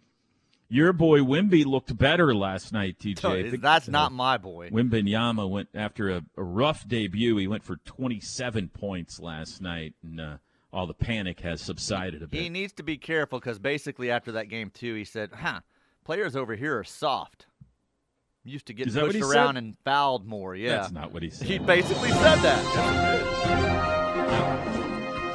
Your 0.70 0.92
boy 0.92 1.20
Wemby 1.20 1.66
looked 1.66 1.98
better 1.98 2.36
last 2.36 2.74
night, 2.74 3.00
TJ. 3.00 3.52
So 3.52 3.58
that's 3.58 3.88
not 3.88 4.12
my 4.12 4.38
boy. 4.38 4.70
Wembanyama 4.70 5.50
went 5.50 5.70
after 5.74 6.10
a, 6.10 6.24
a 6.36 6.44
rough 6.44 6.86
debut. 6.88 7.38
He 7.38 7.48
went 7.48 7.64
for 7.64 7.78
27 7.78 8.70
points 8.70 9.20
last 9.20 9.62
night, 9.62 9.94
and 10.04 10.20
uh, 10.20 10.38
all 10.74 10.86
the 10.86 10.94
panic 10.94 11.40
has 11.40 11.62
subsided 11.62 12.22
a 12.22 12.28
bit. 12.28 12.42
He 12.42 12.50
needs 12.50 12.74
to 12.74 12.84
be 12.84 12.98
careful 12.98 13.40
because 13.40 13.60
basically 13.60 14.12
after 14.12 14.34
that 14.34 14.50
game 14.50 14.70
too, 14.70 14.94
he 14.94 15.06
said, 15.06 15.30
"Huh, 15.34 15.62
players 16.04 16.36
over 16.36 16.56
here 16.56 16.78
are 16.78 16.84
soft. 16.84 17.48
Used 18.44 18.68
to 18.68 18.74
get 18.74 18.94
pushed 18.94 19.22
around 19.22 19.56
said? 19.56 19.64
and 19.64 19.78
fouled 19.86 20.26
more." 20.26 20.54
Yeah, 20.54 20.78
That's 20.78 20.92
not 20.92 21.14
what 21.14 21.24
he 21.24 21.30
said. 21.30 21.48
He 21.48 21.60
basically 21.60 22.10
said 22.10 22.40
that. 22.40 23.78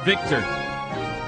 Victor, 0.05 0.62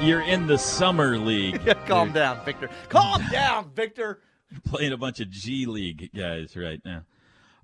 you're 0.01 0.21
in 0.21 0.47
the 0.47 0.57
summer 0.57 1.17
league. 1.17 1.61
Yeah, 1.65 1.73
calm 1.85 2.11
down, 2.11 2.43
Victor. 2.45 2.69
Calm 2.89 3.23
down, 3.31 3.71
Victor. 3.75 4.19
playing 4.65 4.93
a 4.93 4.97
bunch 4.97 5.19
of 5.19 5.29
G 5.29 5.65
League 5.65 6.11
guys 6.15 6.55
right 6.55 6.81
now. 6.85 7.03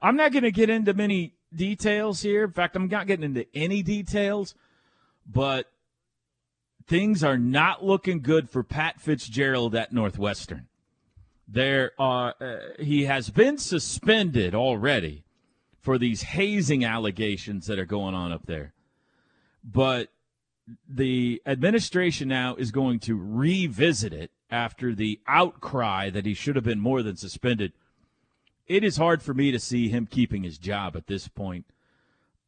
I'm 0.02 0.16
not 0.16 0.32
going 0.32 0.44
to 0.44 0.52
get 0.52 0.70
into 0.70 0.94
many 0.94 1.36
details 1.54 2.22
here. 2.22 2.44
In 2.46 2.52
fact, 2.52 2.76
I'm 2.76 2.88
not 2.88 3.08
getting 3.08 3.26
into 3.26 3.46
any 3.54 3.84
details, 3.84 4.56
but 5.28 5.72
things 6.88 7.24
are 7.24 7.38
not 7.38 7.84
looking 7.84 8.22
good 8.22 8.50
for 8.50 8.64
Pat 8.64 9.00
Fitzgerald 9.00 9.76
at 9.76 9.94
Northwestern. 9.94 10.68
There 11.48 11.92
are 12.00 12.34
uh, 12.40 12.58
he 12.80 13.06
has 13.06 13.30
been 13.30 13.58
suspended 13.58 14.56
already 14.56 15.26
for 15.80 15.98
these 15.98 16.22
hazing 16.22 16.86
allegations 16.86 17.68
that 17.68 17.78
are 17.78 17.86
going 17.86 18.16
on 18.16 18.32
up 18.32 18.46
there. 18.46 18.74
But 19.64 20.10
the 20.88 21.42
administration 21.46 22.28
now 22.28 22.56
is 22.56 22.72
going 22.72 23.00
to 23.00 23.16
revisit 23.16 24.14
it 24.14 24.32
after 24.50 24.94
the 24.94 25.20
outcry 25.28 26.10
that 26.10 26.26
he 26.26 26.34
should 26.34 26.56
have 26.56 26.66
been 26.66 26.80
more 26.80 27.02
than 27.02 27.16
suspended. 27.16 27.74
It 28.68 28.84
is 28.84 28.98
hard 28.98 29.22
for 29.22 29.34
me 29.34 29.52
to 29.52 29.60
see 29.60 29.90
him 29.90 30.06
keeping 30.06 30.44
his 30.44 30.58
job 30.58 30.96
at 30.96 31.08
this 31.08 31.28
point. 31.28 31.66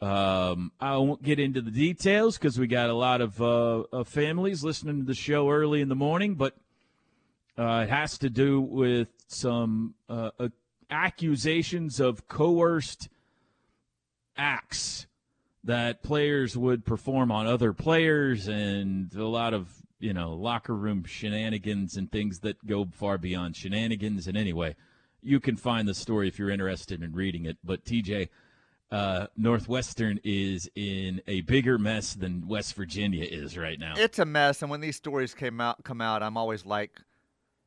Um, 0.01 0.73
I 0.81 0.97
won't 0.97 1.23
get 1.23 1.39
into 1.39 1.61
the 1.61 1.71
details 1.71 2.37
because 2.37 2.59
we 2.59 2.67
got 2.67 2.89
a 2.89 2.93
lot 2.93 3.21
of, 3.21 3.41
uh, 3.41 3.83
of 3.91 4.07
families 4.07 4.63
listening 4.63 4.99
to 4.99 5.05
the 5.05 5.13
show 5.13 5.49
early 5.49 5.79
in 5.79 5.87
the 5.87 5.95
morning, 5.95 6.35
but 6.35 6.55
uh, 7.57 7.85
it 7.87 7.89
has 7.89 8.17
to 8.17 8.29
do 8.29 8.59
with 8.59 9.07
some 9.27 9.95
uh, 10.09 10.31
accusations 10.89 11.99
of 11.99 12.27
coerced 12.27 13.07
acts 14.35 15.07
that 15.63 16.03
players 16.03 16.57
would 16.57 16.85
perform 16.85 17.31
on 17.31 17.47
other 17.47 17.73
players 17.73 18.47
and 18.47 19.13
a 19.15 19.25
lot 19.25 19.53
of 19.53 19.67
you 20.03 20.13
know, 20.13 20.33
locker 20.33 20.75
room 20.75 21.05
shenanigans 21.05 21.95
and 21.95 22.11
things 22.11 22.39
that 22.39 22.63
go 22.65 22.85
far 22.91 23.17
beyond 23.17 23.55
shenanigans. 23.55 24.27
And 24.27 24.35
anyway, 24.35 24.75
you 25.21 25.39
can 25.39 25.55
find 25.55 25.87
the 25.87 25.93
story 25.93 26.27
if 26.27 26.37
you're 26.37 26.49
interested 26.49 27.01
in 27.01 27.13
reading 27.13 27.45
it. 27.45 27.57
But 27.63 27.85
TJ, 27.85 28.27
uh, 28.91 29.27
Northwestern 29.37 30.19
is 30.25 30.69
in 30.75 31.21
a 31.25 31.39
bigger 31.41 31.77
mess 31.77 32.15
than 32.15 32.49
West 32.49 32.75
Virginia 32.75 33.23
is 33.23 33.57
right 33.57 33.79
now. 33.79 33.93
It's 33.95 34.19
a 34.19 34.25
mess, 34.25 34.61
and 34.61 34.69
when 34.69 34.81
these 34.81 34.97
stories 34.97 35.33
came 35.33 35.61
out, 35.61 35.85
come 35.85 36.01
out, 36.01 36.21
I'm 36.21 36.35
always 36.35 36.65
like, 36.65 36.99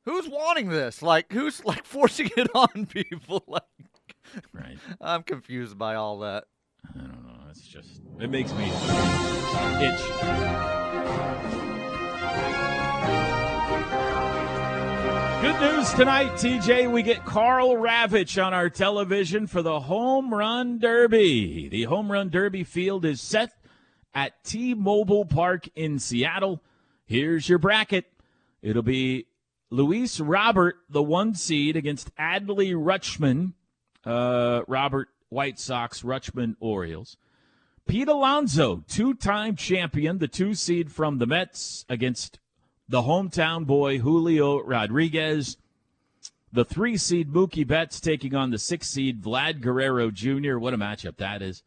"Who's 0.05 0.29
wanting 0.29 0.69
this? 0.69 1.01
Like, 1.01 1.33
who's 1.33 1.65
like 1.65 1.85
forcing 1.87 2.31
it 2.37 2.49
on 2.55 2.85
people?" 2.87 3.45
Like, 4.35 4.45
right. 4.53 4.79
I'm 5.01 5.23
confused 5.23 5.79
by 5.79 5.95
all 5.95 6.19
that. 6.19 6.45
I 6.95 6.99
don't 6.99 7.26
know. 7.26 7.26
It's 7.57 7.67
just 7.67 8.03
it 8.21 8.29
makes 8.29 8.53
me 8.53 8.65
itch. 8.65 10.01
Good 15.41 15.61
news 15.61 15.93
tonight, 15.95 16.33
TJ. 16.33 16.93
We 16.93 17.03
get 17.03 17.25
Karl 17.25 17.77
Ravech 17.77 18.45
on 18.45 18.53
our 18.53 18.69
television 18.69 19.47
for 19.47 19.63
the 19.63 19.81
Home 19.81 20.35
Run 20.35 20.79
Derby. 20.79 21.69
The 21.69 21.85
Home 21.85 22.13
Run 22.13 22.29
Derby 22.29 22.63
field 22.63 23.07
is 23.07 23.23
set 23.23 23.53
at 24.15 24.45
T-Mobile 24.45 25.25
Park 25.25 25.67
in 25.75 25.99
Seattle. 25.99 26.63
Here's 27.07 27.49
your 27.49 27.59
bracket. 27.59 28.05
It'll 28.61 28.83
be 28.83 29.29
Luis 29.71 30.21
Robert, 30.21 30.77
the 30.91 31.03
one 31.03 31.35
seed, 31.35 31.77
against 31.77 32.15
Adley 32.17 32.75
Rutschman. 32.75 33.55
Uh, 34.05 34.61
Robert 34.69 35.09
White 35.31 35.59
Sox, 35.59 36.03
Rutschman 36.03 36.57
Orioles. 36.61 37.17
Pete 37.87 38.09
Alonso, 38.09 38.82
two 38.89 39.14
time 39.14 39.55
champion, 39.55 40.18
the 40.18 40.26
two 40.28 40.55
seed 40.55 40.91
from 40.91 41.18
the 41.18 41.26
Mets 41.26 41.84
against 41.89 42.41
the 42.89 43.03
hometown 43.03 43.64
boy 43.64 43.99
Julio 43.99 44.61
Rodriguez. 44.62 45.57
The 46.53 46.64
three 46.64 46.97
seed 46.97 47.32
Mookie 47.32 47.66
Betts 47.66 48.01
taking 48.01 48.34
on 48.34 48.51
the 48.51 48.59
six 48.59 48.89
seed 48.89 49.22
Vlad 49.22 49.61
Guerrero 49.61 50.11
Jr. 50.11 50.59
What 50.59 50.74
a 50.74 50.78
matchup 50.78 51.16
that 51.18 51.43
is. 51.43 51.62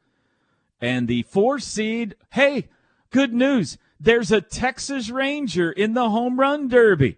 And 0.81 1.07
the 1.07 1.23
four 1.23 1.59
seed, 1.59 2.15
hey, 2.31 2.69
good 3.11 3.33
news. 3.33 3.77
There's 3.99 4.31
a 4.31 4.41
Texas 4.41 5.09
Ranger 5.09 5.71
in 5.71 5.93
the 5.93 6.09
home 6.09 6.39
run 6.39 6.67
derby. 6.67 7.17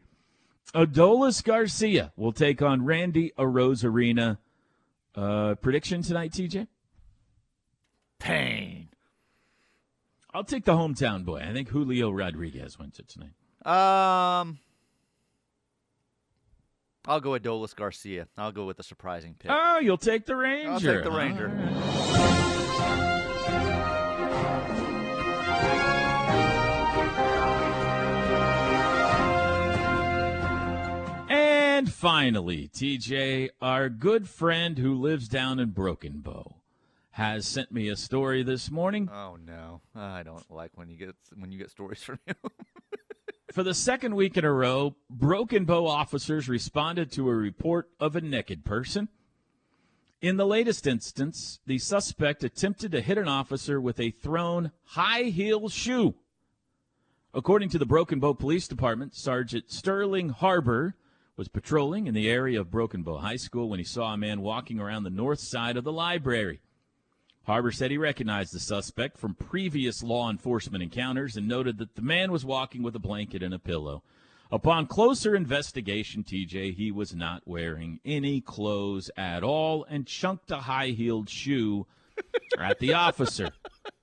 Adolis 0.74 1.44
Garcia 1.44 2.12
will 2.16 2.34
take 2.34 2.62
on 2.62 2.86
Randy 2.86 3.32
Arozarena. 3.38 4.38
Uh, 5.16 5.56
prediction 5.56 6.02
tonight, 6.02 6.32
TJ? 6.32 6.68
Pain. 8.20 8.91
I'll 10.34 10.44
take 10.44 10.66
the 10.66 10.74
hometown 10.74 11.26
boy. 11.26 11.44
I 11.48 11.52
think 11.54 11.70
Julio 11.70 12.10
Rodriguez 12.10 12.80
wins 12.80 13.00
it 13.00 13.08
tonight. 13.10 13.34
Um, 13.66 14.60
I'll 17.06 17.20
go 17.20 17.32
with 17.32 17.44
Dolis 17.44 17.76
Garcia. 17.76 18.28
I'll 18.38 18.52
go 18.52 18.66
with 18.66 18.78
the 18.78 18.84
surprising 18.84 19.36
pick. 19.38 19.52
Oh, 19.54 19.80
you'll 19.80 19.98
take 19.98 20.26
the 20.26 20.36
Ranger. 20.36 20.72
I'll 20.72 20.80
take 20.80 21.04
the 21.04 21.12
Ranger. 21.12 21.50
And 31.30 31.92
finally, 31.92 32.68
TJ, 32.68 33.50
our 33.62 33.90
good 33.90 34.30
friend 34.30 34.78
who 34.78 34.94
lives 34.94 35.28
down 35.28 35.60
in 35.60 35.70
Broken 35.72 36.20
Bow, 36.20 36.61
has 37.12 37.46
sent 37.46 37.72
me 37.72 37.90
a 37.90 37.96
story 37.96 38.44
this 38.44 38.72
morning. 38.72 39.10
Oh 39.14 39.38
no, 39.46 39.82
I 39.96 40.24
don't 40.24 40.50
like 40.50 40.72
when 40.76 40.90
you 40.90 40.98
get 40.98 41.16
when 41.38 41.52
you 41.52 41.60
get 41.60 41.70
stories 41.70 42.02
from 42.02 42.20
you. 42.26 42.34
For 43.52 43.64
the 43.64 43.74
second 43.74 44.16
week 44.16 44.38
in 44.38 44.46
a 44.46 44.52
row, 44.52 44.96
Broken 45.10 45.66
Bow 45.66 45.86
officers 45.86 46.48
responded 46.48 47.12
to 47.12 47.28
a 47.28 47.36
report 47.36 47.90
of 48.00 48.16
a 48.16 48.22
naked 48.22 48.64
person. 48.64 49.10
In 50.22 50.38
the 50.38 50.46
latest 50.46 50.88
instance, 50.88 51.60
the 51.66 51.78
suspect 51.78 52.46
attempted 52.46 52.94
to 52.94 53.02
hit 53.02 53.18
an 53.18 53.28
officer 53.28 53.82
with 53.82 54.00
a 54.00 54.12
thrown 54.12 54.72
high 54.86 55.24
heel 55.24 55.68
shoe. 55.68 56.16
According 57.34 57.70
to 57.70 57.78
the 57.78 57.86
Broken 57.86 58.20
Bow 58.20 58.34
Police 58.34 58.70
Department, 58.70 59.16
Sergeant 59.16 59.70
Sterling 59.70 60.30
Harbor 60.30 60.96
was 61.36 61.48
patrolling 61.48 62.08
in 62.08 62.14
the 62.14 62.30
area 62.30 62.62
of 62.62 62.72
Broken 62.72 63.04
Bow 63.04 63.18
High 63.18 63.38
School 63.38 63.68
when 63.68 63.80
he 63.80 63.86
saw 63.86 64.14
a 64.14 64.18
man 64.18 64.42
walking 64.42 64.80
around 64.80 65.04
the 65.04 65.10
north 65.10 65.40
side 65.40 65.76
of 65.76 65.84
the 65.84 65.92
library. 65.92 66.62
Harbor 67.52 67.74
said 67.74 67.92
he 67.92 67.98
recognized 67.98 68.54
the 68.54 68.62
suspect 68.62 69.18
from 69.18 69.36
previous 69.36 70.02
law 70.02 70.30
enforcement 70.30 70.82
encounters 70.82 71.36
and 71.36 71.50
noted 71.50 71.80
that 71.80 71.96
the 71.96 72.02
man 72.02 72.32
was 72.32 72.46
walking 72.46 72.82
with 72.82 72.96
a 72.96 73.00
blanket 73.00 73.44
and 73.44 73.54
a 73.54 73.60
pillow. 73.60 74.04
Upon 74.54 74.88
closer 74.88 75.36
investigation, 75.36 76.24
TJ, 76.24 76.76
he 76.76 76.94
was 76.94 77.14
not 77.14 77.46
wearing 77.46 78.00
any 78.06 78.40
clothes 78.40 79.12
at 79.18 79.44
all 79.44 79.84
and 79.90 80.08
chunked 80.08 80.50
a 80.50 80.60
high 80.60 80.92
heeled 80.92 81.30
shoe 81.30 81.88
at 82.58 82.80
the 82.80 82.94
officer. 82.94 83.50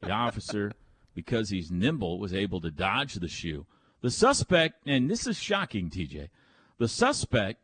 The 0.03 0.11
officer, 0.11 0.73
because 1.15 1.49
he's 1.49 1.71
nimble, 1.71 2.19
was 2.19 2.35
able 2.35 2.61
to 2.61 2.71
dodge 2.71 3.15
the 3.15 3.29
shoe. 3.29 3.65
The 4.03 4.11
suspect, 4.11 4.87
and 4.87 5.11
this 5.11 5.27
is 5.27 5.39
shocking, 5.39 5.89
TJ, 5.89 6.29
the 6.77 6.87
suspect, 6.87 7.63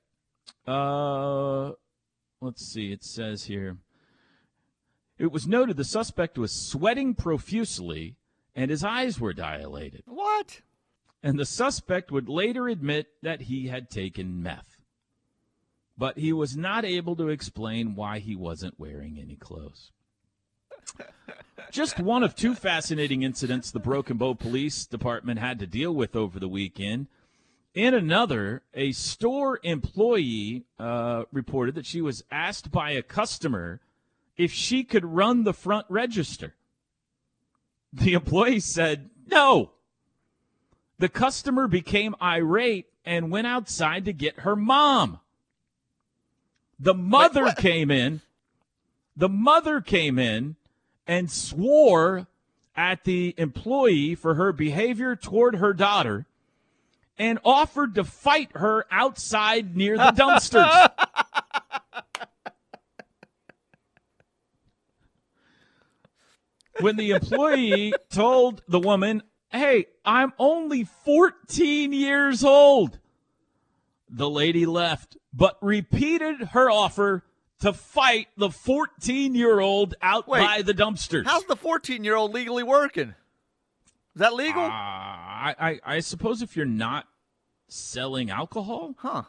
uh, 0.67 1.73
let's 2.41 2.65
see, 2.65 2.91
it 2.91 3.05
says 3.05 3.45
here. 3.45 3.77
It 5.19 5.31
was 5.31 5.47
noted 5.47 5.77
the 5.77 5.85
suspect 5.85 6.39
was 6.39 6.53
sweating 6.53 7.15
profusely 7.15 8.17
and 8.55 8.71
his 8.71 8.85
eyes 8.85 9.21
were 9.21 9.33
dilated. 9.33 10.03
What? 10.07 10.61
And 11.23 11.39
the 11.39 11.47
suspect 11.47 12.11
would 12.11 12.29
later 12.29 12.69
admit 12.69 13.09
that 13.23 13.43
he 13.43 13.69
had 13.69 13.91
taken 13.91 14.43
meth. 14.43 14.77
But 15.97 16.19
he 16.19 16.33
was 16.33 16.57
not 16.57 16.85
able 16.85 17.17
to 17.17 17.29
explain 17.29 17.95
why 17.95 18.19
he 18.19 18.35
wasn't 18.35 18.79
wearing 18.79 19.19
any 19.19 19.37
clothes. 19.37 19.93
Just 21.71 21.99
one 21.99 22.23
of 22.23 22.35
two 22.35 22.55
fascinating 22.55 23.23
incidents 23.23 23.71
the 23.71 23.81
Broken 23.81 24.17
Bow 24.17 24.35
Police 24.35 24.87
Department 24.87 25.41
had 25.41 25.59
to 25.61 25.67
deal 25.67 25.95
with 25.95 26.15
over 26.15 26.39
the 26.39 26.49
weekend. 26.49 27.07
In 27.75 27.95
another, 27.95 28.63
a 28.75 28.93
store 28.93 29.59
employee 29.63 30.65
uh, 30.79 31.25
reported 31.33 31.75
that 31.75 31.87
she 31.87 32.01
was 32.01 32.23
asked 32.31 32.71
by 32.71 32.93
a 32.93 33.03
customer 33.03 33.81
if 34.37 34.53
she 34.53 34.85
could 34.85 35.05
run 35.05 35.45
the 35.45 35.53
front 35.53 35.87
register. 35.89 36.55
The 37.93 38.15
employee 38.15 38.61
said 38.61 39.11
no. 39.27 39.71
The 40.99 41.09
customer 41.09 41.69
became 41.69 42.15
irate 42.21 42.87
and 43.05 43.31
went 43.31 43.47
outside 43.47 44.05
to 44.07 44.13
get 44.13 44.41
her 44.41 44.57
mom. 44.57 45.21
The 46.79 46.95
mother 46.95 47.45
Wait, 47.45 47.57
came 47.57 47.91
in. 47.91 48.21
The 49.17 49.29
mother 49.29 49.81
came 49.81 50.19
in 50.19 50.57
and 51.07 51.31
swore 51.31 52.27
at 52.77 53.05
the 53.05 53.35
employee 53.37 54.15
for 54.15 54.35
her 54.35 54.53
behavior 54.53 55.15
toward 55.15 55.57
her 55.57 55.73
daughter 55.73 56.27
and 57.17 57.39
offered 57.45 57.95
to 57.95 58.05
fight 58.05 58.51
her 58.55 58.87
outside 58.91 59.77
near 59.77 59.97
the 59.97 60.11
dumpsters. 60.17 60.91
When 66.81 66.97
the 66.97 67.11
employee 67.11 67.93
told 68.11 68.63
the 68.69 68.81
woman, 68.81 69.23
Hey, 69.51 69.87
I'm 70.05 70.33
only 70.39 70.85
14 71.05 71.93
years 71.93 72.43
old, 72.43 72.99
the 74.09 74.29
lady 74.29 74.67
left, 74.67 75.17
but 75.33 75.57
repeated 75.63 76.49
her 76.49 76.71
offer 76.71 77.25
to 77.61 77.73
fight 77.73 78.29
the 78.37 78.51
14 78.51 79.35
year 79.35 79.61
old 79.61 79.95
out 80.03 80.27
Wait, 80.29 80.41
by 80.41 80.63
the 80.63 80.75
dumpsters. 80.75 81.25
How's 81.25 81.45
the 81.45 81.57
14 81.57 82.05
year 82.05 82.17
old 82.17 82.35
legally 82.35 82.63
working? 82.63 83.15
Is 84.15 84.21
that 84.21 84.35
legal? 84.35 84.63
Uh, 84.63 84.69
I, 84.69 85.55
I, 85.59 85.81
I 85.85 86.01
suppose 86.01 86.43
if 86.43 86.57
you're 86.57 86.67
not 86.67 87.07
selling 87.69 88.31
alcohol, 88.31 88.95
huh. 88.99 89.23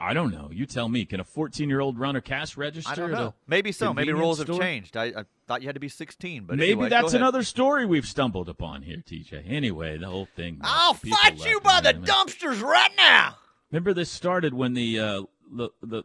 I 0.00 0.14
don't 0.14 0.30
know. 0.30 0.48
You 0.52 0.64
tell 0.64 0.88
me. 0.88 1.04
Can 1.04 1.18
a 1.18 1.24
14 1.24 1.68
year 1.68 1.80
old 1.80 1.98
run 1.98 2.14
a 2.14 2.20
cash 2.20 2.56
register? 2.56 2.90
I 2.90 2.94
don't 2.94 3.10
know. 3.10 3.34
Maybe 3.48 3.72
so. 3.72 3.92
Maybe 3.92 4.12
rules 4.12 4.38
have 4.38 4.46
changed. 4.46 4.96
I, 4.96 5.06
I 5.06 5.24
thought 5.48 5.62
you 5.62 5.68
had 5.68 5.74
to 5.74 5.80
be 5.80 5.88
16, 5.88 6.44
but 6.44 6.56
Maybe 6.56 6.72
anyway, 6.72 6.88
that's 6.88 7.14
another 7.14 7.42
story 7.42 7.84
we've 7.84 8.06
stumbled 8.06 8.48
upon 8.48 8.82
here, 8.82 9.02
TJ. 9.04 9.50
Anyway, 9.50 9.98
the 9.98 10.06
whole 10.06 10.28
thing. 10.36 10.60
I'll 10.62 10.94
fight 10.94 11.44
you 11.44 11.60
by 11.60 11.80
the 11.80 11.94
dumpsters 11.94 12.62
right 12.62 12.92
now. 12.96 13.36
Remember, 13.72 13.92
this 13.92 14.10
started 14.10 14.54
when 14.54 14.74
the, 14.74 14.98
uh, 14.98 15.22
the 15.52 15.70
the 15.82 16.04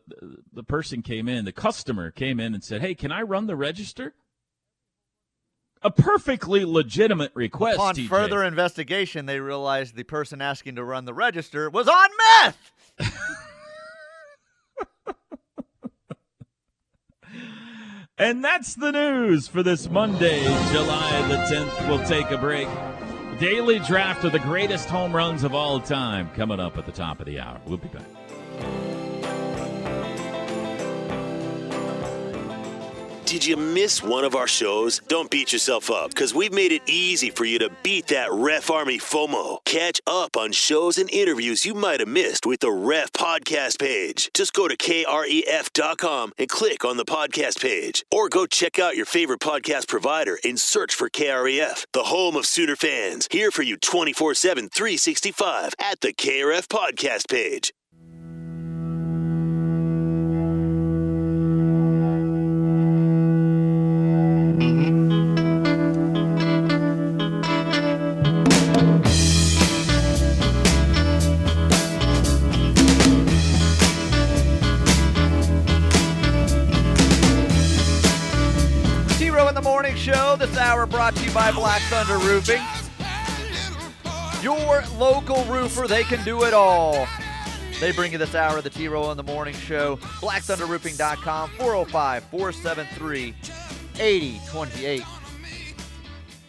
the 0.51 0.63
person 0.63 1.01
came 1.01 1.29
in, 1.29 1.45
the 1.45 1.51
customer 1.51 2.11
came 2.11 2.39
in 2.39 2.53
and 2.53 2.63
said, 2.63 2.81
"Hey, 2.81 2.95
can 2.95 3.11
I 3.11 3.21
run 3.21 3.47
the 3.47 3.55
register?" 3.55 4.13
A 5.81 5.91
perfectly 5.91 6.63
legitimate 6.65 7.31
request. 7.33 7.75
Upon 7.75 7.95
TJ. 7.95 8.07
further 8.07 8.43
investigation, 8.43 9.25
they 9.25 9.39
realized 9.39 9.95
the 9.95 10.03
person 10.03 10.41
asking 10.41 10.75
to 10.75 10.83
run 10.83 11.05
the 11.05 11.13
register 11.13 11.69
was 11.69 11.87
on 11.87 12.09
meth. 12.41 12.71
And 18.17 18.43
that's 18.43 18.75
the 18.75 18.91
news 18.91 19.47
for 19.47 19.63
this 19.63 19.89
Monday, 19.89 20.43
July 20.71 21.27
the 21.27 21.37
10th. 21.37 21.87
We'll 21.89 22.05
take 22.05 22.29
a 22.29 22.37
break. 22.37 22.67
daily 23.39 23.79
draft 23.79 24.23
of 24.23 24.31
the 24.31 24.39
greatest 24.39 24.87
home 24.87 25.15
runs 25.15 25.43
of 25.43 25.55
all 25.55 25.79
time 25.79 26.29
coming 26.35 26.59
up 26.59 26.77
at 26.77 26.85
the 26.85 26.91
top 26.91 27.19
of 27.19 27.25
the 27.25 27.39
hour. 27.39 27.59
We'll 27.65 27.77
be 27.77 27.87
back. 27.87 28.92
Did 33.25 33.45
you 33.45 33.55
miss 33.55 34.03
one 34.03 34.25
of 34.25 34.35
our 34.35 34.47
shows? 34.47 34.99
Don't 35.07 35.31
beat 35.31 35.53
yourself 35.53 35.89
up 35.89 36.09
because 36.09 36.35
we've 36.35 36.51
made 36.51 36.73
it 36.73 36.81
easy 36.87 37.29
for 37.29 37.45
you 37.45 37.57
to 37.59 37.71
beat 37.81 38.07
that 38.07 38.31
Ref 38.31 38.69
Army 38.69 38.99
FOMO. 38.99 39.63
Catch 39.63 40.01
up 40.05 40.35
on 40.35 40.51
shows 40.51 40.97
and 40.97 41.09
interviews 41.09 41.65
you 41.65 41.73
might 41.73 42.01
have 42.01 42.09
missed 42.09 42.45
with 42.45 42.59
the 42.59 42.71
Ref 42.71 43.13
podcast 43.13 43.79
page. 43.79 44.29
Just 44.33 44.53
go 44.53 44.67
to 44.67 44.75
kref.com 44.75 46.33
and 46.37 46.49
click 46.49 46.83
on 46.83 46.97
the 46.97 47.05
podcast 47.05 47.61
page, 47.61 48.03
or 48.11 48.27
go 48.27 48.45
check 48.45 48.77
out 48.77 48.97
your 48.97 49.05
favorite 49.05 49.39
podcast 49.39 49.87
provider 49.87 50.37
and 50.43 50.59
search 50.59 50.93
for 50.93 51.09
KREF, 51.09 51.85
the 51.93 52.03
home 52.03 52.35
of 52.35 52.45
Sooner 52.45 52.75
fans. 52.75 53.29
Here 53.31 53.51
for 53.51 53.63
you 53.63 53.77
24 53.77 54.33
7, 54.35 54.69
365 54.69 55.73
at 55.79 56.01
the 56.01 56.13
KRF 56.13 56.67
podcast 56.67 57.29
page. 57.29 57.71
By 81.33 81.51
Black 81.51 81.81
Thunder 81.83 82.17
Roofing. 82.19 82.61
Your 84.43 84.83
local 84.97 85.43
roofer, 85.45 85.87
they 85.87 86.03
can 86.03 86.23
do 86.23 86.43
it 86.43 86.53
all. 86.53 87.07
They 87.79 87.91
bring 87.91 88.11
you 88.11 88.17
this 88.19 88.35
hour 88.35 88.57
of 88.57 88.63
the 88.63 88.69
T 88.69 88.87
Row 88.87 89.09
in 89.11 89.17
the 89.17 89.23
Morning 89.23 89.55
Show. 89.55 89.97
BlackThunderRoofing.com, 90.21 91.49
405-473-8028. 91.51 93.33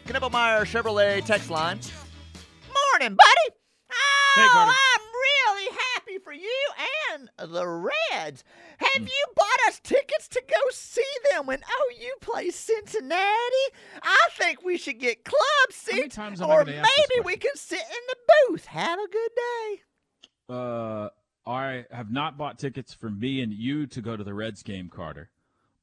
Knippelmeyer 0.07 0.65
Chevrolet 0.67 1.25
text 1.25 1.49
line. 1.51 1.79
Morning, 2.69 3.17
buddy. 3.17 3.57
Hey, 4.37 4.43
Oh, 4.43 4.51
Carter. 4.53 4.73
I'm 4.73 5.01
really 5.13 5.69
happy 5.95 6.19
for 6.23 6.33
you 6.33 6.65
and 7.13 7.31
the 7.53 7.67
Reds. 7.67 8.45
Have 8.79 9.03
you 9.03 9.25
bought 9.37 9.69
us 9.69 9.81
tickets 9.83 10.29
to 10.29 10.43
go 10.47 10.57
see 10.71 11.03
them 11.31 11.47
when 11.47 11.59
OU 11.61 12.11
plays 12.21 12.55
Cincinnati? 12.55 13.23
I 14.03 14.29
think 14.33 14.65
we 14.65 14.77
should 14.77 14.99
get 14.99 15.25
club 15.25 15.39
seats, 15.71 16.15
times 16.15 16.41
am 16.41 16.51
I 16.51 16.55
or 16.55 16.65
gonna 16.65 16.77
ask 16.79 16.89
this 16.89 17.07
maybe 17.11 17.27
we 17.27 17.37
can 17.37 17.55
sit 17.55 17.81
in 17.81 18.09
the 18.09 18.17
booth. 18.49 18.67
Have 18.67 18.99
a 18.99 19.09
good 19.09 19.31
day. 19.37 19.83
Uh, 20.49 21.09
I 21.47 21.85
have 21.91 22.11
not 22.11 22.37
bought 22.37 22.59
tickets 22.59 22.95
for 22.95 23.11
me 23.11 23.41
and 23.41 23.53
you 23.53 23.87
to 23.89 24.01
go 24.01 24.17
to 24.17 24.25
the 24.25 24.35
Reds 24.35 24.63
game, 24.63 24.89
Carter, 24.89 25.31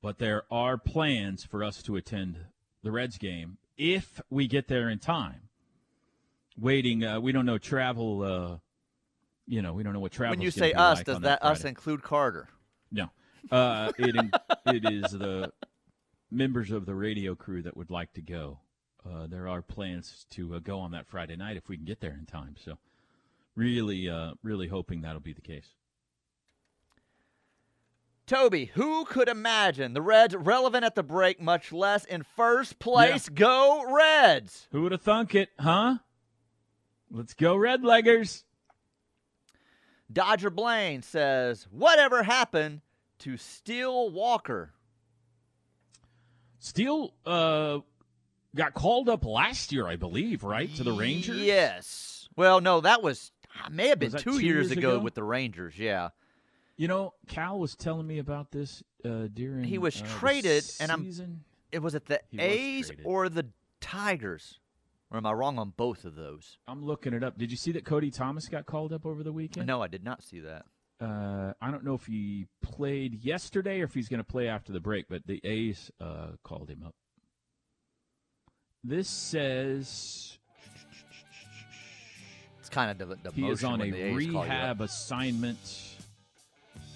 but 0.02 0.18
there 0.18 0.44
are 0.52 0.78
plans 0.78 1.44
for 1.44 1.64
us 1.64 1.82
to 1.84 1.96
attend 1.96 2.38
the 2.84 2.92
Reds 2.92 3.18
game 3.18 3.58
if 3.78 4.22
we 4.30 4.48
get 4.48 4.68
there 4.68 4.90
in 4.90 5.00
time. 5.00 5.50
Waiting, 6.58 7.04
uh, 7.04 7.20
we 7.20 7.32
don't 7.32 7.46
know 7.46 7.58
travel. 7.58 8.24
Uh, 8.24 8.58
you 9.48 9.62
know, 9.62 9.74
we 9.74 9.84
don't 9.84 9.94
know 9.94 10.00
what 10.00 10.12
travel. 10.12 10.36
when 10.36 10.42
you 10.42 10.52
say 10.52 10.74
us, 10.74 11.04
does 11.04 11.20
that 11.22 11.44
us 11.44 11.64
include 11.64 12.04
Carter? 12.04 12.48
No, 12.92 13.10
uh, 13.52 13.92
it 13.98 14.16
it 14.66 14.92
is 14.92 15.12
the 15.12 15.52
members 16.30 16.72
of 16.72 16.86
the 16.86 16.96
radio 16.96 17.36
crew 17.36 17.62
that 17.62 17.76
would 17.76 17.90
like 17.90 18.14
to 18.14 18.22
go. 18.22 18.60
Uh, 19.06 19.28
there 19.28 19.48
are 19.48 19.62
plans 19.62 20.26
to 20.30 20.56
uh, 20.56 20.60
go 20.60 20.80
on 20.80 20.92
that 20.92 21.08
Friday 21.08 21.36
night 21.36 21.58
if 21.58 21.68
we 21.68 21.76
can 21.76 21.86
get 21.86 22.02
there 22.02 22.16
in 22.18 22.26
time. 22.26 22.56
So, 22.64 22.78
really, 23.56 24.08
uh, 24.10 24.34
really 24.44 24.68
hoping 24.68 25.02
that'll 25.02 25.20
be 25.20 25.34
the 25.34 25.42
case. 25.42 25.70
Toby, 28.28 28.72
who 28.76 29.04
could 29.06 29.28
imagine 29.28 29.94
the 29.94 30.02
Reds 30.02 30.36
relevant 30.36 30.86
at 30.86 30.96
the 30.96 31.04
break, 31.04 31.42
much 31.42 31.74
less 31.74 32.06
in 32.06 32.24
first 32.24 32.80
place? 32.80 33.28
Go 33.28 33.84
Reds! 33.92 34.68
Who 34.72 34.84
would 34.84 34.94
have 34.94 35.02
thunk 35.02 35.36
it, 35.36 35.50
huh? 35.60 35.98
Let's 37.10 37.34
go, 37.34 37.58
Red 37.58 37.82
Leggers. 37.82 38.44
Dodger 40.12 40.50
Blaine 40.50 41.02
says, 41.02 41.68
Whatever 41.72 42.24
happened 42.24 42.82
to 43.20 43.38
Steele 43.38 44.10
Walker? 44.10 44.72
Steele 46.60 47.14
uh, 47.26 47.80
got 48.56 48.74
called 48.74 49.10
up 49.10 49.26
last 49.26 49.72
year, 49.72 49.88
I 49.88 49.96
believe, 49.96 50.44
right, 50.44 50.74
to 50.76 50.84
the 50.84 50.92
Rangers. 50.92 51.38
Yes. 51.40 52.30
Well, 52.36 52.62
no, 52.62 52.82
that 52.82 53.02
was 53.02 53.32
may 53.70 53.88
have 53.88 54.00
been 54.00 54.12
two, 54.12 54.18
two 54.18 54.32
years, 54.40 54.68
years 54.68 54.72
ago, 54.72 54.96
ago? 54.96 55.00
with 55.00 55.16
the 55.16 55.24
Rangers. 55.24 55.78
Yeah, 55.78 56.10
You 56.78 56.88
know, 56.88 57.14
Cal 57.28 57.60
was 57.60 57.76
telling 57.76 58.08
me 58.08 58.20
about 58.20 58.52
this 58.52 58.84
uh, 59.04 59.28
during. 59.34 59.64
He 59.64 59.78
was 59.78 60.00
uh, 60.02 60.06
the 60.06 60.10
traded, 60.12 60.64
and 60.80 60.92
I'm- 60.92 61.44
it 61.72 61.80
was 61.82 61.96
it 61.96 62.06
the 62.06 62.22
He 62.30 62.40
A's 62.40 62.92
or 63.04 63.30
the 63.30 63.48
Tigers, 63.80 64.60
or 65.12 65.18
am 65.18 65.26
I 65.26 65.34
wrong 65.34 65.60
on 65.60 65.74
both 65.76 66.06
of 66.06 66.16
those? 66.16 66.58
I'm 66.68 66.84
looking 66.84 67.14
it 67.14 67.24
up. 67.24 67.38
Did 67.38 67.52
you 67.52 67.58
see 67.58 67.72
that 67.74 67.86
Cody 67.86 68.10
Thomas 68.12 68.48
got 68.48 68.66
called 68.66 68.94
up 68.94 69.06
over 69.06 69.24
the 69.24 69.34
weekend? 69.34 69.68
No, 69.68 69.82
I 69.82 69.88
did 69.88 70.04
not 70.04 70.24
see 70.24 70.40
that. 70.40 70.66
Uh, 71.02 71.54
I 71.62 71.72
don't 71.72 71.84
know 71.84 71.96
if 71.96 72.06
he 72.06 72.46
played 72.62 73.24
yesterday 73.24 73.82
or 73.82 73.86
if 73.86 73.94
he's 73.94 74.08
going 74.08 74.20
to 74.20 74.24
play 74.24 74.48
after 74.48 74.72
the 74.72 74.80
break, 74.80 75.08
but 75.10 75.26
the 75.26 75.42
A's 75.44 75.92
uh, 76.00 76.28
called 76.44 76.70
him 76.70 76.84
up. 76.86 76.94
This 78.84 79.08
says 79.10 80.38
It's 82.60 82.70
kind 82.70 82.92
of 82.92 82.98
the, 83.10 83.16
the 83.30 83.32
he 83.36 83.48
is 83.48 83.64
on 83.64 83.82
a 83.82 83.90
the 83.92 83.98
A's 84.02 84.12
call 84.14 84.22
you 84.22 84.38
up. 84.40 84.44
rehab 84.46 84.82
assignment. 84.82 85.58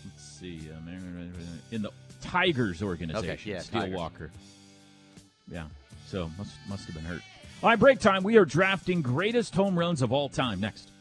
Let's 0.06 0.24
see, 0.24 0.70
um, 0.76 1.32
in 1.72 1.82
the 1.82 1.92
Tigers 2.22 2.82
organization. 2.84 3.52
yeah, 3.52 3.60
Steele 3.60 3.82
Tigers. 3.82 3.98
Walker. 3.98 4.32
Yeah, 5.52 5.66
so 6.08 6.30
must 6.38 6.54
must 6.70 6.86
have 6.86 6.96
been 6.96 7.06
hurt. 7.06 7.22
All 7.64 7.70
right, 7.70 7.80
break 7.80 8.00
time. 8.00 8.24
We 8.24 8.38
are 8.38 8.46
drafting 8.46 9.02
greatest 9.02 9.56
home 9.56 9.78
runs 9.80 10.02
of 10.02 10.12
all 10.12 10.30
time. 10.30 10.60
Next. 10.60 10.92